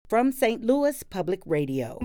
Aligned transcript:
From 0.09 0.33
St. 0.33 0.65
Louis 0.65 1.03
Public 1.05 1.43
Radio. 1.47 1.97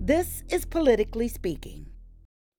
This 0.00 0.42
is 0.50 0.64
Politically 0.64 1.28
Speaking. 1.28 1.89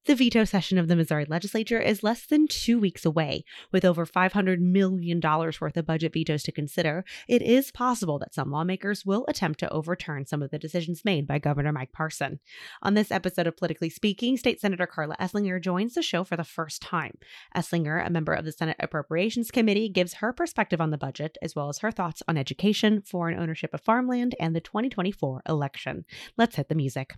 The 0.08 0.16
veto 0.16 0.46
session 0.46 0.80
of 0.80 0.88
the 0.88 0.96
Missouri 0.96 1.26
legislature 1.26 1.80
is 1.80 2.02
less 2.02 2.26
than 2.26 2.48
two 2.48 2.80
weeks 2.80 3.06
away. 3.06 3.46
With 3.72 3.86
over 3.86 4.08
$500 4.08 4.58
million 4.58 5.22
worth 5.22 5.78
of 5.78 5.86
budget 5.86 6.14
vetoes 6.14 6.42
to 6.44 6.52
consider, 6.52 7.06
it 7.28 7.44
is 7.44 7.72
possible 7.72 8.18
that 8.18 8.34
some 8.34 8.50
lawmakers 8.50 9.06
will 9.06 9.26
attempt 9.28 9.60
to 9.60 9.72
overturn 9.72 10.26
some 10.26 10.42
of 10.42 10.50
the 10.50 10.58
decisions 10.58 11.06
made 11.06 11.28
by 11.28 11.38
Governor 11.38 11.72
Mike 11.72 11.92
Parson. 11.92 12.40
On 12.82 12.96
this 12.96 13.12
episode 13.12 13.46
of 13.46 13.56
Politically 13.56 13.92
Speaking, 13.92 14.38
State 14.38 14.60
Senator 14.60 14.88
Karla 14.88 15.16
Eslinger 15.18 15.62
joins 15.62 15.94
the 15.94 16.02
show 16.02 16.24
for 16.24 16.36
the 16.36 16.44
first 16.44 16.82
time. 16.82 17.20
Eslinger, 17.56 18.04
a 18.04 18.10
member 18.10 18.34
of 18.34 18.44
the 18.44 18.52
Senate 18.52 18.78
Appropriations 18.80 19.52
Committee, 19.52 19.88
gives 19.88 20.16
her 20.16 20.34
perspective 20.34 20.82
on 20.82 20.90
the 20.90 20.98
budget, 20.98 21.38
as 21.44 21.56
well 21.56 21.70
as 21.70 21.78
her 21.78 21.92
thoughts 21.92 22.24
on 22.28 22.38
education, 22.38 23.04
foreign 23.04 23.38
ownership 23.38 23.72
of 23.72 23.82
farmland, 23.82 24.34
and 24.40 24.56
the 24.56 24.62
2024 24.62 25.44
election. 25.48 26.06
Let's 26.38 26.56
hit 26.56 26.70
the 26.70 26.76
music. 26.76 27.14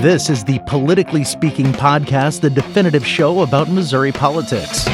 This 0.00 0.30
is 0.30 0.44
the 0.44 0.58
Politically 0.60 1.24
Speaking 1.24 1.66
podcast, 1.72 2.40
the 2.40 2.48
definitive 2.48 3.06
show 3.06 3.42
about 3.42 3.68
Missouri 3.68 4.12
politics. 4.12 4.86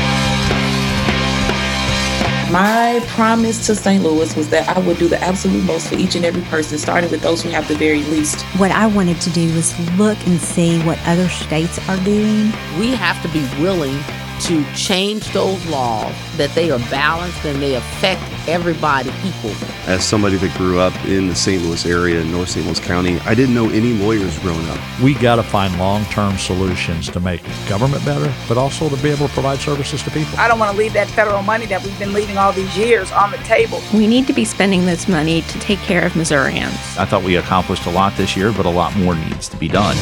My 2.50 3.00
promise 3.10 3.64
to 3.66 3.76
St. 3.76 4.02
Louis 4.02 4.34
was 4.34 4.50
that 4.50 4.68
I 4.76 4.80
would 4.80 4.98
do 4.98 5.06
the 5.06 5.22
absolute 5.22 5.62
most 5.62 5.86
for 5.90 5.94
each 5.94 6.16
and 6.16 6.24
every 6.24 6.42
person, 6.42 6.76
starting 6.76 7.08
with 7.08 7.22
those 7.22 7.40
who 7.40 7.50
have 7.50 7.68
the 7.68 7.76
very 7.76 8.02
least. 8.02 8.42
What 8.58 8.72
I 8.72 8.88
wanted 8.88 9.20
to 9.20 9.30
do 9.30 9.46
was 9.54 9.78
look 9.96 10.18
and 10.26 10.40
see 10.40 10.80
what 10.80 10.98
other 11.06 11.28
states 11.28 11.78
are 11.88 11.98
doing. 11.98 12.46
We 12.76 12.90
have 12.96 13.22
to 13.22 13.28
be 13.28 13.42
willing 13.62 14.02
to 14.40 14.64
change 14.74 15.32
those 15.32 15.64
laws 15.66 16.14
that 16.36 16.50
they 16.54 16.70
are 16.70 16.78
balanced 16.90 17.44
and 17.44 17.60
they 17.60 17.74
affect 17.74 18.22
everybody 18.48 19.10
equally. 19.24 19.54
As 19.86 20.04
somebody 20.04 20.36
that 20.36 20.56
grew 20.56 20.78
up 20.78 20.94
in 21.06 21.28
the 21.28 21.34
St. 21.34 21.62
Louis 21.62 21.84
area, 21.86 22.20
in 22.20 22.30
North 22.30 22.50
St. 22.50 22.64
Louis 22.64 22.78
County, 22.80 23.18
I 23.20 23.34
didn't 23.34 23.54
know 23.54 23.68
any 23.70 23.92
lawyers 23.94 24.38
growing 24.40 24.68
up. 24.68 24.78
We 25.02 25.14
got 25.14 25.36
to 25.36 25.42
find 25.42 25.78
long-term 25.78 26.38
solutions 26.38 27.10
to 27.10 27.20
make 27.20 27.42
government 27.68 28.04
better, 28.04 28.32
but 28.48 28.58
also 28.58 28.88
to 28.88 28.96
be 29.02 29.10
able 29.10 29.28
to 29.28 29.32
provide 29.32 29.58
services 29.58 30.02
to 30.02 30.10
people. 30.10 30.38
I 30.38 30.48
don't 30.48 30.58
want 30.58 30.72
to 30.72 30.76
leave 30.76 30.92
that 30.92 31.08
federal 31.08 31.42
money 31.42 31.66
that 31.66 31.82
we've 31.82 31.98
been 31.98 32.12
leaving 32.12 32.36
all 32.36 32.52
these 32.52 32.76
years 32.76 33.10
on 33.12 33.30
the 33.30 33.38
table. 33.38 33.80
We 33.94 34.06
need 34.06 34.26
to 34.26 34.32
be 34.32 34.44
spending 34.44 34.86
this 34.86 35.08
money 35.08 35.42
to 35.42 35.58
take 35.60 35.78
care 35.80 36.04
of 36.04 36.14
Missourians. 36.14 36.74
I 36.98 37.04
thought 37.04 37.22
we 37.22 37.36
accomplished 37.36 37.86
a 37.86 37.90
lot 37.90 38.16
this 38.16 38.36
year, 38.36 38.52
but 38.52 38.66
a 38.66 38.70
lot 38.70 38.94
more 38.96 39.14
needs 39.14 39.48
to 39.48 39.56
be 39.56 39.68
done. 39.68 39.96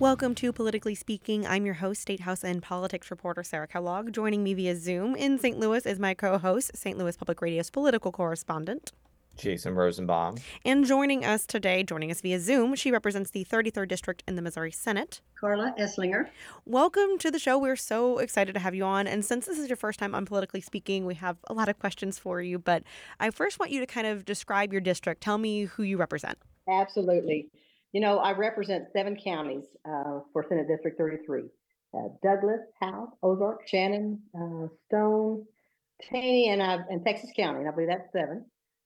Welcome 0.00 0.36
to 0.36 0.52
Politically 0.52 0.94
Speaking. 0.94 1.44
I'm 1.44 1.66
your 1.66 1.74
host, 1.74 2.02
State 2.02 2.20
House 2.20 2.44
and 2.44 2.62
Politics 2.62 3.10
reporter 3.10 3.42
Sarah 3.42 3.66
Kellogg. 3.66 4.12
Joining 4.12 4.44
me 4.44 4.54
via 4.54 4.76
Zoom 4.76 5.16
in 5.16 5.40
St. 5.40 5.58
Louis 5.58 5.84
is 5.84 5.98
my 5.98 6.14
co 6.14 6.38
host, 6.38 6.70
St. 6.76 6.96
Louis 6.96 7.16
Public 7.16 7.42
Radio's 7.42 7.68
political 7.68 8.12
correspondent, 8.12 8.92
Jason 9.36 9.74
Rosenbaum. 9.74 10.36
And 10.64 10.86
joining 10.86 11.24
us 11.24 11.46
today, 11.46 11.82
joining 11.82 12.12
us 12.12 12.20
via 12.20 12.38
Zoom, 12.38 12.76
she 12.76 12.92
represents 12.92 13.32
the 13.32 13.44
33rd 13.44 13.88
District 13.88 14.22
in 14.28 14.36
the 14.36 14.42
Missouri 14.42 14.70
Senate, 14.70 15.20
Karla 15.34 15.74
Eslinger. 15.76 16.28
Welcome 16.64 17.18
to 17.18 17.32
the 17.32 17.40
show. 17.40 17.58
We're 17.58 17.74
so 17.74 18.18
excited 18.18 18.52
to 18.52 18.60
have 18.60 18.76
you 18.76 18.84
on. 18.84 19.08
And 19.08 19.24
since 19.24 19.46
this 19.46 19.58
is 19.58 19.68
your 19.68 19.76
first 19.76 19.98
time 19.98 20.14
on 20.14 20.26
Politically 20.26 20.60
Speaking, 20.60 21.06
we 21.06 21.16
have 21.16 21.38
a 21.48 21.52
lot 21.52 21.68
of 21.68 21.76
questions 21.80 22.20
for 22.20 22.40
you. 22.40 22.60
But 22.60 22.84
I 23.18 23.30
first 23.30 23.58
want 23.58 23.72
you 23.72 23.80
to 23.80 23.86
kind 23.86 24.06
of 24.06 24.24
describe 24.24 24.70
your 24.70 24.80
district. 24.80 25.24
Tell 25.24 25.38
me 25.38 25.64
who 25.64 25.82
you 25.82 25.96
represent. 25.96 26.38
Absolutely. 26.68 27.48
You 27.92 28.00
know, 28.00 28.18
I 28.18 28.32
represent 28.32 28.84
seven 28.92 29.16
counties 29.16 29.64
uh, 29.88 30.20
for 30.32 30.44
Senate 30.48 30.68
District 30.68 30.98
33. 30.98 31.44
Uh, 31.94 32.08
Douglas, 32.22 32.60
Howell, 32.80 33.18
Ozark, 33.22 33.66
Shannon, 33.66 34.20
uh, 34.34 34.68
Stone, 34.86 35.46
Taney, 36.02 36.50
and, 36.50 36.60
and 36.60 37.04
Texas 37.04 37.30
County. 37.34 37.60
And 37.60 37.68
I 37.68 37.72
believe 37.72 37.88
that's 37.88 38.12
seven. 38.12 38.44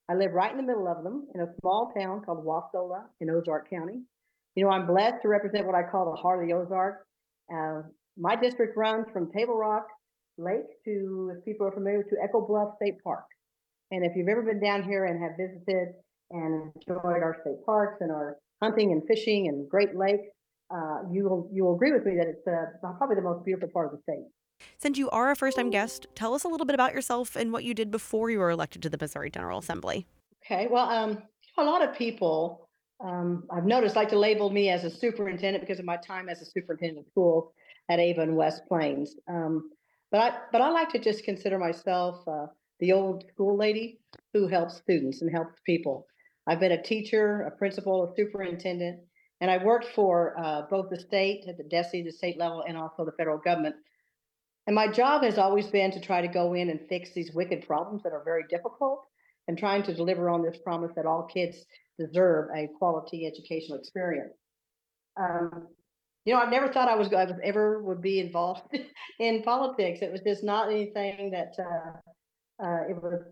I 0.08 0.14
live 0.14 0.32
right 0.32 0.50
in 0.50 0.56
the 0.56 0.62
middle 0.62 0.86
of 0.86 1.02
them 1.02 1.26
in 1.34 1.40
a 1.40 1.48
small 1.60 1.92
town 1.96 2.22
called 2.24 2.44
Wasola 2.44 3.04
in 3.20 3.30
Ozark 3.30 3.68
County. 3.70 4.02
You 4.54 4.64
know, 4.64 4.70
I'm 4.70 4.86
blessed 4.86 5.22
to 5.22 5.28
represent 5.28 5.66
what 5.66 5.74
I 5.74 5.82
call 5.82 6.10
the 6.10 6.20
heart 6.20 6.42
of 6.42 6.48
the 6.48 6.54
Ozarks. 6.54 7.04
Uh, 7.52 7.82
my 8.16 8.36
district 8.36 8.76
runs 8.76 9.06
from 9.12 9.32
Table 9.32 9.56
Rock 9.56 9.86
Lake 10.38 10.82
to, 10.84 11.32
if 11.36 11.44
people 11.44 11.66
are 11.66 11.72
familiar, 11.72 12.02
to 12.02 12.16
Echo 12.22 12.46
Bluff 12.46 12.74
State 12.76 13.02
Park. 13.02 13.24
And 13.90 14.04
if 14.04 14.12
you've 14.16 14.28
ever 14.28 14.42
been 14.42 14.60
down 14.60 14.82
here 14.82 15.06
and 15.06 15.22
have 15.22 15.32
visited 15.36 15.94
and 16.30 16.72
enjoyed 16.76 17.22
our 17.22 17.36
state 17.42 17.64
parks 17.64 17.98
and 18.00 18.10
our 18.10 18.38
hunting 18.62 18.92
and 18.92 19.02
fishing 19.06 19.48
and 19.48 19.68
Great 19.68 19.96
Lake, 19.96 20.20
uh, 20.74 21.00
you 21.10 21.24
will 21.24 21.50
you 21.52 21.64
will 21.64 21.74
agree 21.74 21.92
with 21.92 22.06
me 22.06 22.16
that 22.16 22.26
it's 22.26 22.46
uh, 22.46 22.92
probably 22.98 23.16
the 23.16 23.22
most 23.22 23.44
beautiful 23.44 23.68
part 23.68 23.86
of 23.86 23.92
the 23.92 24.02
state. 24.02 24.24
Since 24.78 24.96
you 24.96 25.10
are 25.10 25.30
a 25.30 25.36
first 25.36 25.56
time 25.56 25.70
guest, 25.70 26.06
tell 26.14 26.34
us 26.34 26.44
a 26.44 26.48
little 26.48 26.66
bit 26.66 26.74
about 26.74 26.94
yourself 26.94 27.36
and 27.36 27.52
what 27.52 27.64
you 27.64 27.74
did 27.74 27.90
before 27.90 28.30
you 28.30 28.38
were 28.38 28.50
elected 28.50 28.82
to 28.82 28.88
the 28.88 28.98
Missouri 28.98 29.30
General 29.30 29.58
Assembly. 29.58 30.06
Okay, 30.44 30.68
well, 30.70 30.88
um, 30.88 31.22
a 31.58 31.64
lot 31.64 31.82
of 31.82 31.94
people 31.94 32.68
um, 33.04 33.44
I've 33.50 33.64
noticed 33.64 33.96
like 33.96 34.08
to 34.10 34.18
label 34.18 34.50
me 34.50 34.68
as 34.68 34.84
a 34.84 34.90
superintendent 34.90 35.62
because 35.62 35.78
of 35.78 35.84
my 35.84 35.96
time 35.96 36.28
as 36.28 36.40
a 36.40 36.44
superintendent 36.44 37.00
of 37.00 37.06
schools 37.10 37.52
at 37.88 37.98
Ava 37.98 38.22
and 38.22 38.36
West 38.36 38.62
Plains. 38.68 39.16
Um, 39.28 39.70
but 40.10 40.20
I 40.20 40.38
but 40.52 40.60
I 40.60 40.70
like 40.70 40.90
to 40.90 40.98
just 40.98 41.24
consider 41.24 41.58
myself 41.58 42.26
uh, 42.28 42.46
the 42.78 42.92
old 42.92 43.24
school 43.32 43.56
lady 43.56 43.98
who 44.32 44.46
helps 44.46 44.76
students 44.76 45.22
and 45.22 45.30
helps 45.30 45.60
people. 45.66 46.06
I've 46.46 46.60
been 46.60 46.72
a 46.72 46.82
teacher, 46.82 47.42
a 47.42 47.50
principal, 47.50 48.10
a 48.10 48.14
superintendent, 48.16 49.00
and 49.40 49.50
I 49.50 49.62
worked 49.62 49.88
for 49.94 50.38
uh, 50.38 50.62
both 50.70 50.90
the 50.90 50.98
state 50.98 51.44
at 51.48 51.56
the 51.56 51.64
DESE, 51.64 52.04
the 52.04 52.12
state 52.12 52.38
level, 52.38 52.64
and 52.66 52.76
also 52.76 53.04
the 53.04 53.12
federal 53.12 53.38
government. 53.38 53.76
And 54.66 54.74
my 54.74 54.88
job 54.88 55.22
has 55.24 55.38
always 55.38 55.66
been 55.66 55.90
to 55.92 56.00
try 56.00 56.20
to 56.22 56.28
go 56.28 56.54
in 56.54 56.70
and 56.70 56.80
fix 56.88 57.12
these 57.12 57.32
wicked 57.34 57.66
problems 57.66 58.02
that 58.04 58.12
are 58.12 58.22
very 58.24 58.44
difficult 58.48 59.04
and 59.48 59.58
trying 59.58 59.82
to 59.84 59.94
deliver 59.94 60.30
on 60.30 60.42
this 60.42 60.58
promise 60.62 60.92
that 60.94 61.06
all 61.06 61.24
kids 61.24 61.64
deserve 61.98 62.48
a 62.54 62.68
quality 62.78 63.26
educational 63.26 63.78
experience. 63.78 64.34
Um, 65.20 65.68
you 66.24 66.32
know, 66.32 66.40
I 66.40 66.48
never 66.48 66.72
thought 66.72 66.88
I 66.88 66.94
was, 66.94 67.12
I 67.12 67.26
ever 67.42 67.82
would 67.82 68.00
be 68.00 68.20
involved 68.20 68.62
in 69.18 69.42
politics. 69.42 70.00
It 70.02 70.12
was 70.12 70.20
just 70.20 70.44
not 70.44 70.70
anything 70.70 71.32
that 71.32 71.54
uh, 71.58 72.64
uh, 72.64 72.82
it 72.88 73.02
was 73.02 73.22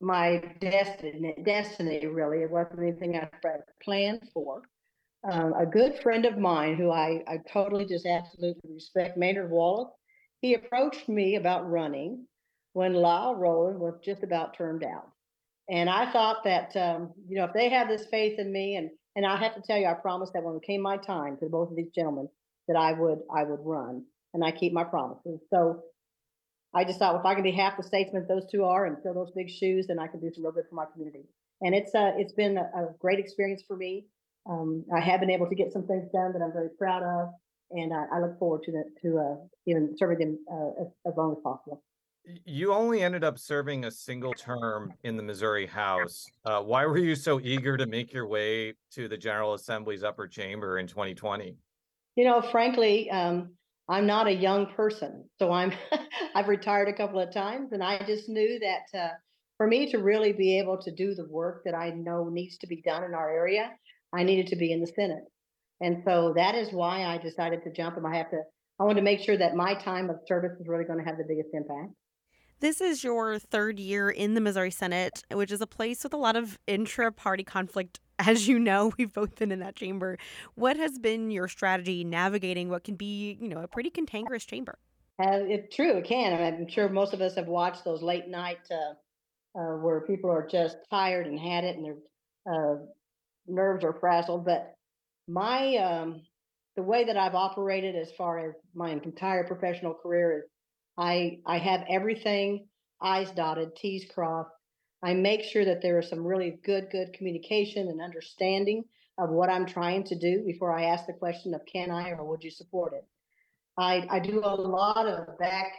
my 0.00 0.42
destiny, 0.60 1.34
destiny 1.44 2.06
really. 2.06 2.42
It 2.42 2.50
wasn't 2.50 2.80
anything 2.80 3.16
I 3.16 3.28
planned 3.82 4.28
for. 4.32 4.62
Um, 5.30 5.54
a 5.54 5.64
good 5.64 5.98
friend 6.02 6.26
of 6.26 6.36
mine 6.36 6.76
who 6.76 6.90
I, 6.90 7.22
I 7.26 7.38
totally 7.50 7.86
just 7.86 8.04
absolutely 8.06 8.70
respect, 8.74 9.16
Maynard 9.16 9.50
Wallace, 9.50 9.90
he 10.42 10.52
approached 10.54 11.08
me 11.08 11.36
about 11.36 11.70
running 11.70 12.26
when 12.74 12.92
Lyle 12.92 13.34
Rowland 13.34 13.80
was 13.80 13.94
just 14.04 14.22
about 14.22 14.54
turned 14.54 14.84
out. 14.84 15.10
And 15.70 15.88
I 15.88 16.12
thought 16.12 16.44
that, 16.44 16.76
um, 16.76 17.12
you 17.26 17.36
know, 17.36 17.44
if 17.44 17.54
they 17.54 17.70
had 17.70 17.88
this 17.88 18.06
faith 18.10 18.38
in 18.38 18.52
me, 18.52 18.76
and 18.76 18.90
and 19.16 19.24
I 19.24 19.36
have 19.36 19.54
to 19.54 19.62
tell 19.62 19.78
you, 19.78 19.86
I 19.86 19.94
promised 19.94 20.34
that 20.34 20.42
when 20.42 20.56
it 20.56 20.62
came 20.62 20.82
my 20.82 20.98
time 20.98 21.38
to 21.38 21.46
both 21.46 21.70
of 21.70 21.76
these 21.76 21.92
gentlemen 21.94 22.28
that 22.68 22.76
I 22.76 22.92
would 22.92 23.20
I 23.34 23.44
would 23.44 23.60
run, 23.62 24.04
and 24.34 24.44
I 24.44 24.50
keep 24.50 24.74
my 24.74 24.84
promises. 24.84 25.40
So 25.48 25.82
I 26.74 26.84
just 26.84 26.98
thought, 26.98 27.14
if 27.16 27.24
I 27.24 27.34
can 27.34 27.42
be 27.42 27.52
half 27.52 27.76
the 27.76 27.82
statesman 27.82 28.26
those 28.28 28.46
two 28.50 28.64
are 28.64 28.86
and 28.86 28.96
fill 29.02 29.14
those 29.14 29.30
big 29.34 29.48
shoes, 29.48 29.86
then 29.86 29.98
I 29.98 30.08
can 30.08 30.20
do 30.20 30.30
some 30.34 30.44
real 30.44 30.52
good 30.52 30.64
for 30.68 30.74
my 30.74 30.86
community. 30.92 31.24
And 31.62 31.74
it's 31.74 31.94
uh, 31.94 32.12
it's 32.16 32.32
been 32.32 32.58
a, 32.58 32.62
a 32.62 32.88
great 32.98 33.18
experience 33.18 33.62
for 33.66 33.76
me. 33.76 34.06
Um, 34.48 34.84
I 34.94 35.00
have 35.00 35.20
been 35.20 35.30
able 35.30 35.48
to 35.48 35.54
get 35.54 35.72
some 35.72 35.86
things 35.86 36.08
done 36.12 36.32
that 36.32 36.42
I'm 36.42 36.52
very 36.52 36.68
proud 36.76 37.02
of, 37.02 37.30
and 37.70 37.92
I, 37.94 38.16
I 38.16 38.20
look 38.20 38.38
forward 38.38 38.62
to 38.64 38.72
the, 38.72 38.84
to 39.02 39.18
uh, 39.18 39.36
even 39.66 39.94
serving 39.96 40.18
them 40.18 40.38
uh, 40.52 40.82
as, 40.82 40.88
as 41.06 41.14
long 41.16 41.32
as 41.32 41.38
possible. 41.42 41.82
You 42.46 42.72
only 42.72 43.02
ended 43.02 43.22
up 43.22 43.38
serving 43.38 43.84
a 43.84 43.90
single 43.90 44.32
term 44.32 44.94
in 45.02 45.16
the 45.16 45.22
Missouri 45.22 45.66
House. 45.66 46.26
Uh, 46.44 46.60
why 46.62 46.86
were 46.86 46.96
you 46.96 47.14
so 47.14 47.38
eager 47.38 47.76
to 47.76 47.86
make 47.86 48.14
your 48.14 48.26
way 48.26 48.74
to 48.92 49.08
the 49.08 49.16
General 49.16 49.52
Assembly's 49.54 50.02
upper 50.02 50.26
chamber 50.26 50.78
in 50.78 50.86
2020? 50.86 51.56
You 52.16 52.24
know, 52.24 52.40
frankly, 52.40 53.10
um, 53.10 53.50
I'm 53.88 54.06
not 54.06 54.26
a 54.26 54.34
young 54.34 54.66
person, 54.74 55.28
so 55.38 55.52
I'm 55.52 55.72
I've 56.34 56.48
retired 56.48 56.88
a 56.88 56.96
couple 56.96 57.20
of 57.20 57.32
times, 57.32 57.72
and 57.72 57.82
I 57.82 57.98
just 58.06 58.28
knew 58.28 58.58
that 58.60 58.98
uh, 58.98 59.12
for 59.58 59.66
me 59.66 59.90
to 59.92 59.98
really 59.98 60.32
be 60.32 60.58
able 60.58 60.80
to 60.82 60.90
do 60.90 61.14
the 61.14 61.26
work 61.28 61.62
that 61.64 61.74
I 61.74 61.90
know 61.90 62.28
needs 62.28 62.58
to 62.58 62.66
be 62.66 62.82
done 62.82 63.04
in 63.04 63.14
our 63.14 63.30
area, 63.30 63.70
I 64.12 64.22
needed 64.22 64.48
to 64.48 64.56
be 64.56 64.72
in 64.72 64.80
the 64.80 64.86
Senate, 64.86 65.24
and 65.80 66.02
so 66.04 66.32
that 66.36 66.54
is 66.54 66.72
why 66.72 67.04
I 67.04 67.18
decided 67.18 67.62
to 67.64 67.72
jump. 67.72 67.96
And 67.96 68.06
I 68.06 68.16
have 68.16 68.30
to. 68.30 68.42
I 68.80 68.84
want 68.84 68.96
to 68.96 69.02
make 69.02 69.20
sure 69.20 69.36
that 69.36 69.54
my 69.54 69.74
time 69.74 70.10
of 70.10 70.16
service 70.26 70.58
is 70.58 70.66
really 70.66 70.84
going 70.84 70.98
to 70.98 71.04
have 71.04 71.16
the 71.16 71.24
biggest 71.28 71.50
impact. 71.52 71.92
This 72.64 72.80
is 72.80 73.04
your 73.04 73.38
third 73.38 73.78
year 73.78 74.08
in 74.08 74.32
the 74.32 74.40
Missouri 74.40 74.70
Senate, 74.70 75.22
which 75.30 75.52
is 75.52 75.60
a 75.60 75.66
place 75.66 76.02
with 76.02 76.14
a 76.14 76.16
lot 76.16 76.34
of 76.34 76.58
intra 76.66 77.12
party 77.12 77.44
conflict. 77.44 78.00
As 78.18 78.48
you 78.48 78.58
know, 78.58 78.90
we've 78.96 79.12
both 79.12 79.34
been 79.34 79.52
in 79.52 79.58
that 79.58 79.76
chamber. 79.76 80.16
What 80.54 80.78
has 80.78 80.98
been 80.98 81.30
your 81.30 81.46
strategy 81.46 82.04
navigating 82.04 82.70
what 82.70 82.82
can 82.82 82.94
be, 82.94 83.36
you 83.38 83.50
know, 83.50 83.58
a 83.58 83.68
pretty 83.68 83.90
cantankerous 83.90 84.46
chamber? 84.46 84.78
Uh, 85.22 85.44
it's 85.44 85.76
true, 85.76 85.98
it 85.98 86.06
can. 86.06 86.32
I'm 86.32 86.66
sure 86.66 86.88
most 86.88 87.12
of 87.12 87.20
us 87.20 87.34
have 87.34 87.48
watched 87.48 87.84
those 87.84 88.00
late 88.00 88.28
night 88.28 88.66
uh, 88.70 89.58
uh, 89.60 89.76
where 89.76 90.00
people 90.00 90.30
are 90.30 90.48
just 90.50 90.78
tired 90.88 91.26
and 91.26 91.38
had 91.38 91.64
it 91.64 91.76
and 91.76 91.84
their 91.84 91.96
uh, 92.50 92.76
nerves 93.46 93.84
are 93.84 93.98
frazzled. 94.00 94.46
But 94.46 94.74
my 95.28 95.76
um, 95.76 96.22
the 96.76 96.82
way 96.82 97.04
that 97.04 97.18
I've 97.18 97.34
operated 97.34 97.94
as 97.94 98.10
far 98.16 98.38
as 98.38 98.54
my 98.74 98.88
entire 98.88 99.44
professional 99.44 99.92
career 99.92 100.38
is 100.38 100.44
I 100.96 101.38
I 101.46 101.58
have 101.58 101.84
everything 101.88 102.66
I's 103.00 103.30
dotted, 103.32 103.76
T's 103.76 104.06
crossed. 104.12 104.50
I 105.02 105.14
make 105.14 105.42
sure 105.42 105.64
that 105.64 105.82
there 105.82 105.98
is 105.98 106.08
some 106.08 106.26
really 106.26 106.58
good, 106.64 106.88
good 106.90 107.12
communication 107.12 107.88
and 107.88 108.00
understanding 108.00 108.84
of 109.18 109.30
what 109.30 109.50
I'm 109.50 109.66
trying 109.66 110.04
to 110.04 110.18
do 110.18 110.42
before 110.46 110.72
I 110.72 110.84
ask 110.84 111.06
the 111.06 111.12
question 111.12 111.54
of 111.54 111.60
can 111.70 111.90
I 111.90 112.10
or 112.10 112.24
would 112.24 112.42
you 112.42 112.50
support 112.50 112.94
it. 112.94 113.04
I, 113.76 114.06
I 114.10 114.20
do 114.20 114.40
a 114.44 114.54
lot 114.54 115.06
of 115.06 115.38
back 115.38 115.72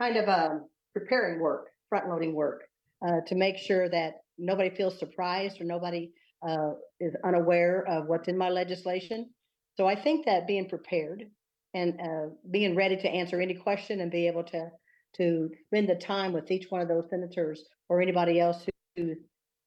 kind 0.00 0.16
of 0.16 0.28
um, 0.28 0.68
preparing 0.92 1.40
work, 1.40 1.68
front 1.88 2.08
loading 2.08 2.34
work 2.34 2.62
uh, 3.06 3.20
to 3.26 3.34
make 3.34 3.58
sure 3.58 3.88
that 3.88 4.22
nobody 4.38 4.70
feels 4.70 4.98
surprised 4.98 5.60
or 5.60 5.64
nobody 5.64 6.10
uh, 6.46 6.72
is 6.98 7.14
unaware 7.24 7.86
of 7.86 8.06
what's 8.06 8.28
in 8.28 8.36
my 8.36 8.48
legislation. 8.48 9.30
So 9.76 9.86
I 9.86 9.94
think 9.94 10.26
that 10.26 10.46
being 10.46 10.68
prepared 10.68 11.24
and 11.74 12.00
uh, 12.00 12.34
being 12.50 12.74
ready 12.74 12.96
to 12.96 13.08
answer 13.08 13.40
any 13.40 13.54
question 13.54 14.00
and 14.00 14.10
be 14.10 14.26
able 14.26 14.44
to 14.44 14.70
to 15.16 15.50
spend 15.66 15.88
the 15.88 15.94
time 15.94 16.32
with 16.32 16.50
each 16.50 16.70
one 16.70 16.80
of 16.80 16.88
those 16.88 17.08
senators 17.10 17.64
or 17.90 18.00
anybody 18.00 18.40
else 18.40 18.64
who, 18.96 19.02
who 19.02 19.14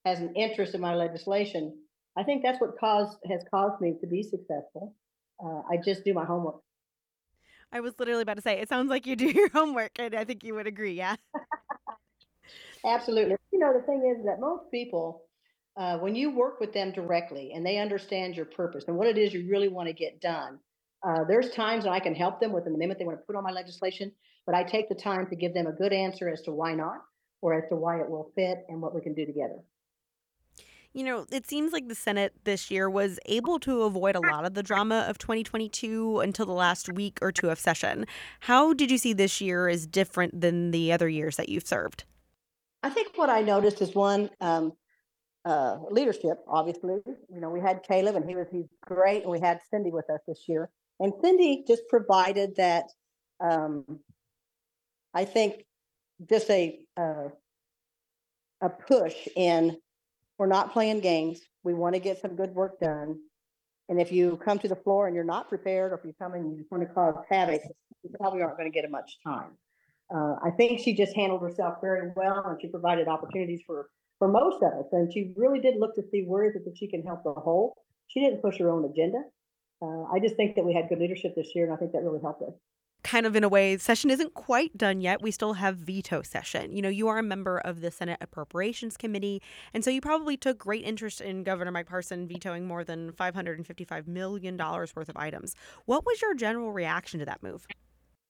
has 0.04 0.20
an 0.20 0.34
interest 0.36 0.74
in 0.74 0.82
my 0.82 0.96
legislation. 0.96 1.78
I 2.18 2.24
think 2.24 2.42
that's 2.42 2.60
what 2.60 2.80
caused 2.80 3.18
has 3.30 3.44
caused 3.52 3.80
me 3.82 3.96
to 4.02 4.08
be 4.08 4.24
successful. 4.24 4.96
Uh, 5.44 5.62
I 5.70 5.78
just 5.84 6.04
do 6.04 6.14
my 6.14 6.26
homework. 6.26 6.62
I 7.72 7.82
was 7.82 7.94
literally 8.00 8.22
about 8.22 8.38
to 8.38 8.42
say, 8.42 8.60
it 8.60 8.70
sounds 8.70 8.90
like 8.90 9.06
you 9.06 9.16
do 9.16 9.26
your 9.26 9.50
homework, 9.50 9.92
and 10.00 10.16
I 10.16 10.24
think 10.24 10.44
you 10.44 10.56
would 10.56 10.68
agree, 10.68 10.94
yeah. 10.94 11.16
Absolutely. 12.86 13.36
You 13.52 13.60
know, 13.60 13.74
the 13.74 13.86
thing 13.86 14.16
is 14.16 14.24
that 14.26 14.40
most 14.40 14.72
people, 14.72 15.24
uh, 15.76 15.98
when 15.98 16.16
you 16.16 16.30
work 16.30 16.60
with 16.60 16.72
them 16.72 16.92
directly 16.92 17.52
and 17.54 17.66
they 17.66 17.78
understand 17.78 18.36
your 18.36 18.46
purpose 18.46 18.86
and 18.88 18.96
what 18.96 19.08
it 19.08 19.18
is 19.18 19.34
you 19.34 19.48
really 19.50 19.68
want 19.68 19.88
to 19.88 19.94
get 19.94 20.22
done, 20.22 20.60
uh, 21.06 21.24
there's 21.24 21.52
times 21.52 21.86
when 21.86 21.94
I 21.94 22.00
can 22.00 22.16
help 22.16 22.40
them 22.40 22.52
with 22.52 22.66
an 22.66 22.74
amendment 22.74 23.00
they 23.00 23.06
want 23.06 23.20
to 23.20 23.24
put 23.26 23.36
on 23.36 23.44
my 23.44 23.52
legislation, 23.52 24.12
but 24.46 24.56
I 24.56 24.64
take 24.64 24.90
the 24.90 24.96
time 24.96 25.28
to 25.28 25.36
give 25.36 25.54
them 25.54 25.68
a 25.68 25.72
good 25.72 25.94
answer 25.94 26.30
as 26.30 26.42
to 26.42 26.52
why 26.52 26.74
not, 26.74 27.04
or 27.42 27.54
as 27.54 27.70
to 27.70 27.76
why 27.76 28.00
it 28.00 28.10
will 28.10 28.32
fit 28.36 28.66
and 28.70 28.82
what 28.82 28.96
we 28.96 29.02
can 29.02 29.14
do 29.14 29.26
together. 29.26 29.60
You 30.94 31.04
know, 31.04 31.26
it 31.30 31.46
seems 31.46 31.74
like 31.74 31.90
the 31.90 31.96
Senate 31.96 32.34
this 32.46 32.72
year 32.72 32.90
was 32.90 33.20
able 33.26 33.60
to 33.60 33.82
avoid 33.82 34.16
a 34.16 34.22
lot 34.22 34.46
of 34.46 34.54
the 34.54 34.64
drama 34.64 35.06
of 35.10 35.18
2022 35.18 36.22
until 36.22 36.46
the 36.46 36.54
last 36.54 36.92
week 36.92 37.20
or 37.22 37.32
two 37.34 37.50
of 37.50 37.60
session. 37.60 38.08
How 38.40 38.74
did 38.74 38.90
you 38.90 38.98
see 38.98 39.12
this 39.12 39.42
year 39.42 39.68
as 39.68 39.86
different 39.86 40.40
than 40.40 40.72
the 40.72 40.94
other 40.94 41.10
years 41.10 41.36
that 41.36 41.50
you've 41.50 41.68
served? 41.68 42.06
I 42.82 42.90
think 42.90 43.10
what 43.16 43.30
I 43.30 43.42
noticed 43.42 43.82
is 43.82 43.94
one 43.94 44.30
um, 44.40 44.72
uh, 45.44 45.80
leadership. 45.92 46.38
Obviously, 46.48 46.96
you 47.06 47.42
know, 47.42 47.50
we 47.50 47.60
had 47.60 47.84
Caleb, 47.84 48.16
and 48.16 48.28
he 48.28 48.36
was 48.36 48.48
he's 48.50 48.70
great, 48.86 49.24
and 49.24 49.32
we 49.32 49.40
had 49.40 49.60
Cindy 49.70 49.92
with 49.92 50.10
us 50.10 50.22
this 50.28 50.46
year, 50.48 50.70
and 51.00 51.14
Cindy 51.22 51.64
just 51.68 51.84
provided 51.90 52.56
that. 52.58 52.86
Um, 53.40 54.00
I 55.14 55.26
think 55.26 55.66
just 56.30 56.50
a 56.50 56.80
uh, 56.98 57.30
a 58.62 58.70
push 58.70 59.28
in 59.36 59.78
we're 60.38 60.48
not 60.48 60.74
playing 60.74 61.00
games. 61.00 61.40
We 61.64 61.74
want 61.74 61.96
to 61.96 62.00
get 62.00 62.22
some 62.22 62.36
good 62.36 62.54
work 62.54 62.80
done. 62.80 63.20
And 63.88 64.02
if 64.02 64.12
you 64.12 64.38
come 64.44 64.60
to 64.60 64.68
the 64.68 64.76
floor 64.76 65.08
and 65.08 65.16
you're 65.16 65.24
not 65.24 65.48
prepared, 65.48 65.92
or 65.92 65.96
if 65.96 66.06
you 66.06 66.14
come 66.20 66.34
and 66.34 66.52
you 66.52 66.58
just 66.58 66.72
want 66.72 66.88
to 66.88 66.94
cause 66.94 67.16
havoc, 67.30 67.62
you 68.04 68.10
probably 68.20 68.42
aren't 68.42 68.58
going 68.58 68.72
to 68.72 68.74
get 68.74 68.90
much 68.90 69.18
time. 69.24 69.52
Uh, 70.14 70.36
I 70.44 70.52
think 70.52 70.80
she 70.80 70.94
just 70.96 71.16
handled 71.16 71.42
herself 71.42 71.76
very 71.82 72.12
well, 72.16 72.44
and 72.48 72.62
she 72.62 72.68
provided 72.68 73.08
opportunities 73.08 73.62
for 73.66 73.90
for 74.20 74.28
most 74.28 74.64
of 74.64 74.72
us. 74.74 74.86
And 74.92 75.12
she 75.12 75.34
really 75.36 75.60
did 75.60 75.76
look 75.78 75.96
to 75.96 76.04
see 76.12 76.24
where 76.24 76.44
is 76.44 76.56
it 76.56 76.64
that 76.66 76.78
she 76.78 76.88
can 76.88 77.04
help 77.04 77.24
the 77.24 77.34
whole. 77.34 77.76
She 78.08 78.20
didn't 78.20 78.42
push 78.42 78.58
her 78.60 78.70
own 78.70 78.86
agenda. 78.86 79.22
Uh, 79.82 80.04
I 80.04 80.20
just 80.20 80.36
think 80.36 80.56
that 80.56 80.66
we 80.66 80.74
had 80.74 80.90
good 80.90 81.00
leadership 81.00 81.36
this 81.36 81.54
year, 81.54 81.66
and 81.66 81.74
I 81.74 81.78
think 81.78 81.92
that 81.92 82.04
really 82.04 82.22
helped 82.22 82.42
us. 82.42 82.54
Kind 83.04 83.28
of 83.28 83.36
in 83.36 83.44
a 83.44 83.50
way 83.50 83.78
session 83.78 84.10
isn't 84.10 84.34
quite 84.34 84.76
done 84.76 85.00
yet. 85.00 85.22
We 85.22 85.30
still 85.30 85.54
have 85.54 85.78
veto 85.78 86.24
session. 86.24 86.72
You 86.72 86.82
know 86.82 86.90
you 86.90 87.08
are 87.08 87.20
a 87.20 87.24
member 87.24 87.60
of 87.60 87.82
the 87.82 87.92
senate 87.92 88.18
appropriations 88.20 88.98
committee 88.98 89.44
and 89.76 89.84
so 89.84 89.92
you 89.92 90.02
probably 90.02 90.38
took 90.38 90.58
great 90.58 90.84
interest 90.84 91.22
in 91.22 91.44
governor 91.44 91.70
mike 91.70 91.86
parson 91.86 92.28
vetoing 92.28 92.66
more 92.66 92.84
than 92.84 93.12
555 93.12 94.08
million 94.08 94.58
dollars 94.58 94.96
worth 94.96 95.08
of 95.08 95.18
items. 95.18 95.56
What 95.86 96.04
was 96.04 96.20
your 96.20 96.34
general 96.34 96.72
reaction 96.72 97.20
to 97.20 97.28
that 97.28 97.44
move? 97.44 97.68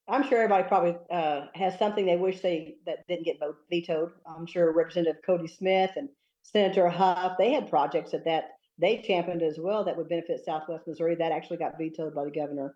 I'm 0.09 0.27
sure 0.27 0.39
everybody 0.39 0.67
probably 0.67 0.97
uh, 1.09 1.45
has 1.55 1.79
something 1.79 2.05
they 2.05 2.17
wish 2.17 2.41
they 2.41 2.75
that 2.85 3.07
didn't 3.07 3.23
get 3.23 3.39
vetoed. 3.69 4.11
I'm 4.25 4.45
sure 4.45 4.73
representative 4.73 5.21
cody 5.25 5.47
smith 5.47 5.91
and 5.95 6.09
senator 6.43 6.89
hough 6.89 7.37
they 7.37 7.53
had 7.53 7.69
projects 7.69 8.11
that 8.11 8.25
that 8.25 8.54
they 8.77 8.97
championed 8.97 9.41
as 9.41 9.57
well 9.59 9.83
that 9.83 9.95
would 9.95 10.09
benefit 10.09 10.43
southwest 10.43 10.87
missouri 10.87 11.15
that 11.15 11.31
actually 11.31 11.57
got 11.57 11.77
vetoed 11.77 12.13
by 12.13 12.23
the 12.23 12.31
governor 12.31 12.75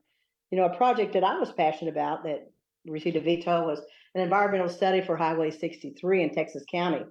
you 0.51 0.57
know, 0.57 0.65
a 0.65 0.75
project 0.75 1.13
that 1.13 1.23
I 1.23 1.37
was 1.37 1.51
passionate 1.51 1.91
about 1.91 2.23
that 2.23 2.51
received 2.85 3.17
a 3.17 3.21
veto 3.21 3.65
was 3.65 3.81
an 4.15 4.21
environmental 4.21 4.69
study 4.69 5.01
for 5.01 5.15
Highway 5.15 5.51
63 5.51 6.23
in 6.23 6.33
Texas 6.33 6.63
County. 6.71 7.03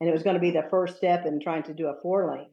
And 0.00 0.08
it 0.08 0.12
was 0.12 0.22
going 0.22 0.34
to 0.34 0.40
be 0.40 0.50
the 0.50 0.66
first 0.70 0.96
step 0.96 1.26
in 1.26 1.40
trying 1.40 1.62
to 1.64 1.74
do 1.74 1.88
a 1.88 2.00
four 2.02 2.30
lane 2.30 2.50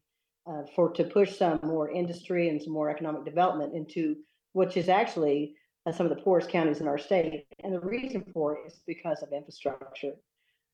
uh, 0.48 0.64
for 0.76 0.92
to 0.94 1.04
push 1.04 1.38
some 1.38 1.60
more 1.64 1.92
industry 1.92 2.50
and 2.50 2.62
some 2.62 2.74
more 2.74 2.90
economic 2.90 3.26
development 3.26 3.76
into 3.76 4.16
which 4.54 4.76
is 4.76 4.90
actually 4.90 5.56
uh, 5.86 5.92
some 5.92 6.06
of 6.06 6.16
the 6.16 6.22
poorest 6.22 6.50
counties 6.50 6.82
in 6.82 6.88
our 6.88 6.98
state. 6.98 7.46
And 7.64 7.74
the 7.74 7.80
reason 7.80 8.26
for 8.34 8.58
it 8.58 8.68
is 8.68 8.82
because 8.86 9.22
of 9.22 9.32
infrastructure. 9.32 10.14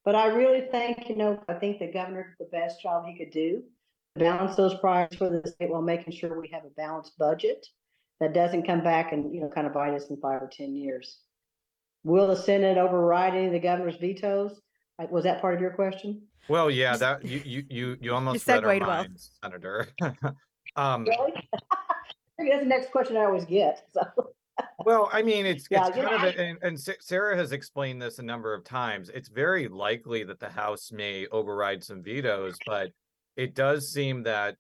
But 0.03 0.15
I 0.15 0.27
really 0.27 0.61
think, 0.71 1.09
you 1.09 1.15
know, 1.15 1.39
I 1.49 1.53
think 1.55 1.79
the 1.79 1.91
governor 1.91 2.35
did 2.39 2.47
the 2.47 2.57
best 2.57 2.81
job 2.81 3.05
he 3.05 3.17
could 3.17 3.31
do, 3.31 3.63
balance 4.17 4.55
those 4.55 4.75
priorities 4.75 5.17
for 5.17 5.29
the 5.29 5.47
state 5.49 5.69
while 5.69 5.81
making 5.81 6.13
sure 6.13 6.39
we 6.39 6.49
have 6.49 6.65
a 6.65 6.69
balanced 6.69 7.17
budget 7.17 7.65
that 8.19 8.33
doesn't 8.33 8.65
come 8.65 8.83
back 8.83 9.13
and 9.13 9.33
you 9.33 9.41
know 9.41 9.49
kind 9.49 9.67
of 9.67 9.73
bite 9.73 9.93
us 9.93 10.07
in 10.09 10.17
five 10.17 10.41
or 10.41 10.49
ten 10.51 10.75
years. 10.75 11.19
Will 12.03 12.27
the 12.27 12.35
Senate 12.35 12.77
override 12.77 13.33
any 13.33 13.47
of 13.47 13.51
the 13.51 13.59
governor's 13.59 13.97
vetoes? 13.97 14.59
Was 15.09 15.25
that 15.25 15.41
part 15.41 15.53
of 15.53 15.61
your 15.61 15.71
question? 15.71 16.21
Well, 16.49 16.71
yeah, 16.71 16.97
that 16.97 17.25
you 17.25 17.41
you 17.45 17.63
you 17.69 17.97
you 18.01 18.13
almost 18.13 18.47
you 18.47 18.53
read 18.53 18.63
our 18.63 18.79
well. 18.79 19.03
minds, 19.03 19.31
Senator. 19.43 19.87
um, 20.75 21.05
really? 21.05 21.33
that's 22.37 22.59
the 22.61 22.65
next 22.65 22.91
question 22.91 23.17
I 23.17 23.25
always 23.25 23.45
get. 23.45 23.83
So. 23.91 24.01
well, 24.85 25.09
I 25.11 25.21
mean, 25.21 25.45
it's 25.45 25.67
yeah, 25.69 25.87
it's 25.87 25.97
kind 25.97 26.15
of, 26.15 26.23
a, 26.23 26.39
and, 26.39 26.57
and 26.61 26.80
Sarah 26.99 27.35
has 27.35 27.51
explained 27.51 28.01
this 28.01 28.19
a 28.19 28.23
number 28.23 28.53
of 28.53 28.63
times. 28.63 29.09
It's 29.09 29.30
very 29.30 29.68
likely 29.68 30.23
that 30.23 30.39
the 30.39 30.49
House 30.49 30.92
may 30.92 31.27
override 31.27 31.83
some 31.83 32.01
vetoes, 32.01 32.57
but 32.65 32.92
it 33.37 33.53
does 33.53 33.89
seem 33.91 34.23
that 34.23 34.57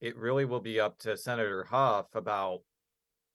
it 0.00 0.16
really 0.16 0.44
will 0.44 0.60
be 0.60 0.78
up 0.78 0.98
to 0.98 1.16
Senator 1.16 1.64
Hough 1.64 2.14
about 2.14 2.60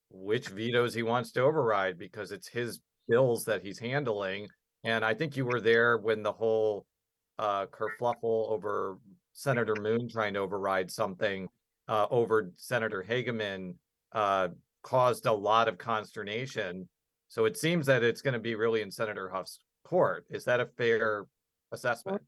which 0.09 0.49
vetoes 0.49 0.93
he 0.93 1.03
wants 1.03 1.31
to 1.31 1.41
override 1.41 1.97
because 1.97 2.31
it's 2.31 2.47
his 2.47 2.79
bills 3.09 3.43
that 3.45 3.63
he's 3.63 3.79
handling. 3.79 4.47
And 4.83 5.03
I 5.03 5.15
think 5.15 5.35
you 5.35 5.45
were 5.45 5.59
there 5.59 5.97
when 5.97 6.21
the 6.21 6.31
whole 6.31 6.85
uh, 7.39 7.65
kerfluffle 7.65 8.51
over 8.51 8.99
Senator 9.33 9.75
Moon 9.81 10.07
trying 10.07 10.35
to 10.35 10.39
override 10.39 10.91
something 10.91 11.49
uh, 11.87 12.05
over 12.11 12.51
Senator 12.55 13.03
Hageman 13.07 13.73
uh, 14.13 14.49
caused 14.83 15.25
a 15.25 15.33
lot 15.33 15.67
of 15.67 15.79
consternation. 15.79 16.87
So 17.29 17.45
it 17.45 17.57
seems 17.57 17.87
that 17.87 18.03
it's 18.03 18.21
going 18.21 18.35
to 18.35 18.39
be 18.39 18.53
really 18.53 18.83
in 18.83 18.91
Senator 18.91 19.27
Hough's 19.27 19.59
court. 19.83 20.25
Is 20.29 20.45
that 20.45 20.59
a 20.59 20.67
fair 20.77 21.25
assessment? 21.71 22.21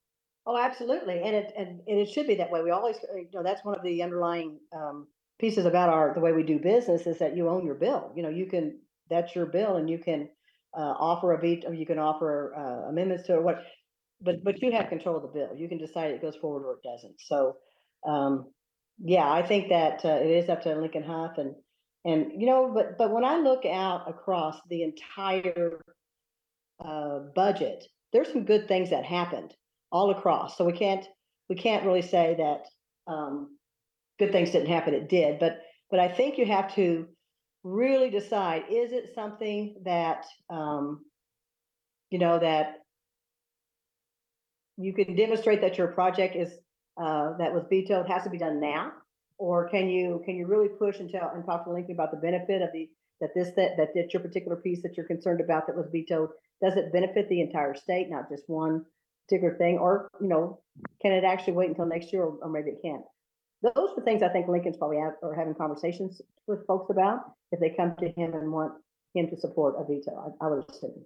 Oh, 0.47 0.57
absolutely, 0.57 1.21
and 1.23 1.35
it 1.35 1.53
and, 1.57 1.81
and 1.87 1.99
it 1.99 2.07
should 2.09 2.27
be 2.27 2.35
that 2.35 2.51
way. 2.51 2.61
We 2.61 2.69
always, 2.69 2.97
you 3.15 3.29
know, 3.33 3.41
that's 3.43 3.65
one 3.65 3.75
of 3.75 3.83
the 3.83 4.03
underlying 4.03 4.59
um, 4.75 5.07
pieces 5.39 5.65
about 5.65 5.89
our 5.89 6.13
the 6.13 6.19
way 6.19 6.33
we 6.33 6.43
do 6.43 6.59
business 6.59 7.07
is 7.07 7.17
that 7.19 7.35
you 7.35 7.49
own 7.49 7.65
your 7.65 7.75
bill. 7.75 8.11
You 8.15 8.21
know, 8.23 8.29
you 8.29 8.45
can 8.45 8.79
that's 9.09 9.35
your 9.35 9.47
bill, 9.47 9.77
and 9.77 9.89
you 9.89 9.97
can 9.97 10.29
uh, 10.77 10.93
offer 10.99 11.33
a 11.33 11.39
veto, 11.41 11.71
you 11.71 11.85
can 11.87 11.97
offer 11.97 12.53
uh, 12.55 12.89
amendments 12.89 13.25
to 13.27 13.35
it. 13.35 13.43
What, 13.43 13.63
but 14.21 14.43
but 14.43 14.61
you 14.61 14.71
have 14.71 14.89
control 14.89 15.15
of 15.17 15.23
the 15.23 15.29
bill. 15.29 15.49
You 15.55 15.67
can 15.67 15.79
decide 15.79 16.11
it 16.11 16.21
goes 16.21 16.35
forward 16.35 16.63
or 16.67 16.73
it 16.73 16.83
doesn't. 16.83 17.15
So, 17.21 17.57
um, 18.07 18.51
yeah, 18.99 19.31
I 19.31 19.41
think 19.47 19.69
that 19.69 20.05
uh, 20.05 20.19
it 20.21 20.29
is 20.29 20.49
up 20.49 20.61
to 20.63 20.75
Lincoln 20.75 21.03
Hough 21.03 21.37
and 21.39 21.55
and 22.05 22.39
you 22.39 22.45
know, 22.45 22.71
but 22.71 22.99
but 22.99 23.11
when 23.11 23.25
I 23.25 23.37
look 23.37 23.65
out 23.65 24.07
across 24.07 24.59
the 24.69 24.83
entire 24.83 25.81
uh, 26.83 27.19
budget, 27.35 27.83
there's 28.13 28.31
some 28.31 28.45
good 28.45 28.67
things 28.67 28.91
that 28.91 29.05
happened 29.05 29.53
all 29.95 30.11
across. 30.11 30.57
So 30.57 30.65
we 30.65 30.73
can't 30.73 31.05
we 31.49 31.55
can't 31.55 31.85
really 31.85 32.01
say 32.01 32.35
that 32.37 33.11
um, 33.11 33.57
good 34.19 34.31
things 34.33 34.51
didn't 34.51 34.67
happen. 34.67 34.93
It 34.93 35.07
did, 35.07 35.39
but 35.39 35.61
but 35.89 35.99
I 36.01 36.09
think 36.09 36.37
you 36.37 36.45
have 36.45 36.73
to 36.75 37.07
really 37.63 38.09
decide: 38.09 38.63
is 38.69 38.91
it 38.91 39.13
something 39.15 39.75
that 39.85 40.25
um, 40.49 41.05
you 42.09 42.19
know 42.19 42.37
that 42.39 42.81
you 44.77 44.93
can 44.93 45.15
demonstrate 45.15 45.61
that 45.61 45.77
your 45.77 45.87
project 45.87 46.35
is, 46.35 46.51
uh, 47.01 47.37
that 47.37 47.53
was 47.53 47.63
vetoed 47.69 48.07
has 48.07 48.23
to 48.23 48.29
be 48.29 48.37
done 48.37 48.59
now? 48.59 48.91
Or 49.37 49.69
can 49.69 49.89
you, 49.89 50.21
can 50.25 50.35
you 50.35 50.47
really 50.47 50.69
push 50.69 50.99
and 50.99 51.09
tell, 51.09 51.31
and 51.33 51.45
talk 51.45 51.65
to 51.65 51.71
Lincoln 51.71 51.95
about 51.95 52.11
the 52.11 52.17
benefit 52.17 52.61
of 52.61 52.69
the, 52.73 52.89
that 53.21 53.31
this, 53.35 53.49
that, 53.55 53.71
that 53.77 53.89
that 53.95 54.13
your 54.13 54.21
particular 54.21 54.57
piece 54.57 54.81
that 54.83 54.95
you're 54.95 55.05
concerned 55.05 55.41
about 55.41 55.67
that 55.67 55.75
was 55.75 55.87
vetoed, 55.91 56.29
does 56.61 56.75
it 56.75 56.91
benefit 56.91 57.27
the 57.29 57.41
entire 57.41 57.73
state, 57.73 58.09
not 58.09 58.29
just 58.29 58.43
one 58.47 58.85
particular 59.27 59.57
thing? 59.57 59.77
Or, 59.77 60.09
you 60.21 60.27
know, 60.27 60.59
can 61.01 61.11
it 61.11 61.23
actually 61.23 61.53
wait 61.53 61.69
until 61.69 61.85
next 61.85 62.11
year 62.11 62.23
or, 62.23 62.37
or 62.41 62.49
maybe 62.49 62.71
it 62.71 62.79
can't? 62.83 63.03
Those 63.61 63.89
are 63.97 64.03
things 64.03 64.21
I 64.21 64.29
think 64.29 64.47
Lincoln's 64.47 64.77
probably 64.77 64.97
out 64.97 65.13
or 65.21 65.33
having 65.33 65.55
conversations 65.55 66.21
with 66.47 66.65
folks 66.67 66.91
about 66.91 67.21
if 67.51 67.59
they 67.59 67.69
come 67.69 67.95
to 67.99 68.09
him 68.09 68.33
and 68.33 68.51
want 68.51 68.73
him 69.13 69.29
to 69.29 69.37
support 69.37 69.75
a 69.79 69.83
veto, 69.83 70.35
I, 70.41 70.45
I 70.45 70.49
would 70.49 70.69
assume. 70.69 71.05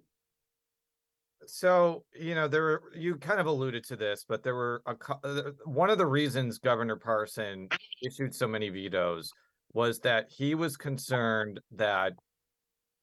So, 1.46 2.04
you 2.20 2.36
know, 2.36 2.48
there 2.48 2.64
were, 2.64 2.84
you 2.94 3.16
kind 3.16 3.40
of 3.40 3.46
alluded 3.46 3.84
to 3.86 3.96
this, 3.96 4.26
but 4.28 4.44
there 4.44 4.56
were 4.56 4.82
a, 4.86 4.96
uh, 5.24 5.52
one 5.66 5.90
of 5.90 5.98
the 5.98 6.06
reasons 6.06 6.60
Governor 6.60 6.98
Parson 6.98 7.70
issued 8.04 8.36
so 8.36 8.48
many 8.48 8.70
vetoes 8.70 9.32
was 9.74 10.00
that 10.00 10.26
he 10.30 10.54
was 10.54 10.76
concerned 10.76 11.60
that 11.72 12.14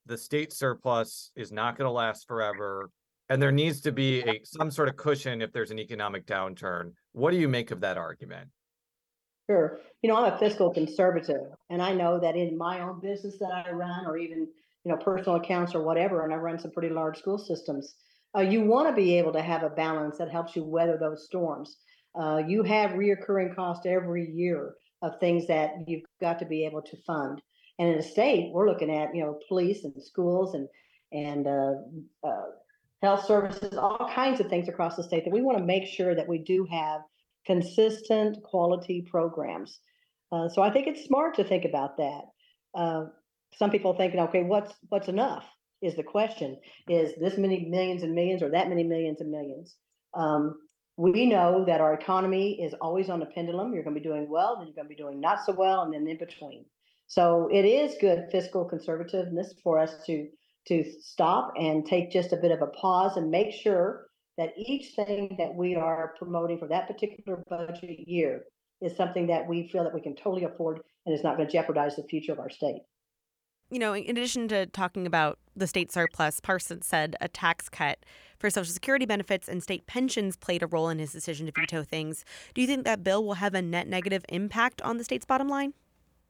the 0.04 0.18
state 0.18 0.52
surplus 0.52 1.32
is 1.34 1.50
not 1.50 1.76
going 1.76 1.86
to 1.86 1.92
last 1.92 2.28
forever 2.28 2.90
and 3.28 3.40
there 3.40 3.52
needs 3.52 3.80
to 3.82 3.92
be 3.92 4.20
a 4.22 4.40
some 4.44 4.70
sort 4.70 4.88
of 4.88 4.96
cushion 4.96 5.42
if 5.42 5.52
there's 5.52 5.70
an 5.70 5.78
economic 5.78 6.26
downturn. 6.26 6.92
What 7.12 7.30
do 7.30 7.36
you 7.36 7.48
make 7.48 7.70
of 7.70 7.80
that 7.80 7.96
argument? 7.96 8.48
Sure. 9.48 9.78
You 10.02 10.10
know, 10.10 10.16
I'm 10.16 10.32
a 10.32 10.38
fiscal 10.38 10.72
conservative, 10.72 11.46
and 11.70 11.80
I 11.80 11.92
know 11.92 12.18
that 12.18 12.36
in 12.36 12.58
my 12.58 12.80
own 12.80 13.00
business 13.00 13.38
that 13.38 13.64
I 13.66 13.70
run, 13.70 14.06
or 14.06 14.18
even, 14.18 14.40
you 14.84 14.92
know, 14.92 14.96
personal 14.96 15.36
accounts 15.36 15.74
or 15.74 15.82
whatever, 15.82 16.24
and 16.24 16.32
I 16.32 16.36
run 16.36 16.58
some 16.58 16.72
pretty 16.72 16.92
large 16.92 17.18
school 17.18 17.38
systems, 17.38 17.94
uh, 18.36 18.40
you 18.40 18.62
want 18.64 18.88
to 18.88 18.94
be 18.94 19.16
able 19.18 19.32
to 19.32 19.42
have 19.42 19.62
a 19.62 19.70
balance 19.70 20.18
that 20.18 20.30
helps 20.30 20.56
you 20.56 20.64
weather 20.64 20.98
those 21.00 21.24
storms. 21.24 21.76
Uh, 22.20 22.42
you 22.46 22.62
have 22.64 22.92
reoccurring 22.92 23.54
costs 23.54 23.86
every 23.86 24.30
year 24.30 24.74
of 25.02 25.18
things 25.20 25.46
that 25.46 25.70
you've 25.86 26.02
got 26.20 26.38
to 26.40 26.44
be 26.44 26.64
able 26.64 26.82
to 26.82 26.96
fund. 27.06 27.40
And 27.78 27.88
in 27.88 27.98
a 27.98 28.02
state, 28.02 28.50
we're 28.52 28.68
looking 28.68 28.90
at, 28.90 29.14
you 29.14 29.22
know, 29.22 29.38
police 29.48 29.84
and 29.84 30.02
schools 30.02 30.54
and, 30.54 30.68
and, 31.12 31.46
uh, 31.46 31.72
uh, 32.26 32.46
health 33.02 33.24
services, 33.26 33.76
all 33.76 34.10
kinds 34.14 34.40
of 34.40 34.48
things 34.48 34.68
across 34.68 34.96
the 34.96 35.02
state 35.02 35.24
that 35.24 35.32
we 35.32 35.42
want 35.42 35.58
to 35.58 35.64
make 35.64 35.86
sure 35.86 36.14
that 36.14 36.28
we 36.28 36.38
do 36.38 36.66
have 36.70 37.02
consistent 37.46 38.42
quality 38.42 39.02
programs. 39.02 39.80
Uh, 40.32 40.48
so 40.48 40.62
I 40.62 40.70
think 40.70 40.86
it's 40.86 41.04
smart 41.04 41.34
to 41.36 41.44
think 41.44 41.64
about 41.64 41.96
that. 41.98 42.22
Uh, 42.74 43.04
some 43.54 43.70
people 43.70 43.94
thinking, 43.94 44.20
okay, 44.20 44.42
what's 44.42 44.74
what's 44.88 45.08
enough 45.08 45.44
is 45.82 45.94
the 45.94 46.02
question. 46.02 46.58
Is 46.88 47.12
this 47.20 47.38
many 47.38 47.66
millions 47.66 48.02
and 48.02 48.14
millions 48.14 48.42
or 48.42 48.50
that 48.50 48.68
many 48.68 48.82
millions 48.82 49.20
and 49.20 49.30
millions? 49.30 49.76
Um, 50.14 50.56
we 50.96 51.26
know 51.26 51.64
that 51.66 51.80
our 51.80 51.94
economy 51.94 52.60
is 52.62 52.74
always 52.80 53.10
on 53.10 53.22
a 53.22 53.26
pendulum. 53.26 53.72
You're 53.72 53.84
going 53.84 53.94
to 53.94 54.00
be 54.00 54.06
doing 54.06 54.28
well, 54.28 54.56
then 54.56 54.66
you're 54.66 54.74
going 54.74 54.86
to 54.86 54.94
be 54.94 55.00
doing 55.00 55.20
not 55.20 55.44
so 55.44 55.52
well, 55.52 55.82
and 55.82 55.92
then 55.92 56.06
in 56.08 56.18
between. 56.18 56.64
So 57.06 57.48
it 57.52 57.64
is 57.64 57.96
good 58.00 58.28
fiscal 58.32 58.68
conservativeness 58.68 59.48
for 59.62 59.78
us 59.78 60.04
to 60.06 60.26
to 60.68 60.84
stop 61.00 61.52
and 61.56 61.86
take 61.86 62.10
just 62.10 62.32
a 62.32 62.36
bit 62.36 62.50
of 62.50 62.62
a 62.62 62.66
pause 62.66 63.16
and 63.16 63.30
make 63.30 63.52
sure 63.52 64.06
that 64.36 64.52
each 64.56 64.94
thing 64.94 65.36
that 65.38 65.54
we 65.54 65.74
are 65.74 66.14
promoting 66.18 66.58
for 66.58 66.68
that 66.68 66.86
particular 66.86 67.42
budget 67.48 68.00
year 68.06 68.42
is 68.82 68.96
something 68.96 69.26
that 69.28 69.46
we 69.46 69.68
feel 69.68 69.84
that 69.84 69.94
we 69.94 70.00
can 70.00 70.14
totally 70.14 70.44
afford 70.44 70.80
and 71.06 71.14
is 71.14 71.24
not 71.24 71.36
going 71.36 71.48
to 71.48 71.52
jeopardize 71.52 71.96
the 71.96 72.02
future 72.04 72.32
of 72.32 72.38
our 72.38 72.50
state. 72.50 72.82
You 73.70 73.78
know, 73.78 73.94
in 73.94 74.10
addition 74.10 74.46
to 74.48 74.66
talking 74.66 75.06
about 75.06 75.38
the 75.56 75.66
state 75.66 75.90
surplus, 75.90 76.38
Parsons 76.38 76.86
said 76.86 77.16
a 77.20 77.26
tax 77.26 77.68
cut 77.68 77.98
for 78.38 78.50
Social 78.50 78.72
Security 78.72 79.06
benefits 79.06 79.48
and 79.48 79.62
state 79.62 79.86
pensions 79.86 80.36
played 80.36 80.62
a 80.62 80.66
role 80.66 80.88
in 80.88 80.98
his 80.98 81.10
decision 81.10 81.46
to 81.46 81.52
veto 81.52 81.82
things. 81.82 82.24
Do 82.54 82.60
you 82.60 82.66
think 82.66 82.84
that 82.84 83.02
bill 83.02 83.24
will 83.24 83.34
have 83.34 83.54
a 83.54 83.62
net 83.62 83.88
negative 83.88 84.24
impact 84.28 84.82
on 84.82 84.98
the 84.98 85.04
state's 85.04 85.24
bottom 85.24 85.48
line? 85.48 85.72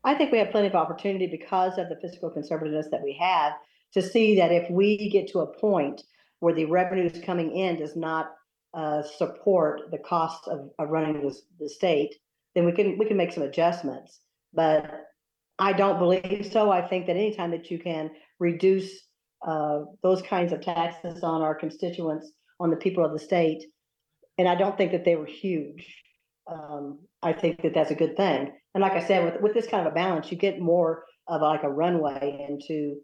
I 0.05 0.15
think 0.15 0.31
we 0.31 0.39
have 0.39 0.51
plenty 0.51 0.69
of 0.69 0.75
opportunity 0.75 1.27
because 1.27 1.79
of 1.79 1.89
the 1.89 1.97
fiscal 1.97 2.31
conservativeness 2.31 2.91
that 2.91 3.03
we 3.03 3.19
have 3.21 3.55
to 3.93 4.03
see 4.03 4.37
that 4.37 4.53
if 4.53 4.71
we 4.71 5.11
get 5.11 5.29
to 5.29 5.41
a 5.41 5.59
point 5.59 6.03
where 6.41 6.55
the 6.55 6.67
revenues 6.67 7.21
coming 7.25 7.57
in 7.57 7.77
does 7.77 7.97
not 7.97 8.33
uh, 8.75 9.03
support 9.03 9.91
the 9.91 9.99
cost 9.99 10.49
of, 10.49 10.71
of 10.79 10.91
running 10.91 11.23
the, 11.23 11.35
the 11.59 11.69
state, 11.69 12.15
then 12.55 12.67
we 12.67 12.73
can 12.73 12.99
we 12.99 13.07
can 13.07 13.17
make 13.17 13.33
some 13.33 13.43
adjustments. 13.43 14.21
But 14.53 15.07
I 15.59 15.73
don't 15.73 15.99
believe 15.99 16.49
so. 16.51 16.71
I 16.71 16.87
think 16.87 17.07
that 17.07 17.17
anytime 17.17 17.51
that 17.53 17.71
you 17.71 17.79
can 17.79 18.11
reduce 18.39 18.91
uh, 19.47 19.81
those 20.03 20.23
kinds 20.23 20.53
of 20.53 20.61
taxes 20.61 21.23
on 21.23 21.43
our 21.43 21.55
constituents, 21.55 22.33
on 22.61 22.71
the 22.71 22.77
people 22.77 23.05
of 23.05 23.13
the 23.13 23.19
state, 23.19 23.65
and 24.39 24.49
I 24.49 24.55
don't 24.55 24.77
think 24.77 24.93
that 24.93 25.05
they 25.05 25.17
were 25.17 25.27
huge. 25.27 25.87
Um, 26.51 27.01
I 27.23 27.33
think 27.33 27.63
that 27.63 27.75
that's 27.75 27.91
a 27.91 27.95
good 27.95 28.17
thing. 28.17 28.53
And 28.75 28.83
like 28.83 28.93
I 28.93 29.07
said, 29.07 29.25
with 29.25 29.41
with 29.41 29.55
this 29.55 29.67
kind 29.67 29.87
of 29.87 29.93
a 29.93 29.95
balance, 29.95 30.31
you 30.31 30.37
get 30.37 30.61
more 30.61 31.05
of 31.29 31.41
like 31.41 31.63
a 31.63 31.71
runway 31.71 32.47
into 32.49 32.97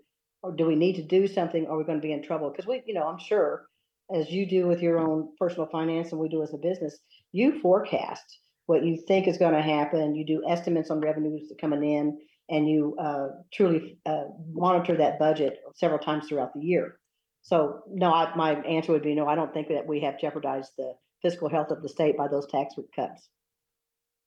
or 0.42 0.52
do 0.52 0.66
we 0.66 0.76
need 0.76 0.96
to 0.96 1.02
do 1.02 1.26
something? 1.26 1.66
Or 1.66 1.74
are 1.74 1.78
we 1.78 1.84
going 1.84 2.00
to 2.00 2.06
be 2.06 2.12
in 2.12 2.22
trouble? 2.22 2.50
Because 2.50 2.66
we, 2.66 2.82
you 2.86 2.94
know, 2.94 3.06
I'm 3.06 3.18
sure 3.18 3.66
as 4.14 4.30
you 4.30 4.46
do 4.46 4.66
with 4.66 4.82
your 4.82 4.98
own 4.98 5.28
personal 5.38 5.66
finance 5.66 6.12
and 6.12 6.20
we 6.20 6.28
do 6.28 6.42
as 6.42 6.52
a 6.52 6.58
business, 6.58 6.98
you 7.32 7.60
forecast 7.60 8.38
what 8.66 8.84
you 8.84 8.96
think 9.08 9.26
is 9.26 9.38
going 9.38 9.54
to 9.54 9.62
happen. 9.62 10.14
You 10.14 10.24
do 10.24 10.42
estimates 10.48 10.90
on 10.90 11.00
revenues 11.00 11.52
coming 11.60 11.82
in, 11.82 12.18
and 12.48 12.68
you 12.68 12.96
uh, 12.98 13.28
truly 13.52 13.98
uh, 14.06 14.24
monitor 14.52 14.96
that 14.96 15.18
budget 15.18 15.60
several 15.74 15.98
times 15.98 16.28
throughout 16.28 16.52
the 16.54 16.60
year. 16.60 16.98
So, 17.42 17.80
no, 17.88 18.12
I, 18.12 18.34
my 18.36 18.54
answer 18.62 18.92
would 18.92 19.02
be 19.02 19.14
no. 19.14 19.26
I 19.26 19.34
don't 19.34 19.52
think 19.52 19.68
that 19.68 19.86
we 19.86 20.00
have 20.00 20.20
jeopardized 20.20 20.72
the 20.78 20.94
fiscal 21.22 21.48
health 21.48 21.70
of 21.70 21.82
the 21.82 21.88
state 21.88 22.16
by 22.16 22.28
those 22.28 22.46
tax 22.46 22.74
cuts. 22.94 23.28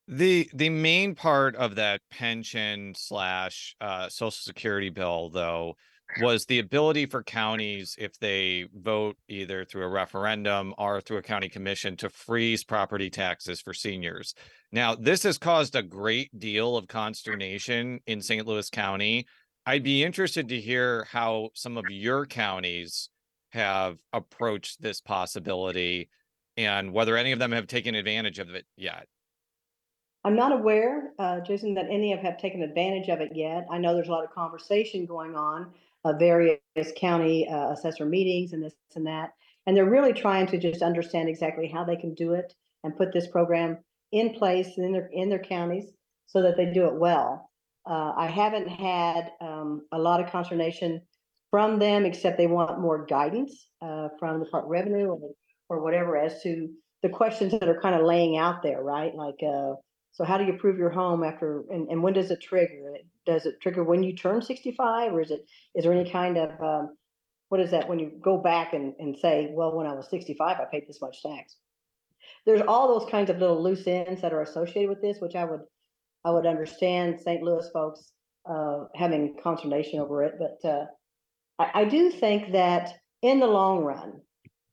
The 0.08 0.50
the 0.54 0.70
main 0.70 1.16
part 1.16 1.56
of 1.56 1.76
that 1.76 2.02
pension 2.12 2.94
slash 2.96 3.76
uh, 3.82 4.10
social 4.10 4.32
security 4.32 4.90
bill, 4.90 5.30
though, 5.30 5.76
was 6.22 6.46
the 6.46 6.60
ability 6.60 7.06
for 7.06 7.24
counties, 7.24 7.96
if 8.00 8.18
they 8.20 8.66
vote 8.74 9.18
either 9.28 9.66
through 9.66 9.84
a 9.84 9.90
referendum 9.90 10.74
or 10.78 11.02
through 11.02 11.18
a 11.18 11.24
county 11.24 11.50
commission, 11.50 11.98
to 11.98 12.10
freeze 12.10 12.64
property 12.64 13.10
taxes 13.10 13.62
for 13.62 13.74
seniors. 13.74 14.34
Now, 14.72 14.96
this 14.96 15.24
has 15.24 15.38
caused 15.38 15.76
a 15.76 15.84
great 15.84 16.38
deal 16.40 16.78
of 16.78 16.88
consternation 16.88 18.00
in 18.08 18.22
St. 18.22 18.46
Louis 18.46 18.70
County. 18.70 19.26
I'd 19.66 19.84
be 19.84 20.04
interested 20.04 20.50
to 20.50 20.60
hear 20.60 21.08
how 21.12 21.50
some 21.54 21.78
of 21.78 21.86
your 21.90 22.26
counties 22.26 23.10
have 23.52 23.98
approached 24.14 24.82
this 24.82 25.02
possibility 25.02 26.10
and 26.58 26.94
whether 26.94 27.18
any 27.18 27.32
of 27.32 27.40
them 27.40 27.52
have 27.52 27.68
taken 27.68 27.96
advantage 27.96 28.40
of 28.40 28.50
it 28.50 28.66
yet. 28.78 29.08
I'm 30.24 30.36
not 30.36 30.52
aware, 30.52 31.12
uh, 31.20 31.40
Jason, 31.42 31.76
that 31.76 31.86
any 31.90 32.14
of 32.14 32.20
have 32.20 32.40
taken 32.40 32.64
advantage 32.64 33.10
of 33.10 33.22
it 33.22 33.32
yet. 33.36 33.68
I 33.70 33.78
know 33.78 33.94
there's 33.94 34.08
a 34.08 34.12
lot 34.12 34.24
of 34.24 34.32
conversation 34.32 35.06
going 35.06 35.36
on 35.36 35.72
uh, 36.06 36.14
various 36.14 36.60
county 36.96 37.48
uh, 37.50 37.72
assessor 37.72 38.06
meetings 38.06 38.54
and 38.54 38.64
this 38.64 38.74
and 38.96 39.06
that. 39.08 39.32
And 39.68 39.76
they're 39.76 39.90
really 39.90 40.14
trying 40.14 40.48
to 40.48 40.58
just 40.58 40.82
understand 40.82 41.28
exactly 41.28 41.68
how 41.68 41.84
they 41.84 41.96
can 41.98 42.14
do 42.14 42.34
it 42.34 42.54
and 42.84 42.96
put 42.96 43.12
this 43.12 43.28
program 43.28 43.80
in 44.12 44.34
place 44.36 44.78
in 44.78 44.94
their 44.94 45.10
in 45.12 45.30
their 45.30 45.40
counties 45.40 45.92
so 46.28 46.42
that 46.44 46.56
they 46.56 46.72
do 46.72 46.86
it 46.86 46.96
well. 46.96 47.50
Uh, 47.90 48.14
I 48.16 48.28
haven't 48.28 48.68
had 48.68 49.32
um, 49.42 49.86
a 49.92 50.00
lot 50.00 50.24
of 50.24 50.32
consternation 50.32 51.02
from 51.52 51.80
them, 51.80 52.06
except 52.06 52.38
they 52.38 52.48
want 52.48 52.80
more 52.80 53.06
guidance 53.06 53.68
uh, 53.82 54.10
from 54.20 54.40
the 54.40 54.58
of 54.58 54.66
Revenue 54.66 55.08
or, 55.08 55.32
or 55.70 55.84
whatever 55.84 56.18
as 56.18 56.42
to 56.44 56.70
the 57.04 57.10
questions 57.10 57.52
that 57.54 57.68
are 57.68 57.80
kind 57.80 57.96
of 57.96 58.06
laying 58.06 58.38
out 58.38 58.64
there, 58.64 58.82
right? 58.82 59.14
Like, 59.14 59.36
uh, 59.44 59.74
so 60.16 60.24
how 60.24 60.38
do 60.38 60.46
you 60.46 60.54
prove 60.54 60.78
your 60.78 60.90
home 60.90 61.26
after, 61.26 61.66
and, 61.70 61.90
and 61.90 62.02
when 62.02 62.14
does 62.14 62.32
it 62.32 62.42
trigger? 62.42 62.94
Does 63.26 63.46
it 63.46 63.60
trigger 63.62 63.84
when 63.84 64.02
you 64.02 64.16
turn 64.16 64.42
65 64.42 65.12
or 65.12 65.20
is 65.20 65.30
it, 65.30 65.42
is 65.76 65.84
there 65.84 65.92
any 65.92 66.10
kind 66.10 66.38
of, 66.38 66.52
um, 66.62 66.96
what 67.50 67.60
is 67.60 67.72
that 67.72 67.90
when 67.90 68.00
you 68.00 68.14
go 68.24 68.38
back 68.38 68.74
and, 68.74 68.94
and 68.98 69.18
say, 69.18 69.50
well, 69.52 69.76
when 69.76 69.86
I 69.86 69.94
was 69.94 70.10
65, 70.10 70.58
I 70.58 70.64
paid 70.72 70.88
this 70.88 71.02
much 71.02 71.22
tax? 71.22 71.58
There's 72.46 72.62
all 72.66 72.98
those 72.98 73.12
kinds 73.12 73.30
of 73.30 73.40
little 73.40 73.62
loose 73.62 73.86
ends 73.88 74.22
that 74.22 74.32
are 74.32 74.42
associated 74.42 74.88
with 74.88 75.02
this, 75.02 75.20
which 75.20 75.36
I 75.36 75.44
would, 75.44 75.64
I 76.24 76.32
would 76.32 76.46
understand 76.46 77.20
St. 77.20 77.44
Louis 77.44 77.70
folks 77.74 78.14
uh, 78.50 78.86
having 78.96 79.36
consternation 79.44 80.00
over 80.00 80.24
it. 80.24 80.36
But 80.40 80.70
uh, 80.70 80.86
I, 81.60 81.82
I 81.82 81.86
do 81.86 82.10
think 82.10 82.54
that 82.54 82.94
in 83.22 83.42
the 83.42 83.48
long 83.48 83.84
run, 83.84 84.22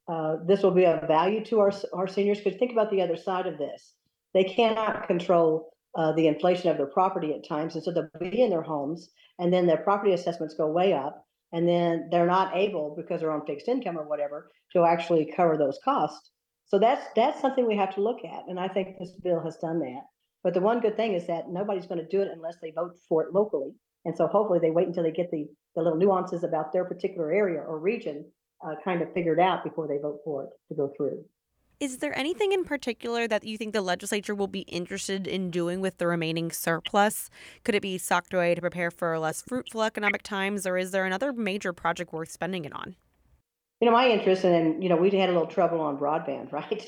uh, 0.06 0.36
this 0.46 0.62
will 0.62 0.70
be 0.70 0.86
of 0.86 1.08
value 1.08 1.44
to 1.46 1.58
our, 1.58 1.72
our 1.92 2.06
seniors 2.06 2.38
because 2.38 2.60
think 2.60 2.70
about 2.70 2.92
the 2.92 3.02
other 3.02 3.16
side 3.16 3.48
of 3.48 3.58
this. 3.58 3.94
They 4.34 4.44
cannot 4.44 5.06
control 5.06 5.72
uh, 5.96 6.12
the 6.12 6.26
inflation 6.26 6.70
of 6.70 6.76
their 6.76 6.86
property 6.86 7.32
at 7.34 7.46
times. 7.46 7.74
And 7.74 7.84
so 7.84 7.92
they'll 7.92 8.08
be 8.30 8.42
in 8.42 8.50
their 8.50 8.62
homes 8.62 9.10
and 9.38 9.52
then 9.52 9.66
their 9.66 9.78
property 9.78 10.12
assessments 10.12 10.54
go 10.54 10.66
way 10.66 10.92
up. 10.92 11.24
And 11.54 11.68
then 11.68 12.08
they're 12.10 12.26
not 12.26 12.56
able, 12.56 12.94
because 12.96 13.20
they're 13.20 13.30
on 13.30 13.44
fixed 13.44 13.68
income 13.68 13.98
or 13.98 14.08
whatever, 14.08 14.50
to 14.72 14.84
actually 14.84 15.30
cover 15.36 15.58
those 15.58 15.78
costs. 15.84 16.30
So 16.64 16.78
that's 16.78 17.04
that's 17.14 17.42
something 17.42 17.66
we 17.66 17.76
have 17.76 17.94
to 17.96 18.00
look 18.00 18.24
at. 18.24 18.44
And 18.48 18.58
I 18.58 18.68
think 18.68 18.96
this 18.98 19.12
bill 19.22 19.42
has 19.44 19.58
done 19.58 19.78
that. 19.80 20.00
But 20.42 20.54
the 20.54 20.60
one 20.60 20.80
good 20.80 20.96
thing 20.96 21.12
is 21.12 21.26
that 21.26 21.50
nobody's 21.50 21.86
going 21.86 22.00
to 22.00 22.08
do 22.08 22.22
it 22.22 22.30
unless 22.32 22.56
they 22.62 22.70
vote 22.70 22.94
for 23.06 23.24
it 23.24 23.34
locally. 23.34 23.72
And 24.06 24.16
so 24.16 24.26
hopefully 24.26 24.60
they 24.60 24.70
wait 24.70 24.88
until 24.88 25.02
they 25.02 25.12
get 25.12 25.30
the, 25.30 25.46
the 25.76 25.82
little 25.82 25.98
nuances 25.98 26.42
about 26.42 26.72
their 26.72 26.86
particular 26.86 27.30
area 27.30 27.60
or 27.60 27.78
region 27.78 28.24
uh, 28.66 28.74
kind 28.82 29.02
of 29.02 29.12
figured 29.12 29.38
out 29.38 29.62
before 29.62 29.86
they 29.86 29.98
vote 29.98 30.20
for 30.24 30.44
it 30.44 30.50
to 30.68 30.74
go 30.74 30.90
through. 30.96 31.22
Is 31.82 31.98
there 31.98 32.16
anything 32.16 32.52
in 32.52 32.62
particular 32.62 33.26
that 33.26 33.42
you 33.42 33.58
think 33.58 33.72
the 33.72 33.80
legislature 33.80 34.36
will 34.36 34.46
be 34.46 34.60
interested 34.60 35.26
in 35.26 35.50
doing 35.50 35.80
with 35.80 35.98
the 35.98 36.06
remaining 36.06 36.52
surplus? 36.52 37.28
Could 37.64 37.74
it 37.74 37.82
be 37.82 37.98
socked 37.98 38.32
away 38.32 38.54
to 38.54 38.60
prepare 38.60 38.92
for 38.92 39.18
less 39.18 39.42
fruitful 39.42 39.82
economic 39.82 40.22
times, 40.22 40.64
or 40.64 40.78
is 40.78 40.92
there 40.92 41.04
another 41.04 41.32
major 41.32 41.72
project 41.72 42.12
worth 42.12 42.30
spending 42.30 42.64
it 42.64 42.72
on? 42.72 42.94
You 43.80 43.86
know, 43.86 43.92
my 43.92 44.08
interest, 44.08 44.44
and 44.44 44.80
you 44.80 44.88
know, 44.88 44.94
we 44.94 45.10
had 45.10 45.28
a 45.28 45.32
little 45.32 45.48
trouble 45.48 45.80
on 45.80 45.98
broadband, 45.98 46.52
right? 46.52 46.86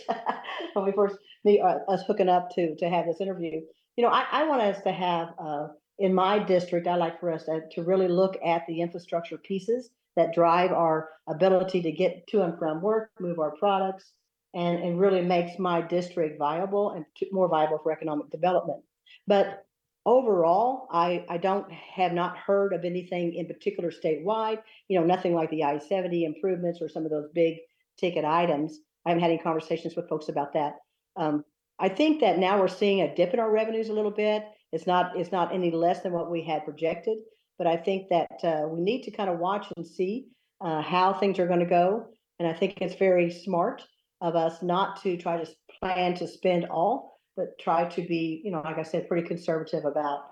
when 0.75 0.85
we 0.85 0.93
first 0.93 1.17
me 1.43 1.61
uh, 1.61 1.79
us 1.89 2.05
hooking 2.07 2.29
up 2.29 2.51
to 2.51 2.77
to 2.77 2.89
have 2.89 3.07
this 3.07 3.21
interview. 3.21 3.63
You 3.97 4.05
know, 4.05 4.11
I, 4.11 4.27
I 4.31 4.47
want 4.47 4.63
us 4.63 4.81
to 4.83 4.93
have 4.93 5.35
uh, 5.41 5.67
in 5.99 6.15
my 6.15 6.39
district. 6.39 6.87
I 6.87 6.95
like 6.95 7.19
for 7.19 7.33
us 7.33 7.47
to, 7.47 7.63
to 7.73 7.83
really 7.83 8.07
look 8.07 8.37
at 8.47 8.65
the 8.69 8.81
infrastructure 8.81 9.39
pieces 9.39 9.91
that 10.15 10.33
drive 10.33 10.71
our 10.71 11.09
ability 11.29 11.83
to 11.83 11.91
get 11.91 12.29
to 12.29 12.43
and 12.43 12.57
from 12.61 12.81
work, 12.81 13.11
move 13.19 13.41
our 13.41 13.57
products, 13.57 14.13
and, 14.55 14.83
and 14.83 15.01
really 15.01 15.23
makes 15.23 15.59
my 15.59 15.81
district 15.81 16.39
viable 16.39 16.91
and 16.91 17.05
more 17.33 17.49
viable 17.49 17.79
for 17.79 17.93
economic 17.93 18.31
development. 18.31 18.83
But 19.27 19.65
overall, 20.07 20.89
I, 20.93 21.25
I 21.29 21.39
don't 21.39 21.71
have 21.73 22.13
not 22.13 22.37
heard 22.37 22.73
of 22.73 22.85
anything 22.85 23.35
in 23.35 23.47
particular 23.47 23.91
statewide, 23.91 24.63
you 24.89 24.99
know, 24.99 25.07
nothing 25.07 25.35
like 25.35 25.51
the 25.51 25.65
I-70 25.65 26.25
improvements 26.25 26.81
or 26.81 26.89
some 26.89 27.05
of 27.05 27.11
those 27.11 27.29
big 27.35 27.57
ticket 27.99 28.25
items. 28.25 28.79
I 29.05 29.11
haven't 29.11 29.23
had 29.23 29.31
any 29.31 29.41
conversations 29.41 29.97
with 29.97 30.09
folks 30.09 30.29
about 30.29 30.53
that. 30.55 30.77
Um, 31.17 31.45
I 31.79 31.89
think 31.89 32.21
that 32.21 32.39
now 32.39 32.61
we're 32.61 32.69
seeing 32.69 33.01
a 33.01 33.15
dip 33.15 33.35
in 33.35 33.41
our 33.41 33.51
revenues 33.51 33.89
a 33.89 33.93
little 33.93 34.11
bit. 34.11 34.45
It's 34.73 34.87
not 34.87 35.17
it's 35.17 35.33
not 35.33 35.55
any 35.55 35.71
less 35.71 36.01
than 36.03 36.13
what 36.13 36.31
we 36.31 36.43
had 36.43 36.65
projected, 36.65 37.19
but 37.59 37.67
I 37.67 37.77
think 37.77 38.09
that 38.11 38.45
uh, 38.45 38.69
we 38.69 38.81
need 38.81 39.03
to 39.03 39.11
kind 39.11 39.31
of 39.31 39.39
watch 39.39 39.67
and 39.77 39.87
see 39.87 40.27
uh, 40.61 40.83
how 40.83 41.13
things 41.13 41.39
are 41.39 41.47
going 41.47 41.61
to 41.61 41.67
go. 41.67 42.07
And 42.39 42.49
I 42.49 42.53
think 42.53 42.79
it's 42.81 42.95
very 42.95 43.31
smart 43.31 43.83
of 44.25 44.37
us 44.37 44.63
not 44.63 45.01
to 45.03 45.19
try 45.19 45.37
to 45.37 45.47
plan 45.79 46.15
to 46.15 46.27
spend 46.27 46.65
all, 46.65 47.21
but 47.37 47.59
try 47.61 47.87
to 47.91 48.03
be, 48.03 48.41
you 48.43 48.51
know, 48.51 48.63
like 48.65 48.79
I 48.79 48.83
said, 48.83 49.07
pretty 49.07 49.29
conservative 49.29 49.85
about 49.85 50.31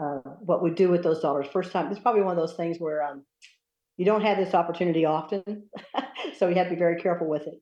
uh, 0.00 0.18
what 0.38 0.62
we 0.62 0.70
do 0.70 0.88
with 0.88 1.02
those 1.02 1.20
dollars. 1.20 1.48
First 1.52 1.72
time, 1.72 1.90
it's 1.90 2.00
probably 2.00 2.22
one 2.22 2.30
of 2.30 2.38
those 2.38 2.56
things 2.56 2.78
where 2.78 3.02
um, 3.02 3.24
you 3.96 4.04
don't 4.04 4.22
have 4.22 4.38
this 4.38 4.54
opportunity 4.54 5.04
often, 5.04 5.68
so 6.38 6.48
you 6.48 6.54
have 6.54 6.68
to 6.68 6.74
be 6.74 6.78
very 6.78 7.02
careful 7.02 7.28
with 7.28 7.42
it. 7.48 7.60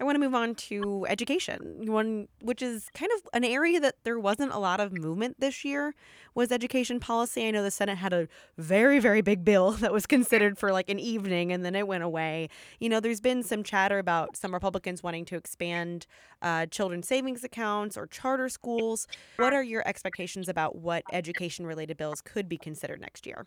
I 0.00 0.04
want 0.04 0.14
to 0.14 0.18
move 0.18 0.34
on 0.34 0.54
to 0.54 1.04
education, 1.10 1.82
one 1.84 2.26
which 2.40 2.62
is 2.62 2.88
kind 2.94 3.10
of 3.16 3.28
an 3.34 3.44
area 3.44 3.78
that 3.80 3.96
there 4.02 4.18
wasn't 4.18 4.52
a 4.52 4.58
lot 4.58 4.80
of 4.80 4.94
movement 4.94 5.38
this 5.38 5.62
year 5.62 5.94
was 6.34 6.50
education 6.50 7.00
policy. 7.00 7.46
I 7.46 7.50
know 7.50 7.62
the 7.62 7.70
Senate 7.70 7.98
had 7.98 8.14
a 8.14 8.26
very 8.56 8.98
very 8.98 9.20
big 9.20 9.44
bill 9.44 9.72
that 9.82 9.92
was 9.92 10.06
considered 10.06 10.56
for 10.56 10.72
like 10.72 10.88
an 10.88 10.98
evening 10.98 11.52
and 11.52 11.66
then 11.66 11.74
it 11.74 11.86
went 11.86 12.02
away. 12.02 12.48
You 12.78 12.88
know, 12.88 12.98
there's 12.98 13.20
been 13.20 13.42
some 13.42 13.62
chatter 13.62 13.98
about 13.98 14.38
some 14.38 14.54
Republicans 14.54 15.02
wanting 15.02 15.26
to 15.26 15.36
expand 15.36 16.06
uh, 16.40 16.64
children's 16.66 17.06
savings 17.06 17.44
accounts 17.44 17.98
or 17.98 18.06
charter 18.06 18.48
schools. 18.48 19.06
What 19.36 19.52
are 19.52 19.62
your 19.62 19.86
expectations 19.86 20.48
about 20.48 20.76
what 20.76 21.04
education 21.12 21.66
related 21.66 21.98
bills 21.98 22.22
could 22.22 22.48
be 22.48 22.56
considered 22.56 23.02
next 23.02 23.26
year? 23.26 23.46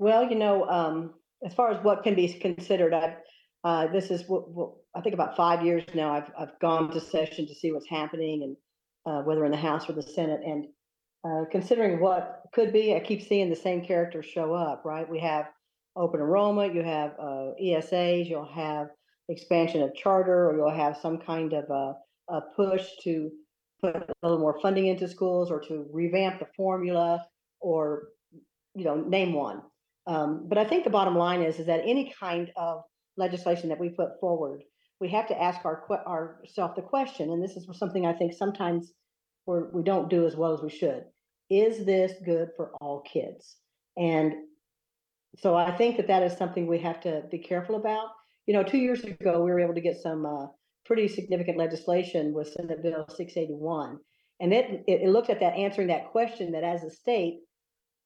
Well, 0.00 0.28
you 0.28 0.34
know, 0.34 0.68
um, 0.68 1.14
as 1.46 1.54
far 1.54 1.70
as 1.70 1.84
what 1.84 2.02
can 2.02 2.16
be 2.16 2.32
considered, 2.32 2.92
I've 2.92 3.14
uh, 3.64 3.86
this 3.86 4.10
is 4.10 4.28
what, 4.28 4.50
what, 4.50 4.72
I 4.94 5.00
think 5.00 5.14
about 5.14 5.36
five 5.36 5.64
years 5.64 5.82
now. 5.94 6.12
I've 6.12 6.30
I've 6.38 6.58
gone 6.60 6.90
to 6.90 7.00
session 7.00 7.46
to 7.46 7.54
see 7.54 7.72
what's 7.72 7.88
happening 7.88 8.42
and 8.42 8.56
uh, 9.06 9.22
whether 9.22 9.44
in 9.44 9.50
the 9.50 9.56
House 9.56 9.88
or 9.88 9.94
the 9.94 10.02
Senate. 10.02 10.40
And 10.44 10.66
uh, 11.24 11.46
considering 11.50 11.98
what 11.98 12.42
could 12.52 12.72
be, 12.72 12.94
I 12.94 13.00
keep 13.00 13.22
seeing 13.22 13.48
the 13.48 13.56
same 13.56 13.82
characters 13.82 14.26
show 14.26 14.52
up. 14.52 14.82
Right? 14.84 15.08
We 15.08 15.18
have 15.20 15.46
open 15.96 16.20
enrollment. 16.20 16.74
You 16.74 16.82
have 16.82 17.12
uh, 17.18 17.52
ESAs. 17.60 18.28
You'll 18.28 18.52
have 18.52 18.88
expansion 19.30 19.82
of 19.82 19.94
charter, 19.94 20.50
or 20.50 20.56
you'll 20.56 20.70
have 20.70 20.98
some 20.98 21.18
kind 21.18 21.54
of 21.54 21.64
a, 21.70 21.94
a 22.34 22.42
push 22.54 22.86
to 23.04 23.30
put 23.80 23.96
a 23.96 24.12
little 24.22 24.38
more 24.38 24.60
funding 24.60 24.88
into 24.88 25.08
schools, 25.08 25.50
or 25.50 25.60
to 25.60 25.86
revamp 25.90 26.38
the 26.38 26.46
formula, 26.54 27.24
or 27.60 28.08
you 28.74 28.84
know, 28.84 28.96
name 28.96 29.32
one. 29.32 29.62
Um, 30.06 30.44
but 30.48 30.58
I 30.58 30.66
think 30.66 30.84
the 30.84 30.90
bottom 30.90 31.16
line 31.16 31.40
is 31.40 31.58
is 31.58 31.66
that 31.66 31.80
any 31.82 32.12
kind 32.20 32.52
of 32.56 32.82
legislation 33.16 33.68
that 33.68 33.80
we 33.80 33.90
put 33.90 34.20
forward, 34.20 34.62
we 35.00 35.08
have 35.08 35.26
to 35.28 35.42
ask 35.42 35.64
our 35.64 35.84
ourselves 36.06 36.74
the 36.76 36.82
question, 36.82 37.30
and 37.30 37.42
this 37.42 37.56
is 37.56 37.66
something 37.78 38.06
I 38.06 38.12
think 38.12 38.32
sometimes 38.32 38.92
we're, 39.46 39.70
we 39.70 39.82
don't 39.82 40.08
do 40.08 40.26
as 40.26 40.36
well 40.36 40.54
as 40.54 40.62
we 40.62 40.70
should. 40.70 41.04
Is 41.50 41.84
this 41.84 42.12
good 42.24 42.50
for 42.56 42.72
all 42.80 43.02
kids? 43.02 43.56
And 43.96 44.34
so 45.36 45.56
I 45.56 45.76
think 45.76 45.96
that 45.96 46.06
that 46.06 46.22
is 46.22 46.36
something 46.36 46.66
we 46.66 46.78
have 46.80 47.00
to 47.02 47.22
be 47.30 47.38
careful 47.38 47.76
about. 47.76 48.08
You 48.46 48.54
know, 48.54 48.62
two 48.62 48.78
years 48.78 49.02
ago, 49.04 49.42
we 49.42 49.50
were 49.50 49.60
able 49.60 49.74
to 49.74 49.80
get 49.80 49.96
some 50.00 50.24
uh, 50.24 50.46
pretty 50.84 51.08
significant 51.08 51.58
legislation 51.58 52.32
with 52.32 52.52
Senate 52.52 52.82
Bill 52.82 53.06
681. 53.08 53.98
And 54.40 54.52
it, 54.52 54.84
it, 54.86 55.02
it 55.02 55.08
looked 55.10 55.30
at 55.30 55.40
that, 55.40 55.54
answering 55.54 55.88
that 55.88 56.10
question 56.10 56.52
that 56.52 56.64
as 56.64 56.82
a 56.82 56.90
state, 56.90 57.40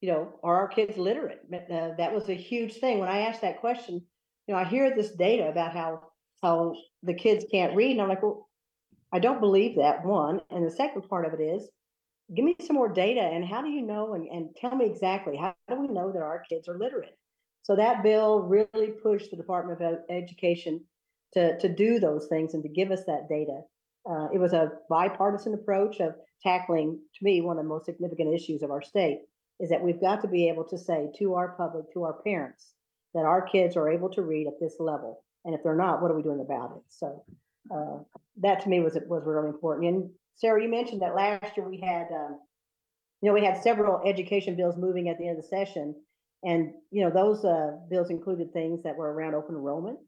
you 0.01 0.11
know, 0.11 0.39
are 0.43 0.57
our 0.57 0.67
kids 0.67 0.97
literate? 0.97 1.41
Uh, 1.53 1.89
that 1.97 2.13
was 2.13 2.29
a 2.29 2.33
huge 2.33 2.75
thing. 2.75 2.99
When 2.99 3.09
I 3.09 3.19
asked 3.19 3.41
that 3.41 3.59
question, 3.59 4.01
you 4.49 4.55
know, 4.55 4.61
I 4.61 4.65
hear 4.65 4.95
this 4.95 5.11
data 5.11 5.47
about 5.47 5.73
how 5.73 6.01
how 6.41 6.73
the 7.03 7.13
kids 7.13 7.45
can't 7.51 7.75
read, 7.75 7.91
and 7.91 8.01
I'm 8.01 8.09
like, 8.09 8.23
well, 8.23 8.49
I 9.13 9.19
don't 9.19 9.39
believe 9.39 9.75
that 9.75 10.03
one. 10.03 10.41
And 10.49 10.65
the 10.65 10.71
second 10.71 11.03
part 11.07 11.27
of 11.27 11.39
it 11.39 11.43
is, 11.43 11.69
give 12.35 12.43
me 12.43 12.55
some 12.59 12.75
more 12.75 12.89
data, 12.89 13.21
and 13.21 13.45
how 13.45 13.61
do 13.61 13.69
you 13.69 13.83
know? 13.83 14.15
And, 14.15 14.27
and 14.27 14.49
tell 14.55 14.75
me 14.75 14.87
exactly 14.87 15.37
how 15.37 15.53
do 15.69 15.75
we 15.75 15.87
know 15.87 16.11
that 16.11 16.23
our 16.23 16.43
kids 16.49 16.67
are 16.67 16.79
literate? 16.79 17.15
So 17.61 17.75
that 17.75 18.01
bill 18.01 18.41
really 18.41 18.87
pushed 19.03 19.29
the 19.29 19.37
Department 19.37 19.83
of 19.83 19.99
Education 20.09 20.83
to 21.33 21.59
to 21.59 21.69
do 21.69 21.99
those 21.99 22.25
things 22.25 22.55
and 22.55 22.63
to 22.63 22.69
give 22.69 22.89
us 22.89 23.05
that 23.05 23.29
data. 23.29 23.61
Uh, 24.09 24.29
it 24.33 24.39
was 24.39 24.53
a 24.53 24.71
bipartisan 24.89 25.53
approach 25.53 25.99
of 25.99 26.15
tackling, 26.41 26.99
to 27.13 27.23
me, 27.23 27.41
one 27.41 27.59
of 27.59 27.63
the 27.63 27.69
most 27.69 27.85
significant 27.85 28.33
issues 28.33 28.63
of 28.63 28.71
our 28.71 28.81
state 28.81 29.19
is 29.59 29.69
that 29.69 29.83
we've 29.83 30.01
got 30.01 30.21
to 30.21 30.27
be 30.27 30.49
able 30.49 30.63
to 30.63 30.77
say 30.79 31.11
to 31.19 31.35
our 31.35 31.49
public, 31.49 31.93
to 31.93 32.03
our 32.03 32.13
parents, 32.23 32.73
that 33.13 33.25
our 33.25 33.41
kids 33.41 33.75
are 33.75 33.89
able 33.89 34.09
to 34.09 34.21
read 34.21 34.47
at 34.47 34.59
this 34.59 34.75
level. 34.79 35.23
And 35.45 35.55
if 35.55 35.63
they're 35.63 35.75
not, 35.75 36.01
what 36.01 36.11
are 36.11 36.15
we 36.15 36.23
doing 36.23 36.41
about 36.41 36.75
it? 36.77 36.83
So 36.89 37.23
uh, 37.73 38.03
that 38.41 38.61
to 38.63 38.69
me 38.69 38.79
was 38.81 38.97
was 39.07 39.23
really 39.25 39.49
important. 39.49 39.87
And 39.87 40.09
Sarah, 40.35 40.61
you 40.61 40.69
mentioned 40.69 41.01
that 41.01 41.15
last 41.15 41.55
year 41.57 41.67
we 41.67 41.79
had, 41.79 42.07
um, 42.11 42.39
you 43.21 43.29
know, 43.29 43.33
we 43.33 43.43
had 43.43 43.61
several 43.61 44.01
education 44.05 44.55
bills 44.55 44.77
moving 44.77 45.09
at 45.09 45.17
the 45.17 45.27
end 45.27 45.37
of 45.37 45.43
the 45.43 45.47
session, 45.47 45.95
and 46.43 46.71
you 46.91 47.03
know 47.03 47.09
those 47.09 47.43
uh, 47.45 47.71
bills 47.89 48.09
included 48.09 48.53
things 48.53 48.83
that 48.83 48.95
were 48.95 49.11
around 49.11 49.35
open 49.35 49.55
enrollment, 49.55 49.99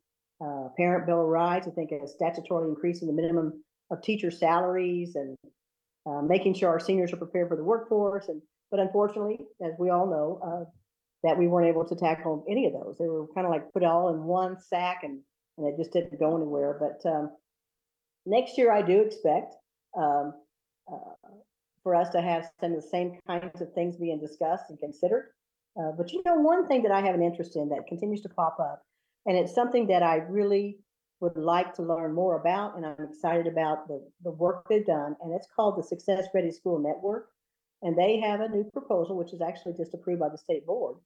uh, 0.44 0.68
parent 0.78 1.06
bill 1.06 1.22
of 1.22 1.28
rights. 1.28 1.68
I 1.68 1.72
think 1.72 1.92
is 1.92 2.16
statutorily 2.20 2.70
increasing 2.70 3.08
the 3.08 3.14
minimum 3.14 3.64
of 3.90 4.02
teacher 4.02 4.32
salaries 4.32 5.16
and 5.16 5.38
uh, 6.06 6.22
making 6.22 6.54
sure 6.54 6.70
our 6.70 6.80
seniors 6.80 7.14
are 7.14 7.18
prepared 7.18 7.50
for 7.50 7.58
the 7.58 7.64
workforce. 7.64 8.30
And 8.30 8.42
but 8.70 8.80
unfortunately, 8.80 9.40
as 9.62 9.74
we 9.78 9.90
all 9.90 10.08
know, 10.08 10.40
uh, 10.44 10.72
that 11.24 11.38
we 11.38 11.48
weren't 11.48 11.68
able 11.68 11.86
to 11.86 11.96
tackle 11.96 12.46
any 12.50 12.66
of 12.66 12.74
those. 12.74 12.98
They 12.98 13.08
were 13.08 13.28
kind 13.34 13.46
of 13.46 13.52
like 13.52 13.72
put 13.74 13.84
all 13.84 14.10
in 14.10 14.24
one 14.24 14.58
sack 14.60 15.02
and, 15.04 15.20
and 15.58 15.68
it 15.68 15.78
just 15.78 15.94
didn't 15.94 16.20
go 16.20 16.36
anywhere. 16.36 16.78
But 16.80 17.10
um, 17.10 17.32
next 18.26 18.58
year, 18.58 18.72
I 18.72 18.82
do 18.82 19.02
expect 19.02 19.56
um, 19.98 20.34
uh, 20.92 21.14
for 21.84 21.96
us 21.96 22.10
to 22.10 22.22
have 22.22 22.50
some 22.60 22.74
of 22.74 22.82
the 22.82 22.88
same 22.88 23.20
kinds 23.28 23.62
of 23.62 23.74
things 23.74 23.98
being 23.98 24.20
discussed 24.20 24.66
and 24.70 24.80
considered. 24.80 25.30
Uh, 25.80 25.92
but 25.98 26.12
you 26.12 26.22
know, 26.26 26.36
one 26.36 26.68
thing 26.68 26.84
that 26.84 26.92
I 26.92 27.02
have 27.02 27.16
an 27.16 27.24
interest 27.24 27.56
in 27.56 27.70
that 27.70 27.88
continues 27.88 28.22
to 28.22 28.30
pop 28.30 28.58
up, 28.60 28.84
and 29.26 29.38
it's 29.38 29.56
something 29.56 29.88
that 29.88 30.04
I 30.04 30.18
really 30.18 30.80
would 31.22 31.38
like 31.38 31.74
to 31.76 31.84
learn 31.84 32.14
more 32.14 32.40
about, 32.40 32.76
and 32.76 32.86
I'm 32.86 33.08
excited 33.08 33.48
about 33.48 33.88
the, 33.88 34.04
the 34.24 34.32
work 34.32 34.66
they've 34.68 34.86
done, 34.86 35.16
and 35.22 35.34
it's 35.34 35.48
called 35.56 35.78
the 35.78 35.84
Success 35.84 36.26
Ready 36.34 36.52
School 36.52 36.80
Network. 36.80 37.30
And 37.82 37.98
they 37.98 38.20
have 38.20 38.42
a 38.42 38.50
new 38.50 38.70
proposal, 38.72 39.18
which 39.18 39.34
is 39.34 39.42
actually 39.42 39.74
just 39.74 39.94
approved 39.94 40.20
by 40.20 40.30
the 40.30 40.38
state 40.38 40.66
board, 40.66 40.98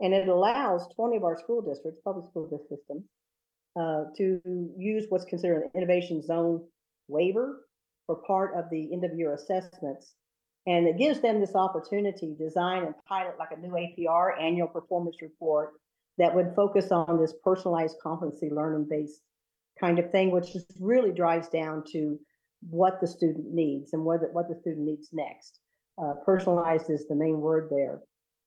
and 0.00 0.14
it 0.14 0.28
allows 0.28 0.86
20 0.94 1.16
of 1.16 1.24
our 1.24 1.38
school 1.38 1.60
districts, 1.60 2.00
public 2.04 2.26
school 2.30 2.48
district 2.48 2.68
systems, 2.68 3.04
uh, 3.78 4.04
to 4.16 4.40
use 4.76 5.06
what's 5.08 5.24
considered 5.24 5.64
an 5.64 5.70
innovation 5.74 6.22
zone 6.22 6.62
waiver 7.08 7.66
for 8.06 8.16
part 8.16 8.56
of 8.56 8.70
the 8.70 8.92
end 8.92 9.04
of 9.04 9.16
year 9.16 9.34
assessments. 9.34 10.14
And 10.66 10.86
it 10.86 10.98
gives 10.98 11.20
them 11.20 11.40
this 11.40 11.54
opportunity 11.54 12.34
to 12.34 12.44
design 12.44 12.84
and 12.84 12.94
pilot 13.08 13.38
like 13.38 13.50
a 13.52 13.60
new 13.60 13.72
APR, 13.72 14.40
annual 14.40 14.68
performance 14.68 15.16
report, 15.22 15.74
that 16.18 16.34
would 16.34 16.54
focus 16.54 16.92
on 16.92 17.18
this 17.18 17.34
personalized 17.42 17.96
competency 18.02 18.50
learning 18.50 18.86
based 18.88 19.22
kind 19.78 19.98
of 19.98 20.10
thing, 20.10 20.30
which 20.30 20.52
just 20.52 20.72
really 20.78 21.12
drives 21.12 21.48
down 21.48 21.82
to 21.92 22.18
what 22.68 23.00
the 23.00 23.06
student 23.06 23.54
needs 23.54 23.94
and 23.94 24.04
what 24.04 24.20
the, 24.20 24.26
what 24.26 24.48
the 24.48 24.54
student 24.54 24.84
needs 24.84 25.08
next. 25.12 25.59
Uh, 26.02 26.14
personalized 26.24 26.88
is 26.88 27.06
the 27.08 27.14
main 27.14 27.40
word 27.40 27.68
there 27.70 28.00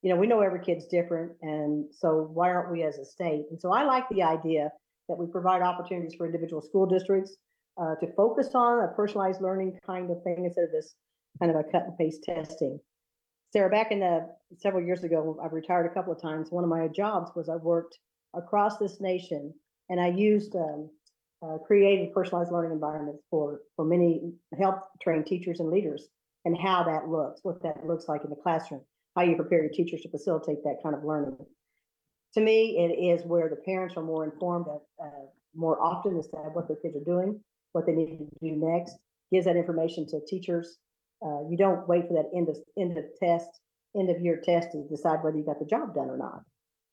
you 0.04 0.10
know, 0.10 0.18
we 0.18 0.28
know 0.28 0.42
every 0.42 0.60
kid's 0.60 0.86
different. 0.86 1.32
And 1.42 1.86
so 1.92 2.30
why 2.34 2.52
aren't 2.52 2.72
we 2.72 2.84
as 2.84 2.98
a 3.00 3.06
state? 3.06 3.46
And 3.50 3.60
so 3.60 3.72
I 3.72 3.84
like 3.86 4.04
the 4.10 4.22
idea 4.22 4.70
that 5.08 5.18
we 5.18 5.26
provide 5.26 5.62
opportunities 5.62 6.14
for 6.16 6.26
individual 6.26 6.62
school 6.62 6.86
districts 6.86 7.38
uh, 7.82 7.96
to 7.96 8.14
focus 8.14 8.50
on 8.54 8.84
a 8.84 8.90
personalized 8.90 9.42
learning 9.42 9.80
kind 9.86 10.12
of 10.12 10.22
thing 10.24 10.44
instead 10.46 10.66
of 10.66 10.72
this 10.72 10.94
kind 11.40 11.50
of 11.50 11.58
a 11.58 11.64
cut 11.64 11.86
and 11.86 11.98
paste 11.98 12.24
testing. 12.24 12.80
Sarah, 13.54 13.70
back 13.70 13.92
in 13.92 14.02
the 14.02 14.28
several 14.58 14.84
years 14.86 15.04
ago, 15.04 15.40
I've 15.44 15.54
retired 15.54 15.86
a 15.86 15.94
couple 15.94 16.12
of 16.12 16.22
times. 16.22 16.52
One 16.52 16.64
of 16.64 16.70
my 16.70 16.88
jobs 16.90 17.32
was 17.36 17.48
I 17.48 17.56
worked 17.56 17.98
across 18.34 18.78
this 18.78 19.00
nation 19.00 19.54
and 19.90 20.02
I 20.02 20.08
used 20.08 20.56
um, 20.56 20.90
uh, 21.42 21.60
creating 21.60 22.12
personalized 22.14 22.52
learning 22.52 22.74
environments 22.74 23.24
for, 23.30 23.62
for 23.76 23.86
many 23.86 24.34
help 24.60 24.82
train 25.02 25.24
teachers 25.24 25.60
and 25.60 25.70
leaders 25.70 26.10
and 26.46 26.58
how 26.58 26.84
that 26.84 27.08
looks, 27.08 27.42
what 27.44 27.62
that 27.64 27.86
looks 27.86 28.08
like 28.08 28.24
in 28.24 28.30
the 28.30 28.36
classroom, 28.36 28.82
how 29.16 29.24
you 29.24 29.36
prepare 29.36 29.64
your 29.64 29.72
teachers 29.72 30.02
to 30.02 30.10
facilitate 30.10 30.64
that 30.64 30.80
kind 30.84 30.96
of 30.96 31.04
learning. 31.04 31.38
To 32.34 32.42
me, 32.42 32.78
it 32.78 33.02
is 33.02 33.26
where 33.26 33.50
the 33.50 33.58
parents 33.58 33.96
are 33.96 34.04
more 34.04 34.26
informed 34.26 34.66
uh, 35.02 35.06
more 35.56 35.82
often 35.82 36.18
as 36.18 36.28
to 36.28 36.38
what 36.38 36.68
their 36.68 36.78
kids 36.78 36.96
are 36.96 37.04
doing, 37.04 37.40
what 37.74 37.86
they 37.86 37.92
need 37.94 38.18
to 38.18 38.26
do 38.42 38.56
next, 38.56 38.98
gives 39.32 39.46
that 39.46 39.56
information 39.56 40.08
to 40.08 40.20
teachers. 40.28 40.78
Uh, 41.24 41.48
you 41.50 41.58
don't 41.58 41.88
wait 41.88 42.08
for 42.08 42.14
that 42.14 42.30
end 42.36 42.50
of 42.50 42.58
end 42.78 42.98
of 42.98 43.06
test, 43.22 43.50
end 43.96 44.10
of 44.10 44.20
year 44.22 44.42
test 44.44 44.72
to 44.72 44.84
decide 44.90 45.24
whether 45.24 45.38
you 45.38 45.46
got 45.46 45.60
the 45.60 45.66
job 45.66 45.94
done 45.94 46.10
or 46.10 46.18
not. 46.18 46.42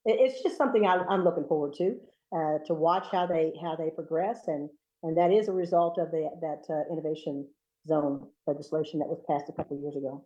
It, 0.05 0.19
it's 0.21 0.43
just 0.43 0.57
something 0.57 0.87
I, 0.87 1.03
am 1.11 1.25
looking 1.25 1.47
forward 1.47 1.75
to 1.79 1.97
uh, 2.35 2.59
to 2.67 2.75
watch 2.75 3.07
how 3.11 3.27
they 3.27 3.53
how 3.63 3.77
they 3.77 3.91
progress, 3.91 4.41
and 4.47 4.69
and 5.03 5.17
that 5.17 5.33
is 5.33 5.49
a 5.49 5.53
result 5.53 5.99
of 5.99 6.11
the 6.11 6.29
that 6.41 6.73
uh, 6.73 6.93
innovation 6.93 7.49
zone 7.87 8.27
legislation 8.47 8.99
that 8.99 9.09
was 9.09 9.21
passed 9.29 9.49
a 9.49 9.53
couple 9.53 9.77
of 9.77 9.83
years 9.83 9.97
ago 9.97 10.25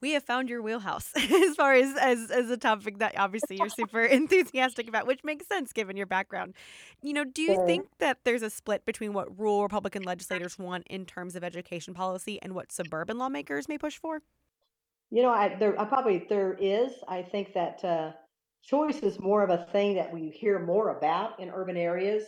we 0.00 0.12
have 0.12 0.24
found 0.24 0.48
your 0.48 0.62
wheelhouse 0.62 1.12
as 1.16 1.56
far 1.56 1.74
as, 1.74 1.94
as 2.00 2.30
as 2.30 2.50
a 2.50 2.56
topic 2.56 2.98
that 2.98 3.14
obviously 3.16 3.56
you're 3.56 3.68
super 3.68 4.00
enthusiastic 4.04 4.88
about, 4.88 5.06
which 5.06 5.22
makes 5.24 5.46
sense 5.46 5.72
given 5.72 5.96
your 5.96 6.06
background. 6.06 6.54
You 7.02 7.12
know, 7.12 7.24
do 7.24 7.42
you 7.42 7.64
think 7.66 7.86
that 7.98 8.18
there's 8.24 8.42
a 8.42 8.50
split 8.50 8.84
between 8.84 9.12
what 9.12 9.38
rural 9.38 9.62
Republican 9.62 10.02
legislators 10.02 10.58
want 10.58 10.86
in 10.88 11.06
terms 11.06 11.36
of 11.36 11.44
education 11.44 11.94
policy 11.94 12.38
and 12.42 12.54
what 12.54 12.72
suburban 12.72 13.18
lawmakers 13.18 13.68
may 13.68 13.78
push 13.78 13.98
for? 13.98 14.22
You 15.10 15.22
know, 15.22 15.30
I 15.30 15.54
there 15.56 15.78
I 15.80 15.84
probably 15.84 16.26
there 16.28 16.56
is. 16.60 16.92
I 17.06 17.22
think 17.22 17.54
that 17.54 17.84
uh, 17.84 18.12
choice 18.62 18.98
is 18.98 19.20
more 19.20 19.42
of 19.42 19.50
a 19.50 19.66
thing 19.72 19.94
that 19.94 20.12
we 20.12 20.30
hear 20.30 20.58
more 20.58 20.96
about 20.96 21.38
in 21.38 21.50
urban 21.50 21.76
areas. 21.76 22.24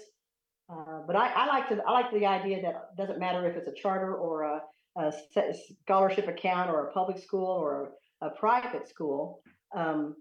Uh, 0.69 1.01
but 1.07 1.15
I, 1.15 1.29
I 1.29 1.47
like 1.47 1.69
to 1.69 1.83
I 1.87 1.93
like 1.93 2.11
the 2.13 2.27
idea 2.27 2.61
that 2.63 2.75
it 2.75 2.97
doesn't 2.97 3.21
matter 3.21 3.49
if 3.49 3.57
it's 3.57 3.69
a 3.69 3.81
charter 3.81 4.15
or 4.15 4.43
a 4.43 4.63
a 4.97 5.13
scholarship 5.83 6.27
account 6.27 6.71
or 6.71 6.89
a 6.89 6.93
public 6.93 7.19
school 7.19 7.47
or 7.47 7.93
a, 8.23 8.31
private 8.31 8.89
school, 8.89 9.41
um, 9.75 10.17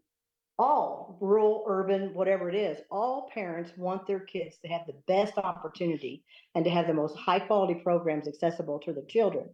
all 0.60 1.18
rural, 1.22 1.64
urban, 1.68 2.14
whatever 2.14 2.50
it 2.50 2.56
is, 2.56 2.80
all 2.92 3.30
parents 3.34 3.72
want 3.78 4.06
their 4.06 4.20
kids 4.20 4.58
to 4.62 4.68
have 4.68 4.82
the 4.86 4.94
best 5.08 5.38
opportunity 5.38 6.24
and 6.56 6.66
to 6.66 6.72
have 6.72 6.88
the 6.88 6.94
most 6.94 7.18
high 7.18 7.40
quality 7.40 7.76
programs 7.84 8.28
accessible 8.28 8.80
to 8.80 8.94
their 8.94 9.06
children. 9.06 9.50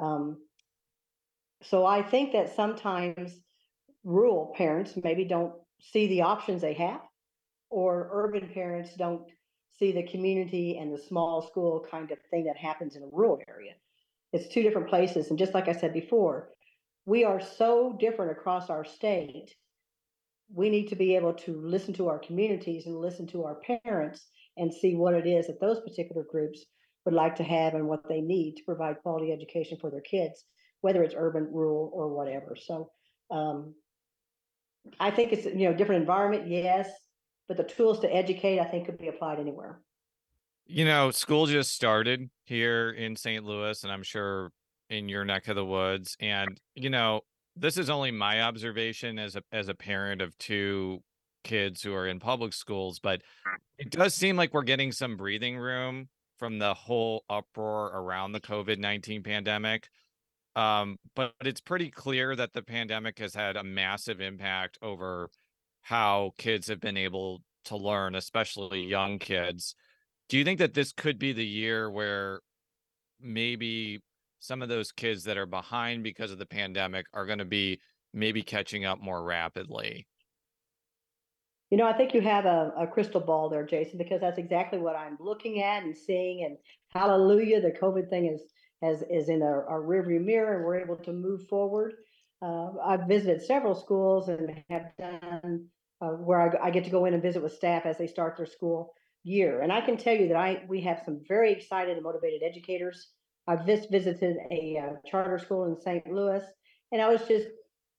Um, 0.00 0.38
so 1.62 1.84
I 1.84 2.02
think 2.02 2.32
that 2.32 2.54
sometimes 2.54 3.40
rural 4.04 4.52
parents 4.56 4.94
maybe 5.02 5.24
don't 5.24 5.54
see 5.80 6.06
the 6.08 6.22
options 6.22 6.62
they 6.62 6.74
have, 6.74 7.00
or 7.70 8.08
urban 8.12 8.48
parents 8.48 8.94
don't 8.94 9.22
see 9.78 9.92
the 9.92 10.02
community 10.02 10.78
and 10.78 10.92
the 10.92 11.02
small 11.02 11.42
school 11.42 11.86
kind 11.90 12.10
of 12.10 12.18
thing 12.30 12.44
that 12.44 12.56
happens 12.56 12.96
in 12.96 13.02
a 13.02 13.06
rural 13.06 13.40
area. 13.48 13.72
It's 14.32 14.52
two 14.52 14.62
different 14.62 14.88
places. 14.88 15.30
And 15.30 15.38
just 15.38 15.54
like 15.54 15.68
I 15.68 15.72
said 15.72 15.92
before, 15.92 16.50
we 17.04 17.24
are 17.24 17.40
so 17.40 17.96
different 17.98 18.32
across 18.32 18.70
our 18.70 18.84
state. 18.84 19.54
We 20.54 20.70
need 20.70 20.88
to 20.88 20.96
be 20.96 21.16
able 21.16 21.34
to 21.34 21.60
listen 21.60 21.94
to 21.94 22.08
our 22.08 22.18
communities 22.18 22.86
and 22.86 22.96
listen 22.96 23.26
to 23.28 23.44
our 23.44 23.60
parents 23.84 24.26
and 24.56 24.72
see 24.72 24.94
what 24.94 25.14
it 25.14 25.26
is 25.26 25.46
that 25.46 25.60
those 25.60 25.80
particular 25.80 26.24
groups 26.30 26.64
would 27.04 27.14
like 27.14 27.36
to 27.36 27.42
have 27.42 27.74
and 27.74 27.88
what 27.88 28.08
they 28.08 28.20
need 28.20 28.56
to 28.56 28.64
provide 28.64 29.00
quality 29.02 29.32
education 29.32 29.78
for 29.80 29.90
their 29.90 30.02
kids, 30.02 30.44
whether 30.82 31.02
it's 31.02 31.14
urban, 31.16 31.48
rural, 31.50 31.90
or 31.92 32.14
whatever. 32.14 32.54
So 32.56 32.90
um, 33.30 33.74
I 35.00 35.10
think 35.10 35.32
it's 35.32 35.46
you 35.46 35.68
know 35.68 35.74
different 35.74 36.02
environment, 36.02 36.48
yes, 36.48 36.90
but 37.48 37.56
the 37.56 37.64
tools 37.64 38.00
to 38.00 38.14
educate 38.14 38.60
I 38.60 38.64
think 38.64 38.86
could 38.86 38.98
be 38.98 39.08
applied 39.08 39.38
anywhere. 39.38 39.80
You 40.66 40.84
know, 40.84 41.10
school 41.10 41.46
just 41.46 41.74
started 41.74 42.30
here 42.44 42.90
in 42.90 43.16
St. 43.16 43.44
Louis, 43.44 43.82
and 43.82 43.92
I'm 43.92 44.02
sure 44.02 44.52
in 44.88 45.08
your 45.08 45.24
neck 45.24 45.48
of 45.48 45.56
the 45.56 45.64
woods. 45.64 46.16
And 46.20 46.60
you 46.74 46.90
know, 46.90 47.22
this 47.56 47.76
is 47.76 47.90
only 47.90 48.10
my 48.10 48.42
observation 48.42 49.18
as 49.18 49.36
a 49.36 49.42
as 49.52 49.68
a 49.68 49.74
parent 49.74 50.22
of 50.22 50.36
two 50.38 51.02
kids 51.44 51.82
who 51.82 51.94
are 51.94 52.06
in 52.06 52.20
public 52.20 52.52
schools, 52.52 53.00
but 53.00 53.22
it 53.78 53.90
does 53.90 54.14
seem 54.14 54.36
like 54.36 54.54
we're 54.54 54.62
getting 54.62 54.92
some 54.92 55.16
breathing 55.16 55.58
room 55.58 56.08
from 56.38 56.58
the 56.58 56.74
whole 56.74 57.24
uproar 57.28 57.86
around 57.94 58.32
the 58.32 58.40
COVID 58.40 58.78
19 58.78 59.22
pandemic. 59.22 59.88
Um, 60.54 60.98
but 61.14 61.32
it's 61.40 61.60
pretty 61.60 61.90
clear 61.90 62.36
that 62.36 62.52
the 62.52 62.62
pandemic 62.62 63.18
has 63.18 63.34
had 63.34 63.56
a 63.56 63.64
massive 63.64 64.20
impact 64.20 64.78
over 64.82 65.30
how 65.82 66.32
kids 66.38 66.68
have 66.68 66.80
been 66.80 66.96
able 66.96 67.42
to 67.66 67.76
learn, 67.76 68.14
especially 68.14 68.82
young 68.82 69.18
kids. 69.18 69.74
Do 70.28 70.38
you 70.38 70.44
think 70.44 70.58
that 70.60 70.74
this 70.74 70.92
could 70.92 71.18
be 71.18 71.32
the 71.32 71.46
year 71.46 71.90
where 71.90 72.40
maybe 73.20 74.00
some 74.40 74.62
of 74.62 74.68
those 74.68 74.90
kids 74.92 75.24
that 75.24 75.36
are 75.36 75.46
behind 75.46 76.02
because 76.02 76.32
of 76.32 76.38
the 76.38 76.46
pandemic 76.46 77.06
are 77.12 77.26
going 77.26 77.38
to 77.38 77.44
be 77.44 77.80
maybe 78.12 78.42
catching 78.42 78.84
up 78.84 79.00
more 79.00 79.22
rapidly? 79.22 80.06
You 81.70 81.78
know, 81.78 81.86
I 81.86 81.94
think 81.94 82.12
you 82.12 82.20
have 82.20 82.44
a, 82.44 82.72
a, 82.76 82.86
crystal 82.86 83.20
ball 83.20 83.48
there, 83.48 83.64
Jason, 83.64 83.96
because 83.96 84.20
that's 84.20 84.38
exactly 84.38 84.78
what 84.78 84.94
I'm 84.94 85.16
looking 85.18 85.62
at 85.62 85.82
and 85.82 85.96
seeing. 85.96 86.44
And 86.44 86.58
hallelujah, 86.88 87.62
the 87.62 87.70
COVID 87.70 88.10
thing 88.10 88.26
is 88.26 88.42
has 88.82 89.02
is 89.08 89.28
in 89.28 89.42
our, 89.42 89.66
our 89.68 89.80
rearview 89.80 90.22
mirror, 90.22 90.56
and 90.56 90.64
we're 90.64 90.80
able 90.80 90.96
to 90.96 91.12
move 91.12 91.46
forward. 91.48 91.94
Uh, 92.42 92.70
I've 92.84 93.06
visited 93.06 93.42
several 93.42 93.74
schools 93.74 94.28
and 94.28 94.62
have 94.68 94.86
done 94.98 95.66
uh, 96.00 96.08
where 96.08 96.40
I, 96.40 96.66
I, 96.66 96.70
get 96.70 96.84
to 96.84 96.90
go 96.90 97.04
in 97.04 97.14
and 97.14 97.22
visit 97.22 97.40
with 97.40 97.52
staff 97.52 97.86
as 97.86 97.98
they 97.98 98.08
start 98.08 98.36
their 98.36 98.46
school 98.46 98.94
year. 99.22 99.60
And 99.60 99.72
I 99.72 99.80
can 99.80 99.96
tell 99.96 100.16
you 100.16 100.26
that 100.28 100.36
I 100.36 100.64
we 100.66 100.80
have 100.80 101.02
some 101.04 101.20
very 101.28 101.52
excited 101.52 101.94
and 101.94 102.02
motivated 102.02 102.42
educators. 102.42 103.10
I've 103.46 103.64
just 103.64 103.90
visited 103.90 104.36
a 104.50 104.78
uh, 104.78 105.08
charter 105.08 105.38
school 105.38 105.66
in 105.66 105.80
St. 105.80 106.04
Louis, 106.12 106.42
and 106.90 107.00
I 107.00 107.08
was 107.08 107.22
just 107.28 107.46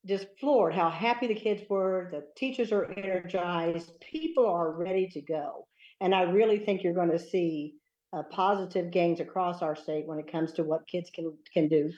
just 0.06 0.28
floored 0.38 0.76
how 0.76 0.90
happy 0.90 1.28
the 1.28 1.36
kids 1.36 1.62
were. 1.70 2.10
The 2.12 2.26
teachers 2.36 2.74
are 2.74 2.92
energized. 2.98 3.92
People 4.02 4.46
are 4.46 4.74
ready 4.74 5.08
to 5.14 5.22
go, 5.22 5.66
and 6.02 6.14
I 6.14 6.24
really 6.24 6.60
think 6.60 6.84
you're 6.84 6.94
going 6.94 7.12
to 7.12 7.20
see 7.20 7.76
uh, 8.12 8.24
positive 8.24 8.92
gains 8.92 9.22
across 9.22 9.62
our 9.62 9.76
state 9.78 10.06
when 10.06 10.20
it 10.20 10.30
comes 10.30 10.52
to 10.54 10.64
what 10.64 10.88
kids 10.88 11.10
can 11.10 11.34
can 11.54 11.70
do 11.70 11.92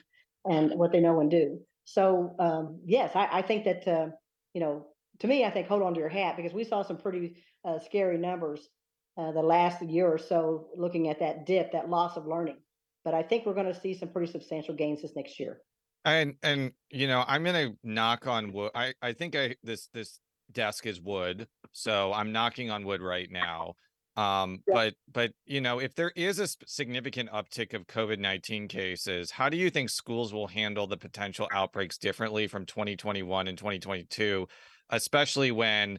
and 0.48 0.72
what 0.78 0.92
they 0.92 1.00
know 1.00 1.18
and 1.18 1.30
do. 1.30 1.58
So 1.86 2.34
um, 2.38 2.80
yes, 2.84 3.12
I, 3.14 3.28
I, 3.38 3.42
think 3.42 3.64
that 3.64 3.86
uh, 3.88 4.08
you 4.52 4.60
know 4.60 4.86
to 5.20 5.26
me, 5.26 5.44
I 5.44 5.50
think 5.50 5.68
hold 5.68 5.82
on 5.82 5.94
to 5.94 6.00
your 6.00 6.08
hat 6.08 6.36
because 6.36 6.52
we 6.52 6.64
saw 6.64 6.82
some 6.82 6.98
pretty 6.98 7.42
uh, 7.64 7.78
scary 7.78 8.18
numbers 8.18 8.68
uh, 9.16 9.32
the 9.32 9.40
last 9.40 9.80
year 9.82 10.06
or 10.06 10.18
so 10.18 10.66
looking 10.76 11.08
at 11.08 11.20
that 11.20 11.46
dip, 11.46 11.72
that 11.72 11.88
loss 11.88 12.16
of 12.16 12.26
learning. 12.26 12.58
But 13.04 13.14
I 13.14 13.22
think 13.22 13.46
we're 13.46 13.54
going 13.54 13.72
to 13.72 13.80
see 13.80 13.94
some 13.94 14.08
pretty 14.08 14.30
substantial 14.30 14.74
gains 14.74 15.02
this 15.02 15.14
next 15.14 15.38
year. 15.38 15.60
And 16.04 16.34
and 16.42 16.72
you 16.90 17.06
know, 17.06 17.24
I'm 17.26 17.44
going 17.44 17.70
to 17.70 17.78
knock 17.82 18.26
on 18.26 18.52
wood. 18.52 18.72
I 18.74 18.92
I 19.00 19.12
think 19.12 19.36
I 19.36 19.54
this 19.62 19.88
this 19.94 20.18
desk 20.52 20.86
is 20.86 21.00
wood, 21.00 21.46
so 21.72 22.12
I'm 22.12 22.32
knocking 22.32 22.70
on 22.70 22.84
wood 22.84 23.00
right 23.00 23.30
now. 23.30 23.74
Um, 24.16 24.62
yeah. 24.66 24.74
but 24.74 24.94
but 25.12 25.32
you 25.44 25.60
know, 25.60 25.78
if 25.78 25.94
there 25.94 26.12
is 26.16 26.38
a 26.38 26.48
significant 26.66 27.30
uptick 27.30 27.74
of 27.74 27.86
COVID-19 27.86 28.68
cases, 28.68 29.30
how 29.30 29.48
do 29.48 29.56
you 29.56 29.68
think 29.68 29.90
schools 29.90 30.32
will 30.32 30.46
handle 30.46 30.86
the 30.86 30.96
potential 30.96 31.48
outbreaks 31.52 31.98
differently 31.98 32.46
from 32.46 32.64
2021 32.64 33.48
and 33.48 33.58
2022, 33.58 34.48
especially 34.90 35.50
when 35.50 35.98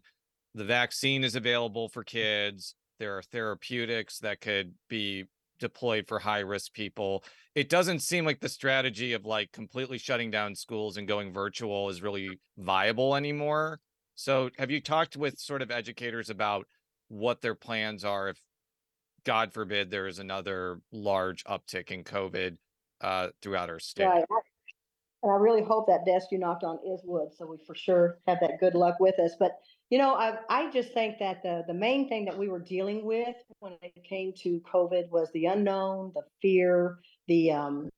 the 0.56 0.64
vaccine 0.64 1.24
is 1.24 1.36
available 1.36 1.90
for 1.90 2.04
kids, 2.04 2.74
there 3.00 3.18
are 3.18 3.22
therapeutics 3.22 4.18
that 4.20 4.42
could 4.42 4.74
be 4.90 5.26
deployed 5.60 6.08
for 6.08 6.20
high 6.20 6.40
risk 6.40 6.74
people. 6.74 7.24
It 7.54 7.70
doesn't 7.70 8.00
seem 8.00 8.26
like 8.26 8.40
the 8.40 8.50
strategy 8.50 9.14
of 9.14 9.26
like 9.26 9.52
completely 9.52 9.98
shutting 10.00 10.32
down 10.32 10.56
schools 10.56 10.98
and 10.98 11.08
going 11.08 11.34
virtual 11.34 11.90
is 11.90 12.02
really 12.02 12.40
viable 12.58 13.16
anymore. 13.16 13.80
So, 14.16 14.50
have 14.58 14.72
you 14.72 14.82
talked 14.82 15.16
with 15.16 15.38
sort 15.38 15.62
of 15.62 15.70
educators 15.70 16.32
about 16.32 16.66
what 17.10 17.42
their 17.42 17.56
plans 17.56 18.04
are 18.06 18.30
if, 18.30 18.42
God 19.24 19.54
forbid, 19.54 19.92
there 19.92 20.08
is 20.08 20.20
another 20.20 20.80
large 20.92 21.44
uptick 21.44 21.92
in 21.92 22.04
COVID 22.06 22.58
uh, 23.02 23.28
throughout 23.42 23.70
our 23.70 23.80
state? 23.80 24.06
Right. 24.06 24.24
And 25.24 25.32
I 25.32 25.36
really 25.36 25.64
hope 25.64 25.88
that 25.88 26.06
desk 26.06 26.28
you 26.32 26.38
knocked 26.38 26.64
on 26.64 26.80
is 26.86 27.02
wood, 27.04 27.30
so 27.36 27.46
we 27.46 27.58
for 27.66 27.76
sure 27.76 28.20
have 28.28 28.40
that 28.40 28.60
good 28.60 28.76
luck 28.76 29.00
with 29.00 29.20
us. 29.20 29.34
But 29.38 29.58
you 29.90 29.98
know, 29.98 30.16
I, 30.16 30.38
I 30.50 30.70
just 30.70 30.94
think 30.94 31.18
that 31.20 31.42
the, 31.44 31.64
the 31.68 31.74
main 31.74 32.08
thing 32.08 32.26
that 32.26 32.38
we 32.38 32.50
were 32.50 32.60
dealing 32.60 33.06
with 33.06 33.36
when 33.60 33.74
it 33.82 34.04
came 34.04 34.34
to 34.44 34.62
COVID 34.62 35.10
was 35.10 35.30
the 35.34 35.46
unknown, 35.46 36.12
the 36.14 36.24
fear, 36.42 37.00
the 37.28 37.52
um, 37.52 37.90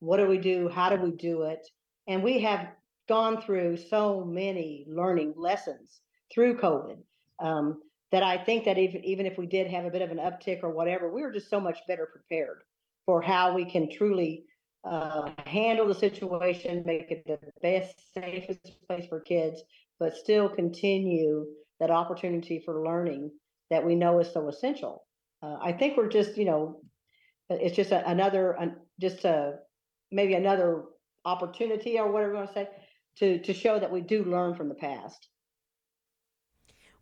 what 0.00 0.16
do 0.16 0.26
we 0.26 0.38
do? 0.38 0.68
How 0.68 0.88
do 0.88 1.02
we 1.02 1.10
do 1.12 1.42
it? 1.42 1.66
And 2.08 2.22
we 2.22 2.40
have 2.40 2.68
gone 3.08 3.42
through 3.42 3.76
so 3.76 4.24
many 4.24 4.86
learning 4.88 5.34
lessons 5.36 6.00
through 6.32 6.58
COVID 6.58 6.98
um, 7.40 7.80
that 8.14 8.22
I 8.22 8.38
think 8.38 8.64
that 8.66 8.78
even, 8.78 9.04
even 9.04 9.26
if 9.26 9.36
we 9.36 9.46
did 9.46 9.66
have 9.66 9.86
a 9.86 9.90
bit 9.90 10.00
of 10.00 10.12
an 10.12 10.18
uptick 10.18 10.60
or 10.62 10.70
whatever, 10.70 11.12
we 11.12 11.22
were 11.22 11.32
just 11.32 11.50
so 11.50 11.58
much 11.58 11.80
better 11.88 12.06
prepared 12.06 12.62
for 13.06 13.20
how 13.20 13.52
we 13.52 13.64
can 13.64 13.90
truly 13.90 14.44
uh, 14.88 15.30
handle 15.46 15.88
the 15.88 15.96
situation, 15.96 16.84
make 16.86 17.10
it 17.10 17.24
the 17.26 17.40
best, 17.60 18.14
safest 18.14 18.76
place 18.86 19.08
for 19.08 19.18
kids, 19.18 19.64
but 19.98 20.14
still 20.14 20.48
continue 20.48 21.44
that 21.80 21.90
opportunity 21.90 22.62
for 22.64 22.84
learning 22.84 23.32
that 23.70 23.84
we 23.84 23.96
know 23.96 24.20
is 24.20 24.32
so 24.32 24.48
essential. 24.48 25.02
uh, 25.42 25.56
I 25.60 25.72
think 25.72 25.96
we're 25.96 26.08
just, 26.08 26.36
you 26.36 26.44
know, 26.44 26.82
it's 27.50 27.74
just 27.74 27.90
a, 27.90 28.08
another, 28.08 28.52
an, 28.52 28.76
just 29.00 29.24
a 29.24 29.54
maybe 30.12 30.34
another 30.34 30.84
opportunity 31.24 31.98
or 31.98 32.12
whatever 32.12 32.30
you 32.30 32.38
want 32.38 32.48
to 32.50 32.54
say 32.54 32.68
to 33.16 33.38
to 33.40 33.52
show 33.52 33.80
that 33.80 33.90
we 33.90 34.02
do 34.02 34.22
learn 34.22 34.54
from 34.54 34.68
the 34.68 34.76
past. 34.76 35.28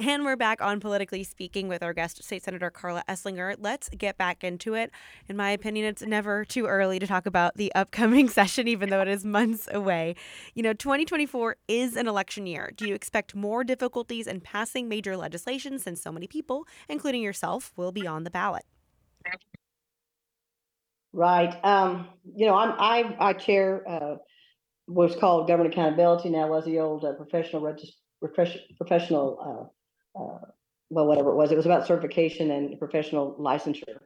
And 0.00 0.24
we're 0.24 0.36
back 0.36 0.62
on 0.62 0.78
Politically 0.78 1.24
Speaking 1.24 1.66
with 1.66 1.82
our 1.82 1.92
guest, 1.92 2.22
State 2.22 2.44
Senator 2.44 2.70
Karla 2.70 3.02
Eslinger. 3.08 3.56
Let's 3.58 3.88
get 3.88 4.16
back 4.16 4.44
into 4.44 4.74
it. 4.74 4.92
In 5.28 5.36
my 5.36 5.50
opinion, 5.50 5.86
it's 5.86 6.02
never 6.02 6.44
too 6.44 6.66
early 6.66 7.00
to 7.00 7.06
talk 7.08 7.26
about 7.26 7.56
the 7.56 7.74
upcoming 7.74 8.28
session, 8.28 8.68
even 8.68 8.90
though 8.90 9.00
it 9.00 9.08
is 9.08 9.24
months 9.24 9.66
away. 9.72 10.14
You 10.54 10.62
know, 10.62 10.72
2024 10.72 11.56
is 11.66 11.96
an 11.96 12.06
election 12.06 12.46
year. 12.46 12.70
Do 12.76 12.86
you 12.86 12.94
expect 12.94 13.34
more 13.34 13.64
difficulties 13.64 14.28
in 14.28 14.40
passing 14.40 14.88
major 14.88 15.16
legislation 15.16 15.80
since 15.80 16.00
so 16.00 16.12
many 16.12 16.28
people, 16.28 16.68
including 16.88 17.20
yourself, 17.20 17.72
will 17.74 17.90
be 17.90 18.06
on 18.06 18.22
the 18.22 18.30
ballot? 18.30 18.62
Right. 21.12 21.58
Um, 21.64 22.06
you 22.36 22.46
know, 22.46 22.54
I'm, 22.54 22.74
I, 22.78 23.16
I 23.18 23.32
chair 23.32 23.82
uh, 23.88 24.16
what's 24.86 25.16
called 25.16 25.48
government 25.48 25.74
accountability 25.74 26.30
now 26.30 26.46
was 26.46 26.64
the 26.66 26.78
old 26.78 27.04
uh, 27.04 27.14
professional 27.14 27.76
professional 28.20 29.38
uh, 29.42 29.68
uh, 30.14 30.38
well, 30.90 31.06
whatever 31.06 31.30
it 31.30 31.36
was, 31.36 31.52
it 31.52 31.56
was 31.56 31.66
about 31.66 31.86
certification 31.86 32.50
and 32.50 32.78
professional 32.78 33.36
licensure. 33.38 33.98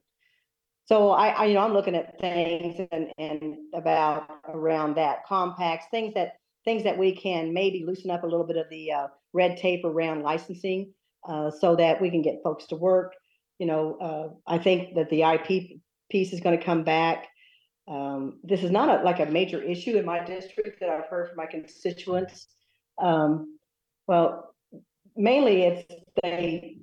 So 0.84 1.10
I, 1.10 1.28
I, 1.28 1.44
you 1.46 1.54
know, 1.54 1.60
I'm 1.60 1.72
looking 1.72 1.94
at 1.94 2.18
things 2.20 2.80
and, 2.90 3.12
and 3.18 3.56
about 3.74 4.28
around 4.48 4.96
that 4.96 5.24
compacts, 5.26 5.86
things 5.90 6.14
that 6.14 6.34
things 6.64 6.84
that 6.84 6.98
we 6.98 7.14
can 7.14 7.52
maybe 7.52 7.84
loosen 7.84 8.10
up 8.10 8.22
a 8.22 8.26
little 8.26 8.46
bit 8.46 8.56
of 8.56 8.68
the 8.70 8.92
uh, 8.92 9.06
red 9.32 9.56
tape 9.56 9.84
around 9.84 10.22
licensing, 10.22 10.92
uh, 11.28 11.50
so 11.50 11.76
that 11.76 12.00
we 12.00 12.10
can 12.10 12.22
get 12.22 12.42
folks 12.42 12.66
to 12.66 12.76
work. 12.76 13.14
You 13.58 13.66
know, 13.66 13.96
uh, 14.00 14.52
I 14.52 14.58
think 14.58 14.94
that 14.96 15.08
the 15.10 15.22
IP 15.22 15.80
piece 16.10 16.32
is 16.32 16.40
going 16.40 16.58
to 16.58 16.64
come 16.64 16.82
back. 16.82 17.28
Um, 17.88 18.38
this 18.42 18.62
is 18.62 18.70
not 18.70 18.88
a, 18.88 19.02
like 19.04 19.20
a 19.20 19.26
major 19.26 19.62
issue 19.62 19.96
in 19.96 20.04
my 20.04 20.24
district 20.24 20.80
that 20.80 20.88
I've 20.88 21.06
heard 21.06 21.28
from 21.28 21.36
my 21.36 21.46
constituents. 21.46 22.48
Um, 23.00 23.58
well, 24.06 24.51
mainly 25.16 25.62
it's 25.62 25.94
they 26.22 26.78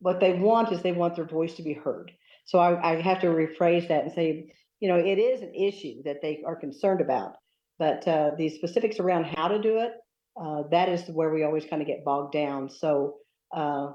what 0.00 0.20
they 0.20 0.32
want 0.32 0.72
is 0.72 0.82
they 0.82 0.92
want 0.92 1.16
their 1.16 1.24
voice 1.24 1.54
to 1.54 1.62
be 1.62 1.72
heard. 1.72 2.10
So 2.44 2.58
I, 2.58 2.92
I 2.92 3.00
have 3.00 3.20
to 3.20 3.28
rephrase 3.28 3.88
that 3.88 4.04
and 4.04 4.12
say, 4.12 4.52
you 4.80 4.88
know, 4.88 4.96
it 4.96 5.18
is 5.18 5.42
an 5.42 5.54
issue 5.54 6.02
that 6.04 6.20
they 6.20 6.42
are 6.44 6.56
concerned 6.56 7.00
about, 7.00 7.34
but 7.78 8.06
uh, 8.08 8.32
the 8.36 8.48
specifics 8.48 8.98
around 8.98 9.24
how 9.24 9.46
to 9.46 9.62
do 9.62 9.78
it, 9.78 9.92
uh, 10.40 10.64
that 10.70 10.88
is 10.88 11.06
where 11.08 11.32
we 11.32 11.44
always 11.44 11.64
kind 11.64 11.80
of 11.80 11.86
get 11.86 12.04
bogged 12.04 12.32
down. 12.32 12.68
So 12.68 13.18
uh, 13.54 13.92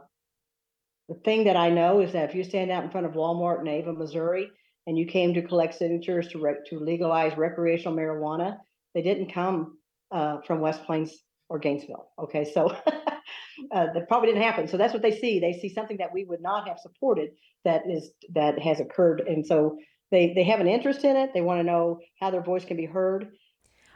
the 1.09 1.15
thing 1.25 1.43
that 1.45 1.57
I 1.57 1.69
know 1.69 1.99
is 1.99 2.13
that 2.13 2.29
if 2.29 2.35
you 2.35 2.43
stand 2.43 2.71
out 2.71 2.85
in 2.85 2.89
front 2.89 3.05
of 3.05 3.13
Walmart 3.13 3.59
in 3.61 3.67
Ava, 3.67 3.91
Missouri, 3.91 4.49
and 4.85 4.97
you 4.97 5.05
came 5.05 5.33
to 5.33 5.41
collect 5.41 5.75
signatures 5.75 6.29
to 6.29 6.39
rec- 6.39 6.65
to 6.67 6.79
legalize 6.79 7.37
recreational 7.37 7.97
marijuana, 7.97 8.57
they 8.93 9.01
didn't 9.01 9.33
come 9.33 9.77
uh, 10.11 10.37
from 10.47 10.61
West 10.61 10.85
Plains 10.85 11.17
or 11.49 11.59
Gainesville. 11.59 12.09
Okay, 12.19 12.45
so 12.45 12.73
uh, 13.71 13.87
that 13.93 14.07
probably 14.07 14.29
didn't 14.29 14.43
happen. 14.43 14.67
So 14.67 14.77
that's 14.77 14.93
what 14.93 15.01
they 15.01 15.17
see. 15.17 15.39
They 15.39 15.53
see 15.53 15.69
something 15.69 15.97
that 15.97 16.13
we 16.13 16.25
would 16.25 16.41
not 16.41 16.67
have 16.67 16.79
supported 16.79 17.31
that 17.65 17.83
is 17.89 18.11
that 18.33 18.59
has 18.59 18.79
occurred, 18.79 19.21
and 19.21 19.45
so 19.45 19.77
they 20.11 20.33
they 20.33 20.43
have 20.43 20.59
an 20.59 20.67
interest 20.67 21.03
in 21.03 21.15
it. 21.15 21.31
They 21.33 21.41
want 21.41 21.59
to 21.59 21.63
know 21.63 21.99
how 22.19 22.31
their 22.31 22.41
voice 22.41 22.65
can 22.65 22.77
be 22.77 22.85
heard. 22.85 23.31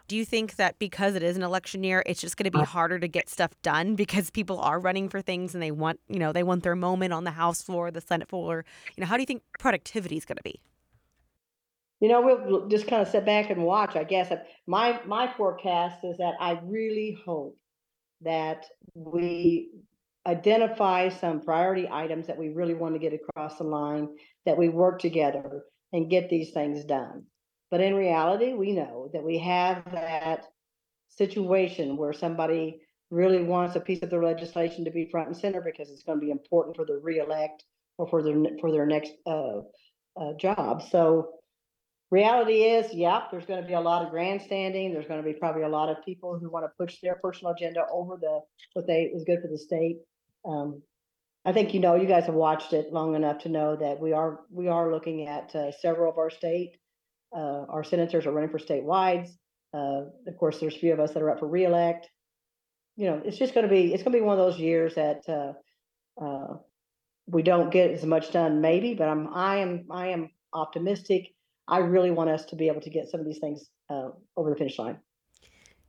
Do 0.08 0.18
you 0.18 0.26
think 0.26 0.58
that 0.58 0.78
because 0.78 1.16
it 1.16 1.24
is 1.24 1.38
an 1.38 1.44
election 1.44 1.86
year, 1.86 2.04
it's 2.06 2.20
just 2.20 2.36
going 2.36 2.52
to 2.52 2.58
be 2.58 2.66
harder 2.66 3.00
to 3.00 3.08
get 3.08 3.30
stuff 3.30 3.52
done 3.62 3.96
because 4.04 4.30
people 4.30 4.60
are 4.60 4.78
running 4.78 5.08
for 5.08 5.22
things 5.22 5.54
and 5.54 5.64
they 5.64 5.72
want, 5.72 6.02
you 6.10 6.20
know, 6.20 6.34
they 6.34 6.44
want 6.44 6.64
their 6.64 6.76
moment 6.76 7.14
on 7.14 7.24
the 7.24 7.32
House 7.32 7.62
floor, 7.62 7.92
the 7.92 8.02
Senate 8.02 8.28
floor. 8.28 8.66
You 8.98 9.02
know, 9.02 9.08
how 9.08 9.16
do 9.16 9.22
you 9.22 9.26
think 9.26 9.44
productivity 9.58 10.18
is 10.18 10.26
going 10.26 10.36
to 10.36 10.44
be? 10.44 10.60
You 12.02 12.10
know, 12.10 12.22
we'll 12.22 12.68
just 12.68 12.88
kind 12.88 13.02
of 13.02 13.08
sit 13.08 13.26
back 13.26 13.52
and 13.52 13.64
watch. 13.64 13.96
I 13.96 14.04
guess 14.04 14.34
my 14.68 15.00
my 15.06 15.32
forecast 15.38 16.04
is 16.04 16.18
that 16.18 16.34
I 16.42 16.60
really 16.64 17.16
hope 17.26 17.58
that 18.24 18.66
we 18.94 19.70
identify 20.28 21.10
some 21.10 21.42
priority 21.42 21.88
items 21.92 22.28
that 22.28 22.38
we 22.38 22.50
really 22.50 22.76
want 22.76 22.94
to 22.94 23.00
get 23.00 23.14
across 23.14 23.58
the 23.58 23.64
line, 23.64 24.08
that 24.46 24.58
we 24.58 24.70
work 24.70 25.00
together 25.00 25.64
and 25.94 26.10
get 26.10 26.30
these 26.30 26.52
things 26.52 26.84
done. 26.86 27.24
But 27.70 27.82
in 27.82 27.96
reality, 27.96 28.54
we 28.54 28.74
know 28.74 29.10
that 29.14 29.24
we 29.24 29.40
have 29.40 29.84
that 29.92 30.46
situation 31.10 31.98
where 31.98 32.14
somebody 32.14 32.82
really 33.10 33.44
wants 33.44 33.76
a 33.76 33.80
piece 33.80 34.02
of 34.02 34.10
their 34.10 34.24
legislation 34.24 34.86
to 34.86 34.92
be 34.92 35.10
front 35.10 35.28
and 35.28 35.38
center 35.38 35.62
because 35.62 35.90
it's 35.90 36.04
going 36.04 36.20
to 36.20 36.26
be 36.26 36.32
important 36.32 36.76
for 36.76 36.86
their 36.86 37.00
reelect 37.00 37.64
or 37.98 38.08
for 38.08 38.24
their 38.24 38.36
for 38.60 38.72
their 38.72 38.86
next 38.86 39.14
uh, 39.26 39.60
uh, 40.18 40.34
job. 40.40 40.82
So 40.90 41.30
reality 42.12 42.64
is, 42.64 42.94
yeah, 42.94 43.24
there's 43.32 43.46
going 43.46 43.62
to 43.62 43.68
be 43.68 43.74
a 43.74 43.80
lot 43.80 44.04
of 44.04 44.12
grandstanding. 44.12 44.94
There's 44.94 45.08
going 45.08 45.24
to 45.24 45.28
be 45.28 45.34
probably 45.34 45.64
a 45.64 45.70
lot 45.70 45.90
of 45.90 46.04
people 46.06 46.38
who 46.38 46.50
want 46.50 46.66
to 46.66 46.72
push 46.78 47.00
their 47.02 47.16
personal 47.16 47.54
agenda 47.54 47.86
over 47.92 48.18
the 48.20 48.42
what 48.74 48.86
they 48.86 49.04
is 49.04 49.24
good 49.24 49.40
for 49.42 49.48
the 49.48 49.58
state. 49.58 49.98
Um, 50.46 50.82
I 51.46 51.54
think 51.54 51.74
you 51.74 51.80
know 51.80 51.96
you 51.96 52.08
guys 52.08 52.26
have 52.26 52.36
watched 52.36 52.74
it 52.74 52.94
long 52.94 53.16
enough 53.16 53.40
to 53.40 53.50
know 53.50 53.76
that 53.76 54.00
we 54.00 54.14
are 54.14 54.42
we 54.52 54.68
are 54.68 54.92
looking 54.92 55.28
at 55.28 55.56
uh, 55.56 55.72
several 55.72 56.12
of 56.12 56.18
our 56.18 56.30
state. 56.30 56.78
Uh, 57.36 57.66
our 57.70 57.84
senators 57.84 58.26
are 58.26 58.32
running 58.32 58.52
for 58.52 58.60
statewide. 58.60 59.30
Uh, 59.74 60.04
of 60.28 60.38
course, 60.38 60.60
there's 60.60 60.76
a 60.76 60.80
few 60.80 60.94
of 60.94 61.00
us 61.00 61.14
that 61.14 61.24
are 61.24 61.32
up 61.32 61.40
for 61.40 61.48
reelect. 61.48 62.10
You 62.98 63.08
know, 63.08 63.22
it's 63.24 63.38
just 63.38 63.54
going 63.54 63.66
to 63.66 63.74
be 63.74 63.94
it's 63.94 64.04
going 64.04 64.12
to 64.12 64.20
be 64.20 64.26
one 64.26 64.38
of 64.38 64.46
those 64.46 64.60
years 64.60 64.96
that 64.96 65.24
uh, 65.28 65.54
uh, 66.24 66.58
we 67.26 67.42
don't 67.42 67.72
get 67.72 67.92
as 67.92 68.06
much 68.06 68.32
done, 68.32 68.60
maybe. 68.60 68.94
But 68.94 69.08
I'm 69.08 69.34
I 69.34 69.58
am 69.58 69.86
I 69.90 70.10
am 70.10 70.30
optimistic 70.54 71.34
I 71.68 71.80
really 71.80 72.12
want 72.12 72.30
us 72.30 72.46
to 72.46 72.56
be 72.56 72.68
able 72.68 72.82
to 72.82 72.90
get 72.90 73.10
some 73.10 73.20
of 73.20 73.26
these 73.26 73.40
things 73.40 73.70
uh, 73.90 74.10
over 74.36 74.50
the 74.50 74.56
finish 74.56 74.78
line. 74.78 74.98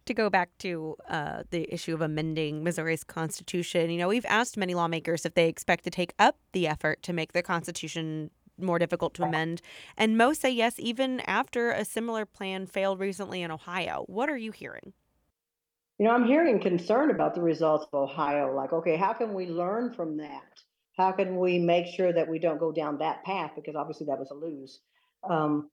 To 0.06 0.14
go 0.14 0.30
back 0.30 0.50
to 0.58 0.96
uh, 1.08 1.44
the 1.50 1.72
issue 1.72 1.94
of 1.94 2.00
amending 2.00 2.64
Missouri's 2.64 3.04
constitution, 3.04 3.90
you 3.90 3.98
know, 3.98 4.08
we've 4.08 4.26
asked 4.26 4.56
many 4.56 4.74
lawmakers 4.74 5.24
if 5.24 5.34
they 5.34 5.48
expect 5.48 5.84
to 5.84 5.90
take 5.90 6.12
up 6.18 6.38
the 6.52 6.66
effort 6.66 7.02
to 7.04 7.12
make 7.12 7.32
the 7.32 7.42
constitution 7.42 8.30
more 8.58 8.78
difficult 8.78 9.14
to 9.14 9.24
amend. 9.24 9.62
And 9.96 10.18
most 10.18 10.40
say 10.40 10.50
yes, 10.50 10.74
even 10.78 11.20
after 11.20 11.70
a 11.70 11.84
similar 11.84 12.26
plan 12.26 12.66
failed 12.66 13.00
recently 13.00 13.42
in 13.42 13.50
Ohio. 13.50 14.04
What 14.08 14.28
are 14.28 14.36
you 14.36 14.52
hearing? 14.52 14.92
You 15.98 16.06
know, 16.06 16.14
I'm 16.14 16.26
hearing 16.26 16.58
concern 16.60 17.10
about 17.10 17.34
the 17.34 17.42
results 17.42 17.86
of 17.92 18.02
Ohio. 18.10 18.54
Like, 18.54 18.72
okay, 18.72 18.96
how 18.96 19.12
can 19.12 19.34
we 19.34 19.46
learn 19.46 19.92
from 19.94 20.16
that? 20.16 20.60
How 20.96 21.12
can 21.12 21.36
we 21.36 21.58
make 21.58 21.86
sure 21.86 22.12
that 22.12 22.28
we 22.28 22.38
don't 22.38 22.58
go 22.58 22.72
down 22.72 22.98
that 22.98 23.24
path? 23.24 23.52
Because 23.54 23.76
obviously 23.76 24.06
that 24.06 24.18
was 24.18 24.30
a 24.30 24.34
lose. 24.34 24.80
Um, 25.28 25.70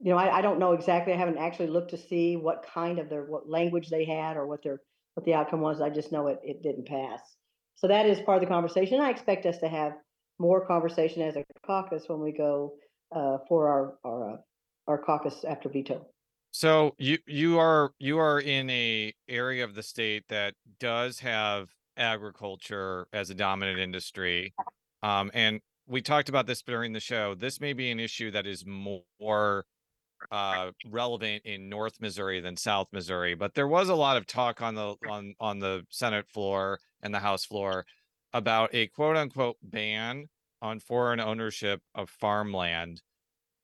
you 0.00 0.10
know, 0.10 0.18
I, 0.18 0.38
I 0.38 0.42
don't 0.42 0.58
know 0.58 0.72
exactly. 0.72 1.12
I 1.12 1.16
haven't 1.16 1.38
actually 1.38 1.68
looked 1.68 1.90
to 1.90 1.98
see 1.98 2.36
what 2.36 2.64
kind 2.72 2.98
of 2.98 3.08
their 3.08 3.24
what 3.24 3.48
language 3.48 3.88
they 3.88 4.04
had 4.04 4.36
or 4.36 4.46
what 4.46 4.62
their 4.62 4.80
what 5.14 5.26
the 5.26 5.34
outcome 5.34 5.60
was. 5.60 5.80
I 5.80 5.90
just 5.90 6.12
know 6.12 6.28
it 6.28 6.40
it 6.42 6.62
didn't 6.62 6.86
pass. 6.86 7.20
So 7.74 7.88
that 7.88 8.06
is 8.06 8.20
part 8.20 8.42
of 8.42 8.48
the 8.48 8.52
conversation. 8.52 9.00
I 9.00 9.10
expect 9.10 9.46
us 9.46 9.58
to 9.58 9.68
have 9.68 9.92
more 10.38 10.64
conversation 10.66 11.22
as 11.22 11.36
a 11.36 11.44
caucus 11.64 12.04
when 12.08 12.20
we 12.20 12.32
go 12.32 12.74
uh, 13.14 13.38
for 13.48 13.68
our 13.68 13.98
our 14.04 14.34
uh, 14.34 14.36
our 14.86 14.98
caucus 14.98 15.44
after 15.44 15.68
veto. 15.68 16.06
So 16.50 16.94
you 16.98 17.18
you 17.26 17.58
are 17.58 17.92
you 17.98 18.18
are 18.18 18.40
in 18.40 18.70
a 18.70 19.12
area 19.28 19.64
of 19.64 19.74
the 19.74 19.82
state 19.82 20.24
that 20.28 20.54
does 20.78 21.20
have 21.20 21.70
agriculture 21.96 23.06
as 23.12 23.30
a 23.30 23.34
dominant 23.34 23.78
industry, 23.78 24.54
um, 25.02 25.30
and 25.34 25.60
we 25.88 26.02
talked 26.02 26.28
about 26.28 26.46
this 26.46 26.62
during 26.62 26.92
the 26.92 27.00
show. 27.00 27.34
This 27.34 27.60
may 27.60 27.72
be 27.72 27.90
an 27.90 27.98
issue 27.98 28.30
that 28.30 28.46
is 28.46 28.64
more 28.66 29.64
uh, 30.30 30.70
relevant 30.86 31.42
in 31.44 31.68
North 31.68 31.94
Missouri 32.00 32.40
than 32.40 32.56
South 32.56 32.88
Missouri, 32.92 33.34
but 33.34 33.54
there 33.54 33.68
was 33.68 33.88
a 33.88 33.94
lot 33.94 34.16
of 34.16 34.26
talk 34.26 34.60
on 34.60 34.74
the 34.74 34.96
on 35.08 35.34
on 35.40 35.60
the 35.60 35.84
Senate 35.90 36.28
floor 36.28 36.80
and 37.02 37.14
the 37.14 37.20
House 37.20 37.44
floor 37.44 37.86
about 38.32 38.74
a 38.74 38.88
quote 38.88 39.16
unquote 39.16 39.56
ban 39.62 40.28
on 40.60 40.80
foreign 40.80 41.20
ownership 41.20 41.80
of 41.94 42.10
farmland. 42.10 43.02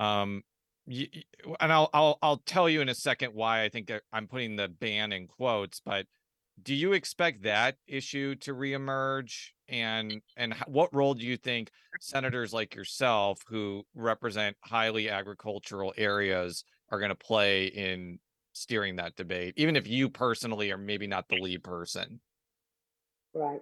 Um, 0.01 0.43
and 0.87 1.73
I'll 1.73 1.91
I'll 1.93 2.19
I'll 2.23 2.39
tell 2.39 2.69
you 2.69 2.81
in 2.81 2.89
a 2.89 2.95
second 2.95 3.35
why 3.35 3.63
I 3.63 3.69
think 3.69 3.91
I'm 4.13 4.29
putting 4.29 4.57
the 4.57 4.69
ban 4.69 5.13
in 5.13 5.27
quotes, 5.27 5.81
but 5.85 6.07
do 6.62 6.75
you 6.75 6.93
expect 6.93 7.43
that 7.43 7.77
issue 7.87 8.35
to 8.37 8.55
reemerge? 8.55 9.49
And 9.69 10.21
and 10.37 10.55
what 10.67 10.95
role 10.95 11.14
do 11.14 11.25
you 11.25 11.37
think 11.37 11.71
senators 12.01 12.53
like 12.53 12.75
yourself, 12.75 13.40
who 13.49 13.85
represent 13.95 14.57
highly 14.62 15.09
agricultural 15.09 15.95
areas, 15.97 16.64
are 16.90 16.99
going 16.99 17.11
to 17.11 17.14
play 17.14 17.67
in 17.67 18.19
steering 18.53 18.97
that 18.97 19.17
debate, 19.17 19.55
even 19.57 19.75
if 19.75 19.88
you 19.88 20.09
personally 20.09 20.71
are 20.71 20.79
maybe 20.79 21.07
not 21.07 21.29
the 21.29 21.37
lead 21.37 21.64
person? 21.64 22.21
Right. 23.35 23.61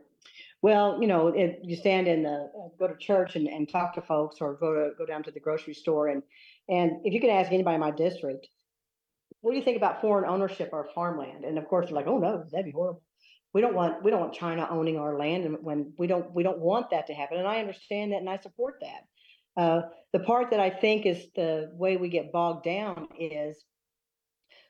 Well, 0.61 0.99
you 1.01 1.09
know, 1.09 1.29
if 1.29 1.57
you 1.63 1.77
stand 1.77 2.07
in 2.07 2.23
the 2.23 2.51
uh, 2.57 2.69
go 2.79 2.87
to 2.87 2.97
church 2.97 3.37
and, 3.37 3.49
and 3.49 3.69
talk 3.69 3.95
to 3.95 4.03
folks, 4.03 4.37
or 4.41 4.55
go 4.55 4.75
to 4.75 4.91
go 4.97 5.07
down 5.07 5.23
to 5.25 5.31
the 5.31 5.41
grocery 5.41 5.75
store, 5.75 6.09
and 6.09 6.23
and 6.69 7.01
if 7.05 7.13
you 7.13 7.21
can 7.21 7.31
ask 7.31 7.51
anybody 7.51 7.75
in 7.75 7.81
my 7.81 7.91
district, 7.91 8.49
what 9.43 9.51
do 9.51 9.59
you 9.59 9.65
think 9.65 9.77
about 9.77 10.01
foreign 10.01 10.29
ownership 10.29 10.71
of 10.73 10.87
farmland? 10.95 11.45
And 11.45 11.59
of 11.59 11.69
course, 11.69 11.87
they're 11.87 11.95
like, 11.95 12.07
oh 12.07 12.19
no, 12.19 12.45
that'd 12.51 12.65
be 12.65 12.73
horrible. 12.73 13.03
We 13.53 13.61
don't 13.61 13.75
want 13.75 14.03
we 14.03 14.11
don't 14.11 14.21
want 14.21 14.33
China 14.33 14.67
owning 14.71 14.97
our 14.99 15.19
land, 15.19 15.45
and 15.45 15.59
when 15.61 15.93
we 15.99 16.07
don't 16.07 16.33
we 16.33 16.43
don't 16.43 16.61
want 16.61 16.91
that 16.91 17.09
to 17.09 17.15
happen. 17.15 17.39
And 17.39 17.47
I 17.47 17.59
understand 17.59 18.13
that, 18.13 18.21
and 18.21 18.31
I 18.31 18.39
support 18.39 18.81
that. 18.81 19.61
Uh, 19.63 19.83
the 20.13 20.21
part 20.21 20.51
that 20.51 20.61
I 20.61 20.71
think 20.71 21.05
is 21.05 21.27
the 21.35 21.71
way 21.75 21.99
we 21.99 22.09
get 22.09 22.33
bogged 22.33 22.65
down 22.65 23.09
is, 23.19 23.63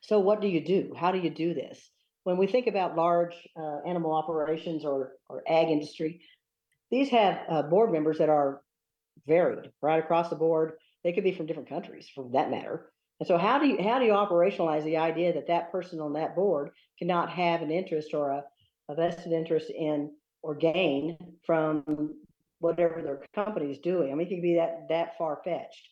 so 0.01 0.19
what 0.19 0.41
do 0.41 0.49
you 0.49 0.65
do? 0.65 0.95
How 0.97 1.13
do 1.13 1.19
you 1.19 1.31
do 1.31 1.55
this? 1.55 1.79
When 2.25 2.39
we 2.39 2.49
think 2.49 2.67
about 2.67 2.97
large 2.97 3.35
uh, 3.57 3.79
animal 3.87 4.13
operations 4.13 4.85
or 4.85 5.13
or 5.29 5.43
ag 5.47 5.69
industry, 5.69 6.23
these 6.91 7.11
have 7.11 7.41
uh, 7.49 7.63
board 7.63 7.93
members 7.93 8.19
that 8.19 8.31
are 8.31 8.63
varied 9.27 9.71
right 9.83 10.03
across 10.03 10.31
the 10.31 10.37
board. 10.37 10.73
They 11.05 11.13
could 11.13 11.25
be 11.25 11.35
from 11.35 11.47
different 11.47 11.69
countries, 11.69 12.09
for 12.13 12.29
that 12.33 12.51
matter. 12.51 12.92
And 13.23 13.27
so, 13.29 13.39
how 13.39 13.61
do 13.61 13.69
you 13.69 13.81
how 13.81 14.01
do 14.01 14.05
you 14.05 14.11
operationalize 14.15 14.83
the 14.83 14.97
idea 14.97 15.33
that 15.33 15.47
that 15.47 15.71
person 15.71 16.01
on 16.01 16.15
that 16.15 16.35
board 16.35 16.71
cannot 16.99 17.31
have 17.31 17.63
an 17.63 17.71
interest 17.71 18.15
or 18.15 18.31
a, 18.31 18.45
a 18.89 18.97
vested 18.97 19.31
interest 19.31 19.71
in 19.71 20.11
or 20.43 20.57
gain 20.57 21.17
from 21.47 22.17
whatever 22.59 23.01
their 23.01 23.23
company 23.33 23.71
is 23.71 23.79
doing? 23.79 24.11
I 24.11 24.17
mean, 24.17 24.27
it 24.27 24.31
can 24.31 24.43
be 24.43 24.57
that 24.57 24.89
that 24.89 25.17
far 25.17 25.41
fetched. 25.45 25.89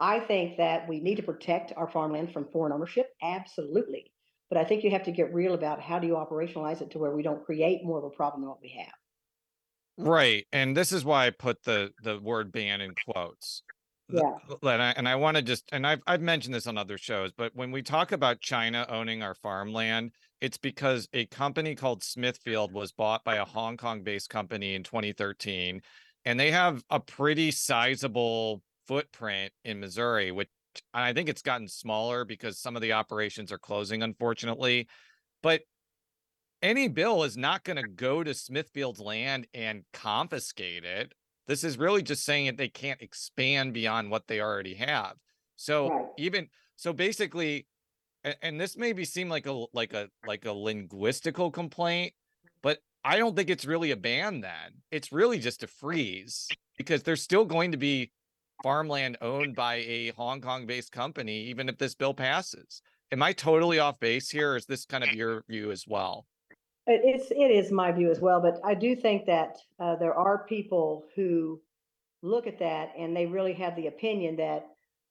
I 0.00 0.18
think 0.18 0.56
that 0.56 0.88
we 0.88 0.98
need 0.98 1.18
to 1.18 1.22
protect 1.22 1.72
our 1.76 1.88
farmland 1.88 2.32
from 2.32 2.48
foreign 2.48 2.72
ownership, 2.72 3.10
absolutely. 3.22 4.10
But 4.48 4.58
I 4.58 4.64
think 4.64 4.82
you 4.82 4.90
have 4.90 5.04
to 5.04 5.12
get 5.12 5.32
real 5.32 5.54
about 5.54 5.80
how 5.80 6.00
do 6.00 6.08
you 6.08 6.14
operationalize 6.14 6.82
it 6.82 6.90
to 6.90 6.98
where 6.98 7.14
we 7.14 7.22
don't 7.22 7.44
create 7.44 7.84
more 7.84 7.98
of 7.98 8.04
a 8.06 8.10
problem 8.10 8.42
than 8.42 8.48
what 8.48 8.60
we 8.60 8.70
have. 8.70 10.04
Right. 10.04 10.48
And 10.52 10.76
this 10.76 10.90
is 10.90 11.04
why 11.04 11.28
I 11.28 11.30
put 11.30 11.62
the 11.62 11.92
the 12.02 12.18
word 12.18 12.50
ban 12.50 12.80
in 12.80 12.92
quotes 13.04 13.62
Uh, 14.12 14.20
yeah. 14.62 14.72
and 14.72 14.82
I, 14.82 14.90
and 14.96 15.08
I 15.08 15.16
want 15.16 15.36
to 15.36 15.42
just 15.42 15.64
and 15.72 15.86
I've 15.86 16.02
I've 16.06 16.20
mentioned 16.20 16.54
this 16.54 16.66
on 16.66 16.76
other 16.76 16.98
shows, 16.98 17.32
but 17.36 17.54
when 17.54 17.70
we 17.70 17.82
talk 17.82 18.12
about 18.12 18.40
China 18.40 18.86
owning 18.88 19.22
our 19.22 19.34
farmland, 19.34 20.12
it's 20.40 20.58
because 20.58 21.08
a 21.12 21.26
company 21.26 21.74
called 21.74 22.02
Smithfield 22.02 22.72
was 22.72 22.92
bought 22.92 23.24
by 23.24 23.36
a 23.36 23.44
Hong 23.44 23.76
Kong-based 23.76 24.28
company 24.28 24.74
in 24.74 24.82
2013, 24.82 25.80
and 26.24 26.38
they 26.38 26.50
have 26.50 26.82
a 26.90 27.00
pretty 27.00 27.50
sizable 27.50 28.62
footprint 28.86 29.52
in 29.64 29.80
Missouri, 29.80 30.32
which 30.32 30.48
I 30.92 31.12
think 31.12 31.28
it's 31.28 31.42
gotten 31.42 31.68
smaller 31.68 32.24
because 32.24 32.58
some 32.58 32.76
of 32.76 32.82
the 32.82 32.92
operations 32.92 33.52
are 33.52 33.58
closing, 33.58 34.02
unfortunately. 34.02 34.86
But 35.42 35.62
any 36.62 36.88
bill 36.88 37.24
is 37.24 37.36
not 37.36 37.64
going 37.64 37.76
to 37.76 37.88
go 37.88 38.22
to 38.24 38.34
Smithfield's 38.34 39.00
land 39.00 39.46
and 39.54 39.84
confiscate 39.92 40.84
it 40.84 41.12
this 41.46 41.64
is 41.64 41.78
really 41.78 42.02
just 42.02 42.24
saying 42.24 42.46
that 42.46 42.56
they 42.56 42.68
can't 42.68 43.02
expand 43.02 43.74
beyond 43.74 44.10
what 44.10 44.26
they 44.26 44.40
already 44.40 44.74
have. 44.74 45.14
So 45.56 45.88
right. 45.88 46.06
even 46.18 46.48
so 46.76 46.92
basically 46.92 47.66
and, 48.24 48.36
and 48.42 48.60
this 48.60 48.76
maybe 48.76 49.04
seem 49.04 49.28
like 49.28 49.46
a 49.46 49.66
like 49.72 49.92
a 49.92 50.08
like 50.26 50.44
a 50.46 50.48
linguistical 50.48 51.52
complaint, 51.52 52.12
but 52.62 52.78
I 53.04 53.18
don't 53.18 53.36
think 53.36 53.50
it's 53.50 53.66
really 53.66 53.90
a 53.90 53.96
ban 53.96 54.40
then. 54.40 54.82
It's 54.90 55.12
really 55.12 55.38
just 55.38 55.62
a 55.62 55.66
freeze 55.66 56.48
because 56.76 57.02
there's 57.02 57.22
still 57.22 57.44
going 57.44 57.72
to 57.72 57.78
be 57.78 58.10
farmland 58.62 59.18
owned 59.20 59.54
by 59.54 59.76
a 59.76 60.08
Hong 60.12 60.40
Kong 60.40 60.66
based 60.66 60.90
company, 60.90 61.44
even 61.44 61.68
if 61.68 61.78
this 61.78 61.94
bill 61.94 62.14
passes. 62.14 62.80
Am 63.12 63.22
I 63.22 63.32
totally 63.32 63.78
off 63.78 64.00
base 64.00 64.30
here? 64.30 64.52
Or 64.52 64.56
is 64.56 64.66
this 64.66 64.86
kind 64.86 65.04
of 65.04 65.12
your 65.12 65.44
view 65.48 65.70
as 65.70 65.84
well? 65.86 66.26
It's 66.86 67.30
it 67.30 67.50
is 67.50 67.72
my 67.72 67.92
view 67.92 68.10
as 68.10 68.20
well, 68.20 68.40
but 68.42 68.60
I 68.62 68.74
do 68.74 68.94
think 68.94 69.24
that 69.26 69.56
uh, 69.80 69.96
there 69.96 70.14
are 70.14 70.44
people 70.44 71.04
who 71.16 71.60
look 72.22 72.46
at 72.46 72.58
that 72.58 72.92
and 72.98 73.16
they 73.16 73.26
really 73.26 73.54
have 73.54 73.74
the 73.74 73.86
opinion 73.86 74.36
that 74.36 74.66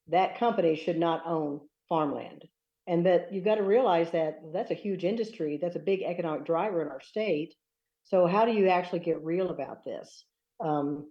that 0.10 0.38
company 0.38 0.76
should 0.76 1.00
not 1.00 1.26
own 1.26 1.62
farmland, 1.90 2.44
and 2.86 3.06
that 3.06 3.34
you've 3.34 3.46
got 3.46 3.56
to 3.56 3.64
realize 3.64 4.12
that 4.12 4.40
that's 4.54 4.72
a 4.72 4.76
huge 4.76 5.04
industry, 5.04 5.58
that's 5.60 5.76
a 5.76 5.80
big 5.80 6.04
economic 6.04 6.46
driver 6.46 6.82
in 6.82 6.90
our 6.90 7.02
state. 7.02 7.56
So 8.04 8.28
how 8.28 8.46
do 8.46 8.52
you 8.52 8.68
actually 8.68 9.00
get 9.00 9.24
real 9.24 9.50
about 9.50 9.84
this? 9.84 10.26
Um, 10.60 11.08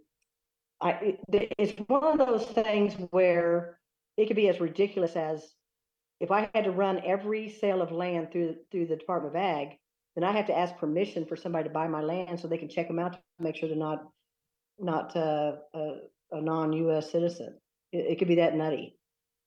I 0.81 1.17
it, 1.29 1.55
it's 1.59 1.73
one 1.89 2.21
of 2.21 2.27
those 2.27 2.45
things 2.47 2.95
where 3.11 3.79
it 4.17 4.27
could 4.27 4.37
be 4.37 4.49
as 4.49 4.61
ridiculous 4.61 5.17
as 5.17 5.45
if 6.21 6.31
I 6.31 6.49
had 6.55 6.65
to 6.65 6.71
run 6.71 7.03
every 7.05 7.49
sale 7.49 7.83
of 7.83 7.91
land 7.91 8.31
through 8.31 8.57
through 8.71 8.87
the 8.87 8.97
Department 8.97 9.35
of 9.35 9.43
Ag 9.43 9.79
then 10.15 10.25
I 10.25 10.33
have 10.33 10.47
to 10.47 10.57
ask 10.57 10.77
permission 10.77 11.27
for 11.27 11.37
somebody 11.37 11.69
to 11.69 11.75
buy 11.75 11.89
my 11.89 12.03
land 12.03 12.39
so 12.39 12.49
they 12.49 12.59
can 12.59 12.69
check 12.69 12.89
them 12.89 12.99
out 12.99 13.13
to 13.13 13.19
make 13.41 13.57
sure 13.57 13.69
they're 13.69 13.79
not 13.79 14.05
not 14.79 15.17
uh, 15.17 15.53
a, 15.75 15.97
a 16.33 16.41
non-U.S. 16.41 17.11
citizen. 17.11 17.59
It, 17.93 18.13
it 18.13 18.19
could 18.19 18.29
be 18.29 18.37
that 18.37 18.55
nutty. 18.55 18.97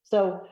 So 0.03 0.47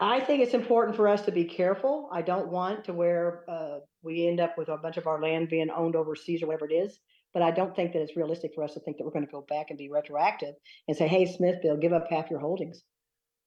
I 0.00 0.20
think 0.20 0.42
it's 0.42 0.54
important 0.54 0.96
for 0.96 1.08
us 1.08 1.22
to 1.22 1.32
be 1.32 1.44
careful. 1.44 2.08
I 2.12 2.22
don't 2.22 2.48
want 2.48 2.84
to 2.84 2.92
where 2.92 3.44
uh, 3.48 3.78
we 4.02 4.28
end 4.28 4.40
up 4.40 4.58
with 4.58 4.68
a 4.68 4.76
bunch 4.76 4.96
of 4.96 5.06
our 5.06 5.20
land 5.20 5.48
being 5.48 5.70
owned 5.70 5.96
overseas 5.96 6.42
or 6.42 6.46
whatever 6.46 6.68
it 6.68 6.74
is. 6.74 6.98
But 7.32 7.42
I 7.42 7.50
don't 7.50 7.74
think 7.74 7.92
that 7.92 8.00
it's 8.00 8.16
realistic 8.16 8.52
for 8.54 8.64
us 8.64 8.74
to 8.74 8.80
think 8.80 8.96
that 8.96 9.04
we're 9.04 9.10
going 9.10 9.26
to 9.26 9.30
go 9.30 9.44
back 9.48 9.66
and 9.68 9.78
be 9.78 9.90
retroactive 9.90 10.54
and 10.88 10.96
say, 10.96 11.06
"Hey, 11.06 11.26
Smithfield, 11.26 11.80
give 11.80 11.92
up 11.92 12.06
half 12.08 12.30
your 12.30 12.40
holdings." 12.40 12.82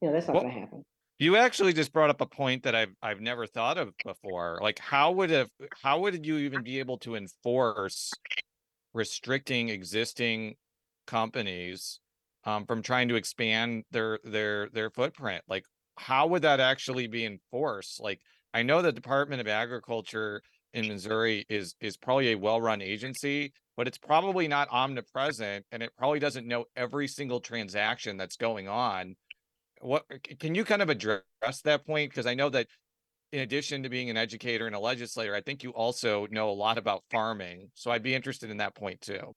You 0.02 0.08
know, 0.08 0.14
that's 0.14 0.28
not 0.28 0.36
well, 0.36 0.44
going 0.44 0.54
to 0.54 0.60
happen. 0.60 0.86
You 1.22 1.36
actually 1.36 1.74
just 1.74 1.92
brought 1.92 2.10
up 2.10 2.22
a 2.22 2.26
point 2.26 2.64
that 2.64 2.76
I've 2.76 2.96
I've 3.04 3.20
never 3.20 3.46
thought 3.46 3.78
of 3.78 3.94
before. 4.06 4.58
Like 4.62 4.80
how 4.80 5.12
would 5.12 5.30
have 5.32 5.50
how 5.84 6.00
would 6.00 6.26
you 6.26 6.38
even 6.38 6.64
be 6.64 6.80
able 6.80 6.98
to 7.00 7.16
enforce 7.16 8.10
restricting 8.94 9.68
existing 9.68 10.56
companies 11.06 12.00
um, 12.46 12.66
from 12.66 12.82
trying 12.82 13.10
to 13.10 13.16
expand 13.16 13.84
their 13.92 14.20
their 14.24 14.70
their 14.70 14.90
footprint? 14.90 15.44
Like 15.50 15.66
how 15.98 16.28
would 16.28 16.44
that 16.44 16.62
actually 16.62 17.08
be 17.08 17.26
enforced? 17.26 18.00
Like 18.00 18.22
I 18.54 18.64
know 18.64 18.82
the 18.82 18.94
Department 18.94 19.42
of 19.42 19.48
Agriculture 19.48 20.42
in 20.74 20.88
Missouri 20.88 21.46
is 21.50 21.76
is 21.82 21.98
probably 21.98 22.32
a 22.32 22.38
well-run 22.38 22.82
agency, 22.82 23.52
but 23.76 23.90
it's 23.90 23.98
probably 23.98 24.48
not 24.48 24.70
omnipresent 24.72 25.66
and 25.74 25.84
it 25.84 25.92
probably 25.98 26.20
doesn't 26.20 26.48
know 26.48 26.64
every 26.78 27.10
single 27.10 27.42
transaction 27.42 28.16
that's 28.16 28.38
going 28.38 28.70
on 28.70 29.18
what 29.80 30.06
can 30.40 30.56
you 30.56 30.66
kind 30.66 30.82
of 30.82 30.90
address 30.90 31.24
that 31.64 31.86
point? 31.86 32.12
Because 32.12 32.26
I 32.26 32.34
know 32.34 32.50
that 32.50 32.68
in 33.32 33.42
addition 33.42 33.84
to 33.84 33.90
being 33.90 34.10
an 34.10 34.18
educator 34.18 34.66
and 34.66 34.76
a 34.76 34.80
legislator, 34.80 35.36
I 35.36 35.42
think 35.42 35.64
you 35.64 35.72
also 35.72 36.28
know 36.32 36.50
a 36.50 36.52
lot 36.52 36.78
about 36.78 37.04
farming. 37.12 37.70
So 37.76 37.92
I'd 37.92 38.04
be 38.04 38.16
interested 38.16 38.50
in 38.50 38.58
that 38.58 38.76
point 38.76 39.02
too. 39.02 39.36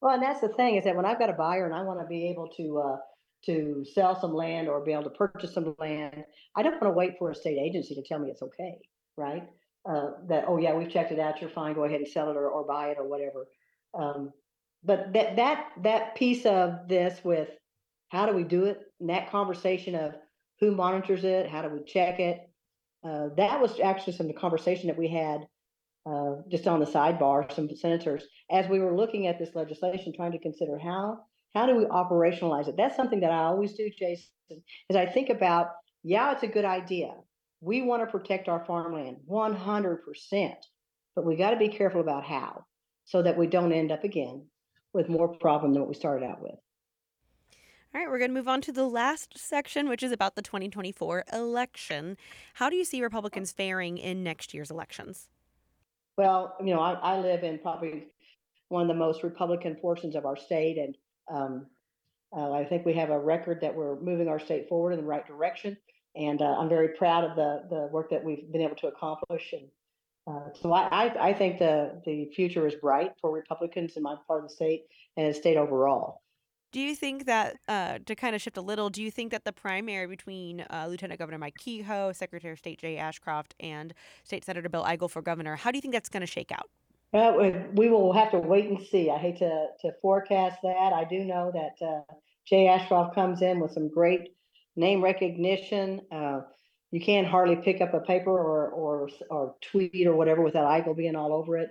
Well, 0.00 0.14
and 0.14 0.22
that's 0.22 0.40
the 0.40 0.48
thing 0.48 0.76
is 0.76 0.84
that 0.84 0.96
when 0.96 1.04
I've 1.04 1.18
got 1.18 1.30
a 1.30 1.34
buyer 1.34 1.66
and 1.66 1.74
I 1.74 1.82
want 1.82 2.00
to 2.00 2.06
be 2.06 2.28
able 2.30 2.48
to 2.56 2.78
uh, 2.78 2.96
to 3.46 3.84
sell 3.94 4.18
some 4.18 4.34
land 4.34 4.68
or 4.68 4.84
be 4.84 4.92
able 4.92 5.04
to 5.04 5.10
purchase 5.10 5.54
some 5.54 5.74
land, 5.78 6.24
I 6.56 6.62
don't 6.62 6.80
want 6.80 6.84
to 6.84 6.90
wait 6.90 7.14
for 7.18 7.30
a 7.30 7.34
state 7.34 7.58
agency 7.58 7.94
to 7.94 8.02
tell 8.02 8.18
me 8.18 8.30
it's 8.30 8.42
okay, 8.42 8.78
right? 9.16 9.42
Uh, 9.88 10.10
that 10.28 10.44
oh 10.46 10.58
yeah, 10.58 10.74
we've 10.74 10.90
checked 10.90 11.12
it 11.12 11.18
out, 11.18 11.40
you're 11.40 11.50
fine, 11.50 11.74
go 11.74 11.84
ahead 11.84 12.00
and 12.00 12.08
sell 12.08 12.30
it 12.30 12.36
or, 12.36 12.48
or 12.48 12.66
buy 12.66 12.88
it 12.88 12.96
or 12.98 13.08
whatever. 13.08 13.46
Um, 13.98 14.32
but 14.84 15.12
that 15.12 15.36
that 15.36 15.66
that 15.82 16.14
piece 16.14 16.46
of 16.46 16.88
this 16.88 17.20
with 17.24 17.48
how 18.08 18.26
do 18.26 18.32
we 18.32 18.44
do 18.44 18.64
it? 18.64 18.80
And 19.00 19.08
that 19.10 19.30
conversation 19.30 19.94
of 19.94 20.14
who 20.60 20.72
monitors 20.72 21.24
it, 21.24 21.48
how 21.48 21.62
do 21.62 21.68
we 21.68 21.82
check 21.84 22.20
it? 22.20 22.48
Uh, 23.02 23.28
that 23.36 23.60
was 23.60 23.80
actually 23.80 24.12
some 24.12 24.26
of 24.26 24.34
the 24.34 24.40
conversation 24.40 24.88
that 24.88 24.98
we 24.98 25.08
had 25.08 25.46
uh, 26.06 26.36
just 26.50 26.66
on 26.66 26.80
the 26.80 26.86
sidebar, 26.86 27.50
some 27.54 27.68
senators, 27.74 28.24
as 28.50 28.68
we 28.68 28.78
were 28.78 28.96
looking 28.96 29.26
at 29.26 29.38
this 29.38 29.54
legislation, 29.54 30.12
trying 30.14 30.32
to 30.32 30.38
consider 30.38 30.78
how 30.78 31.18
how 31.54 31.66
do 31.66 31.74
we 31.74 31.84
operationalize 31.84 32.68
it. 32.68 32.76
That's 32.76 32.96
something 32.96 33.20
that 33.20 33.32
I 33.32 33.44
always 33.44 33.72
do, 33.72 33.90
Jason, 33.90 34.62
is 34.88 34.96
I 34.96 35.06
think 35.06 35.30
about, 35.30 35.70
yeah, 36.04 36.30
it's 36.32 36.44
a 36.44 36.48
good 36.48 36.64
idea. 36.64 37.10
We 37.60 37.82
want 37.82 38.02
to 38.02 38.06
protect 38.06 38.48
our 38.48 38.64
farmland 38.64 39.16
100%, 39.28 40.52
but 41.16 41.26
we 41.26 41.36
got 41.36 41.50
to 41.50 41.56
be 41.56 41.68
careful 41.68 42.00
about 42.00 42.24
how 42.24 42.64
so 43.04 43.22
that 43.22 43.36
we 43.36 43.48
don't 43.48 43.72
end 43.72 43.90
up 43.90 44.04
again 44.04 44.46
with 44.92 45.08
more 45.08 45.36
problem 45.38 45.72
than 45.72 45.82
what 45.82 45.88
we 45.88 45.94
started 45.94 46.24
out 46.24 46.40
with. 46.40 46.54
All 47.92 48.00
right, 48.00 48.08
we're 48.08 48.18
going 48.18 48.30
to 48.30 48.36
move 48.36 48.46
on 48.46 48.60
to 48.62 48.72
the 48.72 48.86
last 48.86 49.36
section, 49.36 49.88
which 49.88 50.04
is 50.04 50.12
about 50.12 50.36
the 50.36 50.42
2024 50.42 51.24
election. 51.32 52.16
How 52.54 52.70
do 52.70 52.76
you 52.76 52.84
see 52.84 53.02
Republicans 53.02 53.50
faring 53.50 53.98
in 53.98 54.22
next 54.22 54.54
year's 54.54 54.70
elections? 54.70 55.28
Well, 56.16 56.54
you 56.60 56.72
know, 56.72 56.78
I, 56.78 56.92
I 56.92 57.18
live 57.18 57.42
in 57.42 57.58
probably 57.58 58.06
one 58.68 58.82
of 58.82 58.88
the 58.88 58.94
most 58.94 59.24
Republican 59.24 59.74
portions 59.74 60.14
of 60.14 60.24
our 60.24 60.36
state, 60.36 60.78
and 60.78 60.96
um, 61.28 61.66
uh, 62.32 62.52
I 62.52 62.64
think 62.64 62.86
we 62.86 62.92
have 62.92 63.10
a 63.10 63.18
record 63.18 63.60
that 63.62 63.74
we're 63.74 63.98
moving 64.00 64.28
our 64.28 64.38
state 64.38 64.68
forward 64.68 64.92
in 64.92 65.00
the 65.00 65.06
right 65.06 65.26
direction. 65.26 65.76
And 66.14 66.40
uh, 66.42 66.56
I'm 66.58 66.68
very 66.68 66.90
proud 66.90 67.24
of 67.24 67.34
the 67.34 67.64
the 67.68 67.88
work 67.90 68.10
that 68.10 68.22
we've 68.22 68.52
been 68.52 68.62
able 68.62 68.76
to 68.76 68.86
accomplish. 68.86 69.52
And 69.52 69.68
Uh, 70.28 70.52
so 70.60 70.72
I, 70.72 71.06
I, 71.06 71.30
I 71.30 71.32
think 71.32 71.58
the, 71.58 72.00
the 72.04 72.30
future 72.36 72.68
is 72.68 72.74
bright 72.76 73.12
for 73.20 73.32
Republicans 73.32 73.96
in 73.96 74.02
my 74.04 74.14
part 74.28 74.44
of 74.44 74.48
the 74.48 74.54
state 74.54 74.84
and 75.16 75.28
the 75.28 75.34
state 75.34 75.56
overall. 75.56 76.22
Do 76.72 76.78
you 76.80 76.94
think 76.94 77.26
that, 77.26 77.56
uh, 77.66 77.98
to 78.06 78.14
kind 78.14 78.36
of 78.36 78.40
shift 78.40 78.56
a 78.56 78.60
little, 78.60 78.90
do 78.90 79.02
you 79.02 79.10
think 79.10 79.32
that 79.32 79.44
the 79.44 79.52
primary 79.52 80.06
between 80.06 80.64
uh, 80.70 80.86
Lieutenant 80.88 81.18
Governor 81.18 81.38
Mike 81.38 81.56
Kehoe, 81.58 82.12
Secretary 82.12 82.52
of 82.52 82.60
State 82.60 82.78
Jay 82.78 82.96
Ashcroft, 82.96 83.54
and 83.58 83.92
State 84.22 84.44
Senator 84.44 84.68
Bill 84.68 84.84
Eigel 84.84 85.10
for 85.10 85.20
governor, 85.20 85.56
how 85.56 85.72
do 85.72 85.78
you 85.78 85.82
think 85.82 85.92
that's 85.92 86.08
going 86.08 86.20
to 86.20 86.28
shake 86.28 86.52
out? 86.52 86.68
Uh, 87.12 87.50
we 87.74 87.88
will 87.88 88.12
have 88.12 88.30
to 88.30 88.38
wait 88.38 88.66
and 88.66 88.80
see. 88.80 89.10
I 89.10 89.18
hate 89.18 89.38
to, 89.38 89.66
to 89.80 89.90
forecast 90.00 90.58
that. 90.62 90.92
I 90.92 91.04
do 91.04 91.24
know 91.24 91.50
that 91.52 91.84
uh, 91.84 92.14
Jay 92.46 92.68
Ashcroft 92.68 93.16
comes 93.16 93.42
in 93.42 93.58
with 93.58 93.72
some 93.72 93.88
great 93.88 94.28
name 94.76 95.02
recognition. 95.02 96.02
Uh, 96.12 96.42
you 96.92 97.00
can't 97.00 97.26
hardly 97.26 97.56
pick 97.56 97.80
up 97.80 97.94
a 97.94 98.00
paper 98.00 98.30
or, 98.30 98.68
or, 98.68 99.08
or 99.28 99.56
tweet 99.60 100.06
or 100.06 100.14
whatever 100.14 100.42
without 100.42 100.66
Eigel 100.66 100.96
being 100.96 101.16
all 101.16 101.32
over 101.32 101.56
it. 101.58 101.70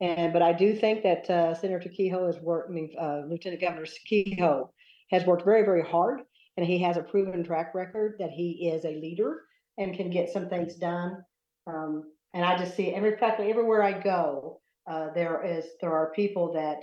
And 0.00 0.32
but 0.32 0.42
I 0.42 0.52
do 0.52 0.74
think 0.74 1.02
that 1.02 1.28
uh, 1.28 1.54
Senator 1.54 1.88
Kehoe 1.88 2.26
has 2.26 2.38
worked. 2.40 2.70
I 2.70 2.72
mean, 2.72 2.90
uh, 2.98 3.22
Lieutenant 3.28 3.60
Governor 3.60 3.86
Kehoe 4.06 4.70
has 5.10 5.26
worked 5.26 5.44
very, 5.44 5.62
very 5.62 5.82
hard, 5.82 6.20
and 6.56 6.66
he 6.66 6.78
has 6.78 6.96
a 6.96 7.02
proven 7.02 7.44
track 7.44 7.74
record 7.74 8.16
that 8.18 8.30
he 8.30 8.70
is 8.72 8.84
a 8.84 9.00
leader 9.00 9.42
and 9.76 9.94
can 9.94 10.10
get 10.10 10.30
some 10.30 10.48
things 10.48 10.76
done. 10.76 11.18
Um, 11.66 12.04
and 12.32 12.44
I 12.44 12.56
just 12.56 12.76
see 12.76 12.94
every 12.94 13.12
practically 13.12 13.50
everywhere 13.50 13.82
I 13.82 14.00
go, 14.00 14.60
uh, 14.90 15.08
there 15.14 15.44
is 15.44 15.64
there 15.80 15.92
are 15.92 16.12
people 16.12 16.52
that 16.54 16.82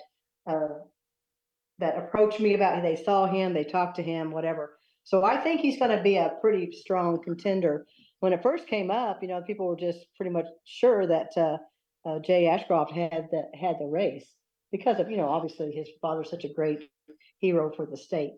uh, 0.51 0.79
that 1.79 1.97
approach 1.97 2.39
me 2.39 2.53
about 2.53 2.81
they 2.83 2.95
saw 2.95 3.25
him, 3.25 3.53
they 3.53 3.63
talked 3.63 3.95
to 3.95 4.03
him, 4.03 4.31
whatever. 4.31 4.77
So 5.03 5.23
I 5.23 5.37
think 5.37 5.61
he's 5.61 5.79
going 5.79 5.95
to 5.95 6.03
be 6.03 6.17
a 6.17 6.33
pretty 6.41 6.71
strong 6.71 7.23
contender. 7.23 7.85
When 8.19 8.33
it 8.33 8.43
first 8.43 8.67
came 8.67 8.91
up, 8.91 9.21
you 9.21 9.27
know, 9.27 9.41
people 9.41 9.67
were 9.67 9.75
just 9.75 9.99
pretty 10.17 10.31
much 10.31 10.47
sure 10.65 11.07
that 11.07 11.29
uh, 11.37 11.57
uh, 12.07 12.19
Jay 12.19 12.47
Ashcroft 12.47 12.91
had 12.91 13.27
the 13.31 13.43
had 13.53 13.77
the 13.79 13.85
race 13.85 14.25
because 14.71 14.99
of 14.99 15.11
you 15.11 15.17
know 15.17 15.27
obviously 15.27 15.71
his 15.71 15.89
father's 16.01 16.29
such 16.29 16.45
a 16.45 16.53
great 16.53 16.89
hero 17.39 17.71
for 17.75 17.85
the 17.85 17.97
state. 17.97 18.33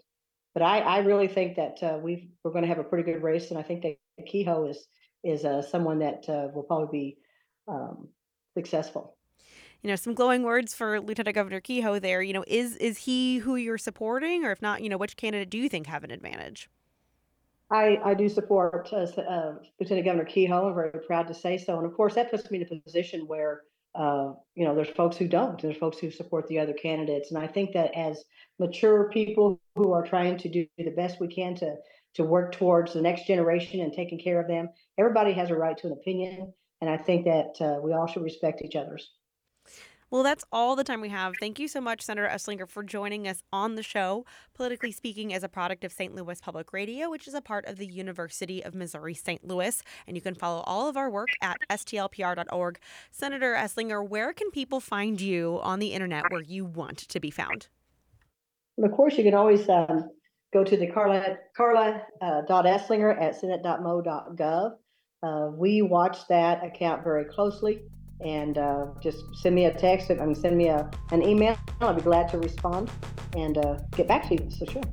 But 0.54 0.64
I, 0.64 0.80
I 0.80 0.98
really 1.00 1.28
think 1.28 1.58
that 1.58 1.84
uh, 1.84 2.00
we 2.02 2.32
we're 2.44 2.52
going 2.52 2.64
to 2.64 2.68
have 2.68 2.80
a 2.80 2.84
pretty 2.84 3.10
good 3.10 3.22
race, 3.22 3.52
and 3.52 3.60
I 3.60 3.62
think 3.62 3.84
that 3.84 3.98
Kehoe 4.26 4.66
is 4.66 4.88
is 5.24 5.46
uh, 5.46 5.62
someone 5.62 6.00
that 6.00 6.28
uh, 6.28 6.48
will 6.54 6.64
probably 6.64 7.00
be 7.00 7.18
um, 7.68 8.08
successful. 8.56 9.16
You 9.84 9.90
know, 9.90 9.96
some 9.96 10.14
glowing 10.14 10.44
words 10.44 10.74
for 10.74 11.00
Lieutenant 11.00 11.36
Governor 11.36 11.62
Kehoe. 11.62 12.00
There, 12.00 12.22
you 12.22 12.34
know, 12.34 12.44
is 12.48 12.76
is 12.78 12.98
he 12.98 13.38
who 13.38 13.56
you're 13.56 13.78
supporting, 13.78 14.44
or 14.44 14.52
if 14.52 14.62
not, 14.62 14.82
you 14.82 14.90
know, 14.90 14.98
which 14.98 15.16
candidate 15.16 15.50
do 15.50 15.58
you 15.58 15.70
think 15.70 15.86
have 15.88 16.04
an 16.04 16.12
advantage? 16.12 16.70
I, 17.72 18.00
I 18.04 18.14
do 18.16 18.28
support 18.30 18.90
uh, 18.92 19.06
uh, 19.22 19.56
Lieutenant 19.80 20.06
Governor 20.06 20.26
Kehoe. 20.26 20.70
I'm 20.70 20.76
very 20.76 20.92
proud 21.06 21.28
to 21.28 21.34
say 21.34 21.58
so. 21.58 21.78
And 21.78 21.86
of 21.86 21.94
course, 21.94 22.16
that 22.16 22.32
puts 22.32 22.50
me 22.50 22.58
in 22.60 22.78
a 22.78 22.82
position 22.82 23.28
where, 23.28 23.62
uh, 23.94 24.34
you 24.56 24.66
know, 24.66 24.76
there's 24.76 24.90
folks 24.90 25.18
who 25.18 25.28
don't. 25.28 25.62
There's 25.62 25.78
folks 25.78 26.00
who 26.00 26.10
support 26.10 26.48
the 26.48 26.60
other 26.60 26.74
candidates. 26.74 27.32
And 27.32 27.42
I 27.42 27.48
think 27.48 27.74
that 27.74 27.96
as 27.96 28.24
mature 28.58 29.10
people 29.12 29.62
who 29.76 29.94
are 29.94 30.06
trying 30.06 30.38
to 30.40 30.50
do 30.50 30.66
the 30.78 30.90
best 30.92 31.20
we 31.20 31.28
can 31.28 31.56
to 31.56 31.76
to 32.16 32.24
work 32.24 32.52
towards 32.54 32.94
the 32.94 33.02
next 33.02 33.28
generation 33.28 33.82
and 33.82 33.94
taking 33.94 34.20
care 34.20 34.42
of 34.42 34.48
them, 34.48 34.68
everybody 34.98 35.32
has 35.32 35.52
a 35.52 35.56
right 35.56 35.78
to 35.78 35.88
an 35.88 35.94
opinion. 35.94 36.52
And 36.82 36.90
I 36.90 36.98
think 36.98 37.26
that 37.26 37.54
uh, 37.62 37.80
we 37.82 37.94
all 37.94 38.08
should 38.08 38.24
respect 38.24 38.64
each 38.64 38.76
other's. 38.76 39.12
Well, 40.12 40.24
that's 40.24 40.44
all 40.52 40.76
the 40.76 40.84
time 40.84 41.02
we 41.02 41.10
have. 41.10 41.36
Thank 41.40 41.60
you 41.60 41.68
so 41.68 41.80
much, 41.80 42.02
Senator 42.02 42.28
Eslinger, 42.28 42.68
for 42.68 42.82
joining 42.82 43.28
us 43.28 43.44
on 43.54 43.76
the 43.76 43.84
show. 43.84 44.26
Politically 44.56 44.92
Speaking 44.92 45.30
is 45.30 45.44
a 45.44 45.50
product 45.50 45.84
of 45.84 45.92
St. 45.92 46.16
Louis 46.16 46.42
Public 46.42 46.74
Radio, 46.74 47.12
which 47.12 47.28
is 47.28 47.36
a 47.36 47.42
part 47.42 47.66
of 47.68 47.78
the 47.78 47.86
University 47.86 48.64
of 48.64 48.74
Missouri 48.74 49.14
St. 49.14 49.48
Louis. 49.48 49.84
And 50.08 50.18
you 50.18 50.22
can 50.22 50.34
follow 50.34 50.62
all 50.62 50.90
of 50.90 50.98
our 50.98 51.12
work 51.12 51.30
at 51.44 51.58
stlpr.org. 51.70 52.80
Senator 53.12 53.54
Eslinger, 53.54 54.08
where 54.08 54.34
can 54.34 54.50
people 54.50 54.80
find 54.80 55.22
you 55.22 55.60
on 55.62 55.78
the 55.78 55.94
internet 55.94 56.32
where 56.32 56.42
you 56.42 56.66
want 56.66 56.98
to 56.98 57.20
be 57.20 57.30
found? 57.30 57.68
of 58.84 58.92
course, 58.94 59.18
you 59.18 59.24
can 59.24 59.34
always 59.36 59.68
um, 59.70 60.10
go 60.54 60.64
to 60.64 60.78
the 60.78 60.88
Karla, 60.88 61.38
Karla 61.56 62.02
uh, 62.22 62.42
Eslinger 62.48 63.22
at 63.22 63.36
senate.mo.gov. 63.36 64.72
Uh, 65.22 65.52
we 65.54 65.82
watch 65.82 66.18
that 66.30 66.64
account 66.66 67.04
very 67.04 67.26
closely 67.26 67.82
and 68.22 68.58
uh, 68.58 68.88
just 69.02 69.24
send 69.34 69.56
me 69.56 69.66
a 69.66 69.74
text. 69.74 70.12
I 70.12 70.16
mean, 70.16 70.36
send 70.36 70.58
me 70.58 70.68
a, 70.68 70.90
an 71.12 71.24
email. 71.24 71.58
I'll 71.82 71.94
be 71.94 72.02
glad 72.02 72.30
to 72.30 72.38
respond 72.38 72.92
and 73.36 73.58
uh, 73.58 73.80
get 73.96 74.08
back 74.08 74.28
to 74.30 74.36
you. 74.36 74.50
So 74.50 74.66
sure. 74.66 74.84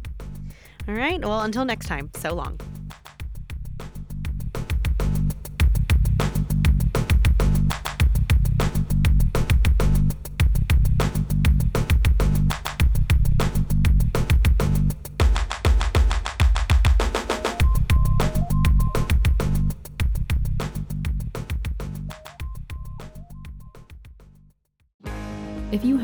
All 0.88 0.94
right. 0.94 1.22
Well, 1.22 1.40
until 1.40 1.64
next 1.64 1.86
time, 1.86 2.10
so 2.14 2.34
long. 2.34 2.60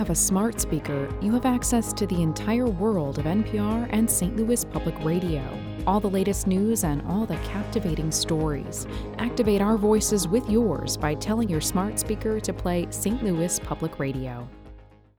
Have 0.03 0.11
a 0.11 0.15
smart 0.17 0.61
speaker, 0.61 1.09
you 1.21 1.31
have 1.31 1.47
access 1.47 1.93
to 1.93 2.09
the 2.09 2.23
entire 2.23 2.67
world 2.67 3.21
of 3.21 3.25
NPR 3.25 3.89
and 3.93 4.11
St. 4.11 4.35
Louis 4.35 4.65
Public 4.65 4.97
Radio. 5.05 5.45
All 5.87 6.01
the 6.01 6.11
latest 6.11 6.49
news 6.49 6.83
and 6.83 7.07
all 7.07 7.25
the 7.25 7.37
captivating 7.45 8.11
stories. 8.11 8.89
Activate 9.19 9.61
our 9.61 9.77
voices 9.77 10.27
with 10.27 10.51
yours 10.51 10.97
by 10.97 11.15
telling 11.15 11.49
your 11.49 11.61
smart 11.61 12.01
speaker 12.01 12.41
to 12.41 12.53
play 12.53 12.89
St. 12.91 13.23
Louis 13.23 13.61
Public 13.61 14.01
Radio. 14.01 14.49